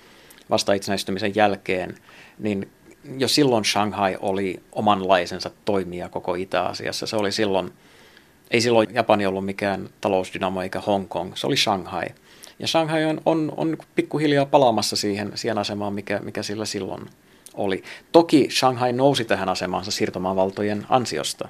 vasta 0.49 0.73
itsenäistymisen 0.73 1.35
jälkeen, 1.35 1.97
niin 2.39 2.69
jo 3.17 3.27
silloin 3.27 3.65
Shanghai 3.65 4.17
oli 4.19 4.59
omanlaisensa 4.71 5.51
toimija 5.65 6.09
koko 6.09 6.35
Itä-Asiassa. 6.35 7.07
Se 7.07 7.15
oli 7.15 7.31
silloin, 7.31 7.73
ei 8.51 8.61
silloin 8.61 8.87
Japani 8.93 9.25
ollut 9.25 9.45
mikään 9.45 9.89
talousdynamo 10.01 10.61
eikä 10.61 10.79
Hong 10.79 11.09
Kong, 11.09 11.31
se 11.35 11.47
oli 11.47 11.57
Shanghai. 11.57 12.05
Ja 12.59 12.67
Shanghai 12.67 13.05
on, 13.05 13.21
on, 13.25 13.53
on 13.57 13.77
pikkuhiljaa 13.95 14.45
palaamassa 14.45 14.95
siihen, 14.95 15.31
siihen 15.35 15.57
asemaan, 15.57 15.93
mikä, 15.93 16.19
mikä 16.19 16.43
sillä 16.43 16.65
silloin 16.65 17.09
oli. 17.53 17.83
Toki 18.11 18.47
Shanghai 18.51 18.93
nousi 18.93 19.25
tähän 19.25 19.49
asemaansa 19.49 19.91
siirtomaavaltojen 19.91 20.85
ansiosta. 20.89 21.49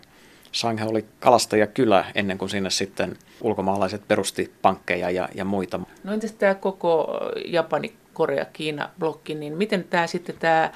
Shanghai 0.54 0.88
oli 0.88 1.06
kalastajakylä 1.20 2.06
ennen 2.16 2.38
kuin 2.38 2.50
sinne 2.50 2.70
sitten 2.70 3.18
ulkomaalaiset 3.42 4.08
perusti 4.08 4.54
pankkeja 4.62 5.10
ja, 5.10 5.30
ja 5.36 5.46
muita. 5.46 5.80
No 6.04 6.14
entäs 6.14 6.32
tämä 6.32 6.56
koko 6.56 7.20
Japani 7.46 7.94
Korea-Kiina-blokki, 8.18 9.36
niin 9.36 9.58
miten 9.58 9.84
tämä 9.84 10.08
sitten 10.08 10.36
tämä 10.40 10.72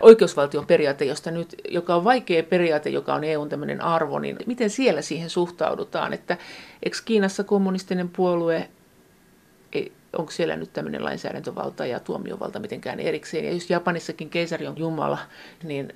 oikeusvaltioperiaate, 0.00 1.04
josta 1.04 1.30
nyt, 1.30 1.54
joka 1.68 1.94
on 1.94 2.04
vaikea 2.04 2.42
periaate, 2.42 2.90
joka 2.90 3.14
on 3.14 3.24
EUn 3.24 3.48
tämmöinen 3.48 3.80
arvo, 3.80 4.18
niin 4.18 4.36
miten 4.46 4.70
siellä 4.70 5.02
siihen 5.02 5.30
suhtaudutaan, 5.30 6.12
että 6.12 6.36
eikö 6.82 6.96
Kiinassa 7.04 7.44
kommunistinen 7.44 8.08
puolue, 8.08 8.68
onko 10.18 10.30
siellä 10.30 10.56
nyt 10.56 10.72
tämmöinen 10.72 11.04
lainsäädäntövalta 11.04 11.86
ja 11.86 12.00
tuomiovalta 12.00 12.58
mitenkään 12.58 13.00
erikseen, 13.00 13.44
ja 13.44 13.52
jos 13.52 13.70
Japanissakin 13.70 14.30
keisari 14.30 14.66
on 14.66 14.78
Jumala, 14.78 15.18
niin 15.62 15.94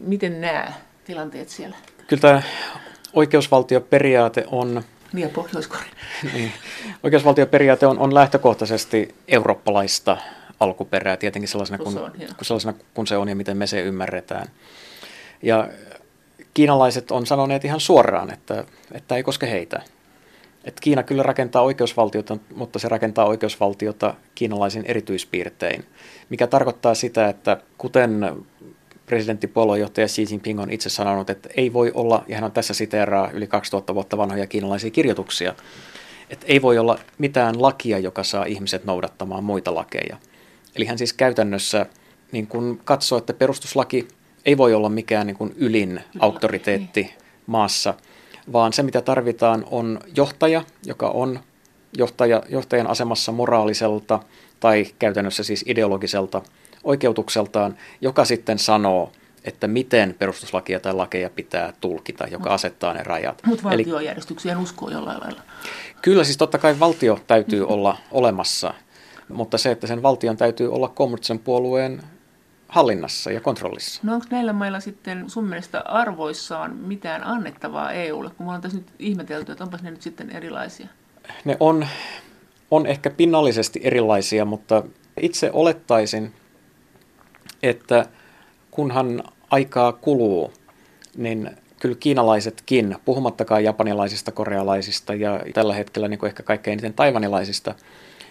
miten 0.00 0.40
nämä 0.40 0.72
tilanteet 1.04 1.48
siellä? 1.48 1.76
Kyllä 2.08 2.20
tämä 2.20 2.42
oikeusvaltioperiaate 3.12 4.44
on 4.50 4.82
niin 5.12 5.22
ja 5.22 5.28
pohjois 5.28 5.68
niin. 6.32 6.52
Oikeusvaltioperiaate 7.02 7.86
on, 7.86 7.98
on 7.98 8.14
lähtökohtaisesti 8.14 9.14
eurooppalaista 9.28 10.16
alkuperää, 10.60 11.16
tietenkin 11.16 11.48
sellaisena 11.48 11.84
kun, 11.84 11.94
kun, 12.36 12.44
sellaisena 12.44 12.74
kun 12.94 13.06
se 13.06 13.16
on 13.16 13.28
ja 13.28 13.36
miten 13.36 13.56
me 13.56 13.66
se 13.66 13.82
ymmärretään. 13.82 14.46
Ja 15.42 15.68
kiinalaiset 16.54 17.10
on 17.10 17.26
sanoneet 17.26 17.64
ihan 17.64 17.80
suoraan, 17.80 18.32
että, 18.32 18.64
että 18.92 19.16
ei 19.16 19.22
koske 19.22 19.50
heitä. 19.50 19.82
Että 20.64 20.80
Kiina 20.80 21.02
kyllä 21.02 21.22
rakentaa 21.22 21.62
oikeusvaltiota, 21.62 22.36
mutta 22.54 22.78
se 22.78 22.88
rakentaa 22.88 23.24
oikeusvaltiota 23.24 24.14
kiinalaisin 24.34 24.84
erityispiirtein, 24.86 25.84
mikä 26.30 26.46
tarkoittaa 26.46 26.94
sitä, 26.94 27.28
että 27.28 27.56
kuten 27.78 28.36
presidentti 29.06 29.46
puoluejohtaja 29.46 30.06
Xi 30.06 30.26
Jinping 30.30 30.60
on 30.60 30.70
itse 30.70 30.88
sanonut, 30.88 31.30
että 31.30 31.48
ei 31.56 31.72
voi 31.72 31.92
olla, 31.94 32.24
ja 32.28 32.34
hän 32.34 32.44
on 32.44 32.52
tässä 32.52 32.74
siteeraa 32.74 33.30
yli 33.30 33.46
2000 33.46 33.94
vuotta 33.94 34.18
vanhoja 34.18 34.46
kiinalaisia 34.46 34.90
kirjoituksia, 34.90 35.54
että 36.30 36.46
ei 36.48 36.62
voi 36.62 36.78
olla 36.78 36.98
mitään 37.18 37.62
lakia, 37.62 37.98
joka 37.98 38.24
saa 38.24 38.44
ihmiset 38.44 38.84
noudattamaan 38.84 39.44
muita 39.44 39.74
lakeja. 39.74 40.16
Eli 40.76 40.84
hän 40.84 40.98
siis 40.98 41.12
käytännössä 41.12 41.86
niin 42.32 42.46
kun 42.46 42.80
katsoo, 42.84 43.18
että 43.18 43.32
perustuslaki 43.32 44.08
ei 44.46 44.56
voi 44.56 44.74
olla 44.74 44.88
mikään 44.88 45.26
niin 45.26 45.36
kuin 45.36 45.54
ylin 45.56 46.00
auktoriteetti 46.18 47.14
maassa, 47.46 47.94
vaan 48.52 48.72
se 48.72 48.82
mitä 48.82 49.00
tarvitaan 49.00 49.64
on 49.70 50.00
johtaja, 50.16 50.62
joka 50.86 51.08
on 51.08 51.40
johtaja, 51.98 52.42
johtajan 52.48 52.86
asemassa 52.86 53.32
moraaliselta 53.32 54.20
tai 54.60 54.86
käytännössä 54.98 55.42
siis 55.42 55.64
ideologiselta 55.66 56.42
oikeutukseltaan, 56.86 57.76
joka 58.00 58.24
sitten 58.24 58.58
sanoo, 58.58 59.12
että 59.44 59.68
miten 59.68 60.14
perustuslakia 60.18 60.80
tai 60.80 60.94
lakeja 60.94 61.30
pitää 61.30 61.72
tulkita, 61.80 62.26
joka 62.26 62.54
asettaa 62.54 62.94
ne 62.94 63.02
rajat. 63.02 63.42
Mutta 63.46 63.64
valtiojärjestykseen 63.64 64.58
uskoo 64.58 64.90
jollain 64.90 65.20
lailla. 65.20 65.42
Kyllä, 66.02 66.24
siis 66.24 66.36
totta 66.36 66.58
kai 66.58 66.80
valtio 66.80 67.18
täytyy 67.26 67.66
olla 67.74 67.96
olemassa, 68.10 68.74
mutta 69.28 69.58
se, 69.58 69.70
että 69.70 69.86
sen 69.86 70.02
valtion 70.02 70.36
täytyy 70.36 70.72
olla 70.72 70.88
kommunistisen 70.88 71.38
puolueen 71.38 72.02
hallinnassa 72.68 73.30
ja 73.30 73.40
kontrollissa. 73.40 74.00
No 74.04 74.14
onko 74.14 74.26
näillä 74.30 74.52
mailla 74.52 74.80
sitten 74.80 75.30
sun 75.30 75.44
mielestä 75.44 75.80
arvoissaan 75.80 76.76
mitään 76.76 77.24
annettavaa 77.24 77.92
EUlle, 77.92 78.30
kun 78.30 78.46
me 78.46 78.48
ollaan 78.48 78.60
tässä 78.60 78.78
nyt 78.78 78.86
ihmetelty, 78.98 79.52
että 79.52 79.64
onpas 79.64 79.82
ne 79.82 79.90
nyt 79.90 80.02
sitten 80.02 80.30
erilaisia? 80.30 80.88
Ne 81.44 81.56
on, 81.60 81.86
on 82.70 82.86
ehkä 82.86 83.10
pinnallisesti 83.10 83.80
erilaisia, 83.82 84.44
mutta 84.44 84.82
itse 85.20 85.50
olettaisin, 85.52 86.32
että 87.68 88.06
kunhan 88.70 89.22
aikaa 89.50 89.92
kuluu, 89.92 90.52
niin 91.16 91.50
kyllä 91.80 91.96
kiinalaisetkin, 92.00 92.96
puhumattakaan 93.04 93.64
japanilaisista, 93.64 94.32
korealaisista 94.32 95.14
ja 95.14 95.40
tällä 95.54 95.74
hetkellä 95.74 96.08
niin 96.08 96.18
kuin 96.18 96.28
ehkä 96.28 96.42
kaikkein 96.42 96.72
eniten 96.72 96.94
taivanilaisista, 96.94 97.74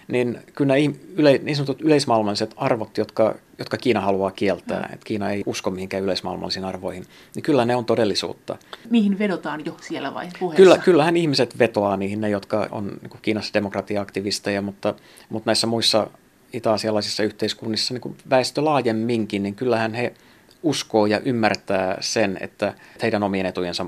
niin 0.07 0.39
kyllä 0.55 0.73
nämä 0.73 0.95
yle, 1.15 1.39
niin 1.43 1.55
sanotut 1.55 1.81
yleismaailmalliset 1.81 2.53
arvot, 2.57 2.97
jotka, 2.97 3.35
jotka 3.59 3.77
Kiina 3.77 4.01
haluaa 4.01 4.31
kieltää, 4.31 4.79
mm. 4.79 4.93
että 4.93 5.05
Kiina 5.05 5.29
ei 5.29 5.43
usko 5.45 5.71
mihinkään 5.71 6.03
yleismaailmallisiin 6.03 6.65
arvoihin, 6.65 7.05
niin 7.35 7.43
kyllä 7.43 7.65
ne 7.65 7.75
on 7.75 7.85
todellisuutta. 7.85 8.57
Niihin 8.89 9.19
vedotaan 9.19 9.65
jo 9.65 9.77
siellä 9.81 10.13
vai 10.13 10.27
puheessa? 10.39 10.63
Kyllä, 10.63 10.77
kyllähän 10.77 11.17
ihmiset 11.17 11.59
vetoaa 11.59 11.97
niihin, 11.97 12.21
ne 12.21 12.29
jotka 12.29 12.67
on 12.71 12.87
niin 13.01 13.21
Kiinassa 13.21 13.53
demokratia-aktivisteja, 13.53 14.61
mutta, 14.61 14.93
mutta 15.29 15.49
näissä 15.49 15.67
muissa 15.67 16.07
itä-asialaisissa 16.55 17.23
yhteiskunnissa 17.23 17.93
niin 17.93 18.01
kuin 18.01 18.17
väestö 18.29 18.65
laajemminkin, 18.65 19.43
niin 19.43 19.55
kyllähän 19.55 19.93
he 19.93 20.13
uskoo 20.63 21.05
ja 21.05 21.19
ymmärtää 21.19 21.97
sen, 21.99 22.37
että 22.41 22.73
heidän 23.01 23.23
omien 23.23 23.45
etujensa 23.45 23.85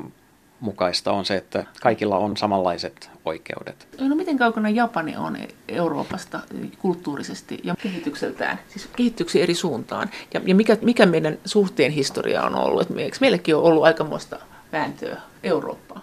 mukaista 0.60 1.12
on 1.12 1.26
se, 1.26 1.36
että 1.36 1.66
kaikilla 1.82 2.18
on 2.18 2.38
samanlaiset 2.38 3.10
oikeudet. 3.26 3.88
No 4.00 4.16
miten 4.16 4.38
kaukana 4.38 4.70
Japani 4.70 5.18
on 5.18 5.38
Euroopasta 5.68 6.40
kulttuurisesti 6.80 7.60
ja 7.64 7.76
kehitykseltään, 7.84 8.60
siis 8.68 8.90
kehittyksi 8.96 9.42
eri 9.42 9.54
suuntaan? 9.54 10.10
Ja, 10.34 10.42
ja 10.46 10.56
mikä, 10.56 10.78
mikä 10.82 11.06
meidän 11.06 11.38
suhteen 11.46 11.92
historia 11.92 12.44
on 12.44 12.56
ollut? 12.56 12.88
Eikö 12.98 13.18
meillekin 13.22 13.56
on 13.56 13.64
ollut 13.64 13.84
aikamoista 13.84 14.40
vääntöä 14.72 15.22
Eurooppaan? 15.44 16.02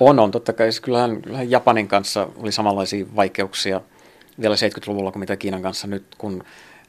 On, 0.00 0.18
on. 0.18 0.30
Totta 0.30 0.52
kai. 0.52 0.68
Kyllähän, 0.82 1.22
kyllähän 1.22 1.50
Japanin 1.50 1.88
kanssa 1.88 2.28
oli 2.36 2.52
samanlaisia 2.52 3.06
vaikeuksia 3.16 3.80
vielä 4.42 4.54
70-luvulla 4.54 5.12
kuin 5.12 5.20
mitä 5.20 5.36
Kiinan 5.36 5.62
kanssa 5.62 5.86
nyt, 5.86 6.04
kun 6.18 6.44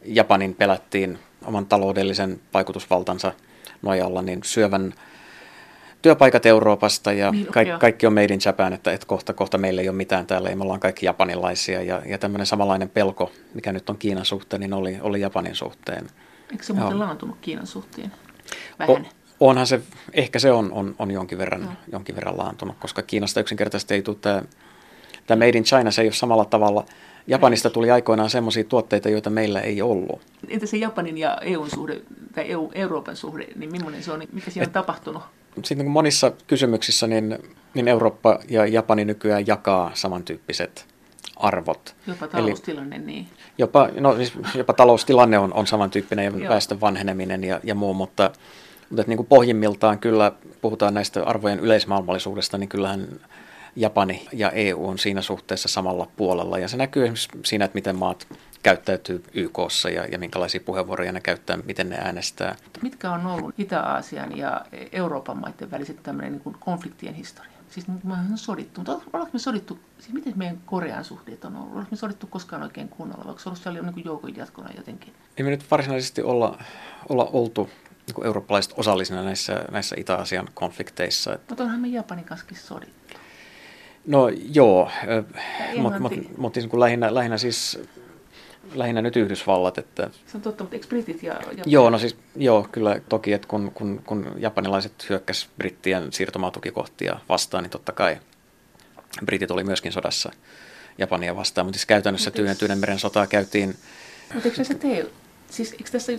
Japanin 0.06 0.56
pelättiin 0.56 1.20
oman 1.46 1.66
taloudellisen 1.66 2.40
vaikutusvaltansa 2.54 3.32
nojalla, 3.82 4.22
niin 4.22 4.40
syövän 4.44 4.94
työpaikat 6.02 6.46
Euroopasta 6.46 7.14
ja 7.14 7.32
niin, 7.32 7.46
ka- 7.46 7.78
kaikki 7.80 8.08
on 8.08 8.14
made 8.14 8.34
in 8.34 8.40
Japan, 8.46 8.74
että, 8.74 8.92
että 8.92 9.08
kohta, 9.08 9.34
kohta 9.34 9.58
meillä 9.58 9.82
ei 9.82 9.90
ole 9.90 9.98
mitään 9.98 10.28
täällä, 10.28 10.50
ei 10.50 10.56
me 10.56 10.64
ollaan 10.64 10.80
kaikki 10.80 11.06
japanilaisia 11.06 11.82
ja, 11.82 12.02
ja 12.06 12.18
tämmöinen 12.18 12.46
samanlainen 12.46 12.90
pelko, 12.90 13.32
mikä 13.54 13.72
nyt 13.72 13.90
on 13.90 13.98
Kiinan 13.98 14.26
suhteen, 14.26 14.60
niin 14.60 14.74
oli, 14.74 14.98
oli 15.02 15.22
Japanin 15.22 15.56
suhteen. 15.56 16.08
Eikö 16.52 16.64
se 16.64 16.74
muuten 16.74 17.00
laantunut 17.00 17.38
Kiinan 17.42 17.68
suhteen? 17.68 18.12
Vähän. 18.80 18.96
O, 18.96 19.02
onhan 19.40 19.68
se, 19.68 19.82
ehkä 20.14 20.40
se 20.40 20.52
on, 20.52 20.72
on, 20.72 20.96
on 21.00 21.12
jonkin, 21.12 21.38
verran, 21.38 21.62
no. 21.62 21.72
jonkin 21.92 22.16
verran 22.16 22.38
laantunut, 22.38 22.76
koska 22.80 23.02
Kiinasta 23.02 23.40
yksinkertaisesti 23.40 23.94
ei 23.94 24.02
tule 24.02 24.18
tämä, 24.22 24.42
tämä 25.28 25.46
Made 25.46 25.58
in 25.58 25.64
China, 25.64 25.92
se 25.92 26.02
ei 26.02 26.08
ole 26.08 26.14
samalla 26.14 26.46
tavalla. 26.46 26.86
Japanista 27.28 27.70
tuli 27.70 27.92
aikoinaan 27.92 28.30
sellaisia 28.30 28.64
tuotteita, 28.64 29.10
joita 29.10 29.30
meillä 29.30 29.62
ei 29.62 29.82
ollut. 29.82 30.22
Entä 30.48 30.66
se 30.66 30.78
Japanin 30.78 31.18
ja 31.18 31.38
EUn 31.42 31.70
suhde, 31.70 32.02
tai 32.36 32.52
EU, 32.52 32.72
Euroopan 32.76 33.16
suhde, 33.16 33.48
niin 33.56 33.72
millainen 33.72 34.04
se 34.04 34.12
on, 34.12 34.22
mikä 34.32 34.52
siinä 34.52 34.64
on 34.64 34.68
Et, 34.68 34.74
tapahtunut? 34.74 35.24
sitten 35.64 35.88
monissa 35.88 36.32
kysymyksissä 36.48 37.08
niin, 37.08 37.38
niin 37.74 37.88
Eurooppa 37.88 38.40
ja 38.50 38.66
Japani 38.66 39.06
nykyään 39.06 39.48
jakaa 39.48 39.92
samantyyppiset 39.94 40.86
arvot. 41.36 41.96
Jopa 42.08 42.28
taloustilanne, 42.28 42.96
Eli 42.96 43.06
niin. 43.06 43.28
Jopa, 43.58 43.90
no, 44.00 44.16
siis 44.16 44.34
jopa 44.56 44.74
taloustilanne 44.74 45.40
on, 45.40 45.54
on 45.54 45.68
samantyyppinen 45.68 46.42
ja 46.42 46.50
väestön 46.50 46.82
vanheneminen 46.82 47.44
ja, 47.44 47.60
ja 47.64 47.76
muu, 47.76 47.94
mutta, 47.94 48.32
mutta 48.90 49.04
niin 49.08 49.18
kuin 49.18 49.28
pohjimmiltaan 49.28 50.00
kyllä 50.00 50.32
puhutaan 50.62 50.94
näistä 50.94 51.24
arvojen 51.24 51.60
yleismaailmallisuudesta, 51.60 52.58
niin 52.58 52.70
kyllähän 52.70 53.08
Japani 53.76 54.28
ja 54.34 54.52
EU 54.52 54.88
on 54.88 55.00
siinä 55.00 55.22
suhteessa 55.22 55.68
samalla 55.68 56.08
puolella. 56.16 56.60
Ja 56.60 56.68
se 56.68 56.78
näkyy 56.78 57.04
esimerkiksi 57.04 57.30
siinä, 57.46 57.66
että 57.66 57.76
miten 57.76 57.96
maat 57.96 58.28
käyttäytyy 58.64 59.24
YKssa 59.34 59.90
ja, 59.90 60.06
ja 60.06 60.20
minkälaisia 60.20 60.62
puheenvuoroja 60.66 61.12
ne 61.12 61.22
käyttää, 61.22 61.58
miten 61.58 61.90
ne 61.90 61.96
äänestää. 61.96 62.56
Mitkä 62.82 63.12
on 63.12 63.26
ollut 63.26 63.56
Itä-Aasian 63.58 64.38
ja 64.38 64.66
Euroopan 64.92 65.38
maiden 65.38 65.72
väliset 65.72 66.04
tämmöinen 66.04 66.32
niin 66.32 66.42
kuin 66.42 66.56
konfliktien 66.60 67.14
historia? 67.14 67.54
Siis 67.70 67.88
me 67.88 68.14
on 68.32 68.38
sodittu, 68.38 68.80
mutta 68.80 68.92
ollaanko 68.92 69.30
me 69.34 69.40
sodittu, 69.40 69.80
siis 70.00 70.14
miten 70.14 70.34
meidän 70.36 70.62
Korean 70.66 71.04
suhteet 71.04 71.46
on 71.46 71.56
ollut? 71.56 71.72
Ollaanko 71.72 71.92
me 71.92 71.98
sodittu 71.98 72.28
koskaan 72.28 72.64
oikein 72.64 72.90
kunnolla, 72.90 73.26
vaikka 73.26 73.44
se 73.44 73.50
ollut 73.50 73.62
siellä 73.62 73.82
niin 73.82 74.06
joukon 74.06 74.36
jatkona 74.36 74.70
jotenkin? 74.78 75.14
Ei 75.38 75.44
me 75.44 75.50
nyt 75.50 75.72
varsinaisesti 75.72 76.22
olla, 76.22 76.58
olla 77.10 77.30
oltu 77.34 77.70
niin 78.08 78.26
eurooppalaiset 78.26 78.74
osallisina 78.78 79.24
näissä, 79.24 79.66
näissä 79.72 79.96
Itä-Asian 80.00 80.50
konflikteissa. 80.54 81.40
Mutta 81.50 81.64
onhan 81.64 81.80
me 81.80 81.88
Japanin 81.88 82.26
kanssa 82.26 82.48
sodittu. 82.56 83.03
No 84.06 84.30
joo, 84.54 84.92
mutta 85.78 86.00
mut, 86.00 86.14
mut, 86.38 86.54
siis 86.54 86.74
lähinnä, 86.74 87.14
lähinnä 87.14 87.38
siis 87.38 87.80
lähinnä 88.76 89.02
nyt 89.02 89.16
Yhdysvallat. 89.16 89.78
Että... 89.78 90.10
Se 90.26 90.38
on 90.38 90.42
totta, 90.42 90.64
mutta 90.64 90.76
eikö 90.76 90.88
britit 90.88 91.24
ja 91.24 91.34
Japani? 91.34 91.62
Joo, 91.66 91.90
no 91.90 91.98
siis, 91.98 92.18
joo, 92.36 92.68
kyllä 92.72 93.00
toki, 93.10 93.34
että 93.34 93.48
kun, 93.48 93.72
kun, 93.74 94.02
kun 94.06 94.36
japanilaiset 94.38 95.10
hyökkäs 95.10 95.50
brittien 95.58 96.14
siirtomaatukikohtia 96.14 97.20
vastaan, 97.30 97.64
niin 97.64 97.72
totta 97.72 97.92
kai 97.92 98.18
britit 99.26 99.52
oli 99.52 99.64
myöskin 99.64 99.92
sodassa 99.92 100.32
Japania 100.98 101.36
vastaan, 101.36 101.68
mutta 101.68 101.78
siis 101.78 101.86
käytännössä 101.86 102.32
Tyynän 102.32 102.58
Tyynenmeren 102.58 103.00
sotaa 103.00 103.28
käytiin... 103.28 103.76
Mutta 104.34 104.50
eikö 104.50 104.64
se 104.64 104.74
tee, 104.74 105.06
siis 105.50 105.72
eikö 105.72 105.92
tässä 105.92 106.12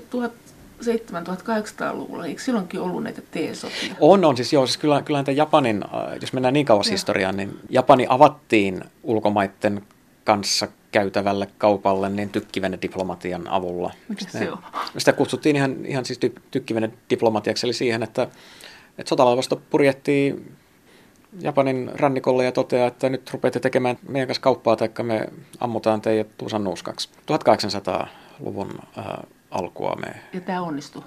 1700-1800-luvulla, 0.85 2.27
eikö 2.27 2.43
silloinkin 2.43 2.81
ollut 2.81 3.03
näitä 3.03 3.23
teesotia? 3.31 3.95
On, 4.01 4.25
on. 4.25 4.37
Siis 4.37 4.53
joo, 4.53 4.67
siis 4.67 4.79
kyllä, 4.79 5.03
kyllä 5.03 5.25
Japanin, 5.35 5.85
äh, 5.85 6.19
jos 6.21 6.33
mennään 6.33 6.55
niin 6.55 6.67
kauas 6.67 6.91
historiaan, 6.91 7.37
niin 7.37 7.59
Japani 7.71 8.07
avattiin 8.09 8.85
ulkomaiden 9.03 9.83
kanssa 10.25 10.69
käytävälle 10.93 11.49
kaupalle 11.59 12.09
niin 12.09 12.31
diplomatian 12.83 13.49
avulla. 13.49 13.93
Mikä 14.09 14.25
se 14.29 14.53
on? 14.53 14.59
Sitä 14.99 15.13
kutsuttiin 15.13 15.57
ihan, 15.57 15.87
ihan 15.87 16.05
siis 16.05 16.21
ty- 16.27 16.91
diplomatiaksi, 17.11 17.67
eli 17.67 17.73
siihen, 17.73 18.03
että, 18.03 18.23
että 18.99 19.09
sotalaivasto 19.09 19.63
purjettiin 19.71 20.57
Japanin 21.41 21.91
rannikolle 21.95 22.45
ja 22.45 22.53
toteaa, 22.53 22.89
että 22.89 23.09
nyt 23.09 23.31
rupeatte 23.33 23.61
tekemään 23.61 23.99
meidän 24.09 24.29
kanssa 24.29 24.43
kauppaa, 24.43 24.77
tai 24.77 24.91
me 25.03 25.29
ammutaan 25.61 26.01
teidät 26.01 26.37
Tuusan 26.39 26.65
nuuskaksi. 26.65 27.09
1800-luvun 27.09 28.79
äh, 28.99 29.05
alkua 29.55 29.97
me... 29.97 30.21
Ja 30.33 30.41
tämä 30.41 30.63
onnistui? 30.63 31.03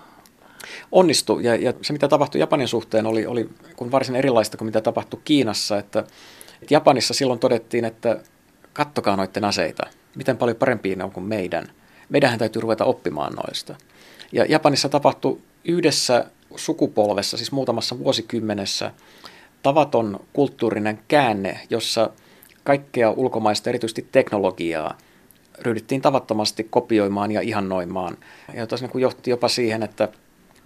Onnistui, 0.92 1.44
ja, 1.44 1.56
ja 1.56 1.74
se 1.82 1.94
mitä 1.94 2.08
tapahtui 2.08 2.42
Japanin 2.42 2.68
suhteen 2.68 3.06
oli, 3.06 3.26
oli 3.26 3.50
kun 3.76 3.92
varsin 3.92 4.16
erilaista 4.16 4.58
kuin 4.58 4.66
mitä 4.66 4.82
tapahtui 4.82 5.22
Kiinassa, 5.24 5.78
että, 5.78 6.00
että 6.62 6.74
Japanissa 6.74 7.14
silloin 7.14 7.40
todettiin, 7.40 7.86
että 7.86 8.20
kattokaa 8.74 9.16
noiden 9.16 9.46
aseita, 9.46 9.84
miten 10.16 10.38
paljon 10.38 10.58
parempia 10.58 10.96
ne 10.96 11.04
on 11.04 11.12
kuin 11.12 11.26
meidän. 11.26 11.68
Meidänhän 12.10 12.40
täytyy 12.40 12.62
ruveta 12.62 12.86
oppimaan 12.86 13.34
noista. 13.34 13.76
Ja 14.32 14.46
Japanissa 14.50 14.90
tapahtui 14.90 15.42
yhdessä 15.66 16.26
sukupolvessa, 16.56 17.38
siis 17.38 17.52
muutamassa 17.52 18.00
vuosikymmenessä, 18.00 18.92
tavaton 19.64 20.20
kulttuurinen 20.34 21.00
käänne, 21.08 21.60
jossa 21.70 22.10
kaikkea 22.64 23.12
ulkomaista, 23.12 23.70
erityisesti 23.70 24.08
teknologiaa, 24.12 24.98
ryhdyttiin 25.62 26.02
tavattomasti 26.02 26.64
kopioimaan 26.64 27.32
ja 27.32 27.42
ihannoimaan. 27.42 28.18
Ja 28.54 28.68
tosiaan 28.68 28.92
niin 28.94 29.02
johti 29.02 29.30
jopa 29.30 29.48
siihen, 29.48 29.84
että 29.84 30.10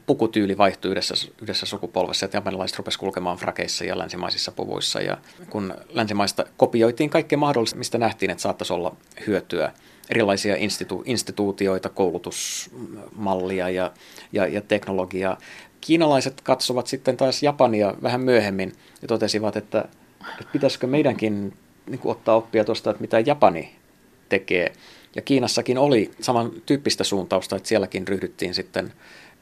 pukutyyli 0.05 0.57
vaihtui 0.57 0.91
yhdessä, 0.91 1.15
yhdessä 1.41 1.65
sukupolvessa, 1.65 2.25
että 2.25 2.37
japanilaiset 2.37 2.77
rupesivat 2.77 2.99
kulkemaan 2.99 3.37
frakeissa 3.37 3.85
ja 3.85 3.97
länsimaisissa 3.97 4.51
puvuissa. 4.51 5.01
Ja 5.01 5.17
kun 5.49 5.73
länsimaista 5.89 6.45
kopioitiin 6.57 7.09
kaikkea 7.09 7.37
mahdollista, 7.37 7.77
mistä 7.77 7.97
nähtiin, 7.97 8.29
että 8.29 8.41
saattaisi 8.41 8.73
olla 8.73 8.95
hyötyä, 9.27 9.71
erilaisia 10.09 10.55
institu- 10.55 11.03
instituutioita, 11.05 11.89
koulutusmallia 11.89 13.69
ja, 13.69 13.91
ja, 14.31 14.47
ja 14.47 14.61
teknologiaa. 14.61 15.37
Kiinalaiset 15.81 16.41
katsovat 16.41 16.87
sitten 16.87 17.17
taas 17.17 17.43
Japania 17.43 17.93
vähän 18.01 18.21
myöhemmin 18.21 18.73
ja 19.01 19.07
totesivat, 19.07 19.55
että, 19.55 19.85
että 20.39 20.51
pitäisikö 20.51 20.87
meidänkin 20.87 21.53
niin 21.85 21.99
kuin 21.99 22.11
ottaa 22.11 22.35
oppia 22.35 22.65
tuosta, 22.65 22.89
että 22.89 23.01
mitä 23.01 23.19
Japani 23.19 23.80
tekee. 24.31 24.73
Ja 25.15 25.21
Kiinassakin 25.21 25.77
oli 25.77 26.11
samantyyppistä 26.21 27.03
suuntausta, 27.03 27.55
että 27.55 27.69
sielläkin 27.69 28.07
ryhdyttiin 28.07 28.53
sitten 28.53 28.93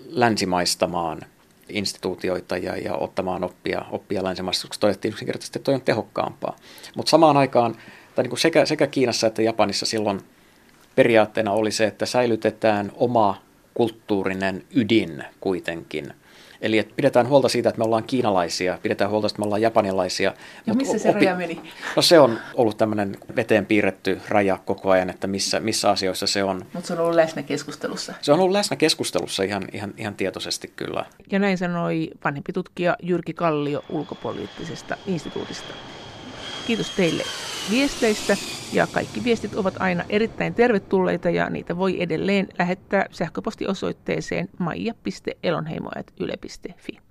länsimaistamaan 0.09 1.21
instituutioita 1.69 2.57
ja, 2.57 2.77
ja 2.77 2.95
ottamaan 2.95 3.43
oppia, 3.43 3.85
oppia 3.91 4.23
länsimaista, 4.23 4.67
koska 4.67 4.81
todettiin 4.81 5.11
yksinkertaisesti, 5.11 5.59
että 5.59 5.65
toi 5.65 5.73
on 5.73 5.81
tehokkaampaa. 5.81 6.55
Mutta 6.95 7.09
samaan 7.09 7.37
aikaan, 7.37 7.75
tai 8.15 8.23
niin 8.23 8.29
kuin 8.29 8.39
sekä, 8.39 8.65
sekä 8.65 8.87
Kiinassa 8.87 9.27
että 9.27 9.41
Japanissa 9.41 9.85
silloin 9.85 10.21
periaatteena 10.95 11.51
oli 11.51 11.71
se, 11.71 11.85
että 11.85 12.05
säilytetään 12.05 12.91
oma 12.95 13.41
kulttuurinen 13.73 14.63
ydin 14.75 15.23
kuitenkin– 15.39 16.13
Eli 16.61 16.77
että 16.77 16.93
pidetään 16.95 17.27
huolta 17.27 17.49
siitä, 17.49 17.69
että 17.69 17.79
me 17.79 17.85
ollaan 17.85 18.03
kiinalaisia, 18.03 18.79
pidetään 18.81 19.09
huolta, 19.09 19.27
että 19.27 19.39
me 19.39 19.45
ollaan 19.45 19.61
japanilaisia. 19.61 20.33
Ja 20.67 20.73
missä 20.73 20.97
se 20.97 21.09
opi... 21.09 21.19
raja 21.19 21.35
meni? 21.35 21.61
No 21.95 22.01
se 22.01 22.19
on 22.19 22.39
ollut 22.53 22.77
tämmöinen 22.77 23.17
veteen 23.35 23.65
piirretty 23.65 24.21
raja 24.29 24.59
koko 24.65 24.89
ajan, 24.89 25.09
että 25.09 25.27
missä, 25.27 25.59
missä 25.59 25.89
asioissa 25.89 26.27
se 26.27 26.43
on. 26.43 26.65
Mutta 26.73 26.87
se 26.87 26.93
on 26.93 26.99
ollut 26.99 27.15
läsnä 27.15 27.43
keskustelussa. 27.43 28.13
Se 28.21 28.31
on 28.31 28.39
ollut 28.39 28.53
läsnä 28.53 28.77
keskustelussa 28.77 29.43
ihan, 29.43 29.63
ihan, 29.73 29.93
ihan 29.97 30.15
tietoisesti 30.15 30.73
kyllä. 30.75 31.05
Ja 31.31 31.39
näin 31.39 31.57
sanoi 31.57 32.09
vanhempi 32.25 32.53
tutkija 32.53 32.95
Jyrki 33.03 33.33
Kallio 33.33 33.83
ulkopoliittisesta 33.89 34.97
instituutista. 35.07 35.73
Kiitos 36.69 36.91
teille 36.91 37.23
viesteistä 37.69 38.37
ja 38.71 38.87
kaikki 38.87 39.23
viestit 39.23 39.55
ovat 39.55 39.73
aina 39.79 40.03
erittäin 40.09 40.55
tervetulleita 40.55 41.29
ja 41.29 41.49
niitä 41.49 41.77
voi 41.77 42.01
edelleen 42.01 42.47
lähettää 42.59 43.05
sähköpostiosoitteeseen 43.11 44.49
maija.elonheimo.yle.fi. 44.59 47.08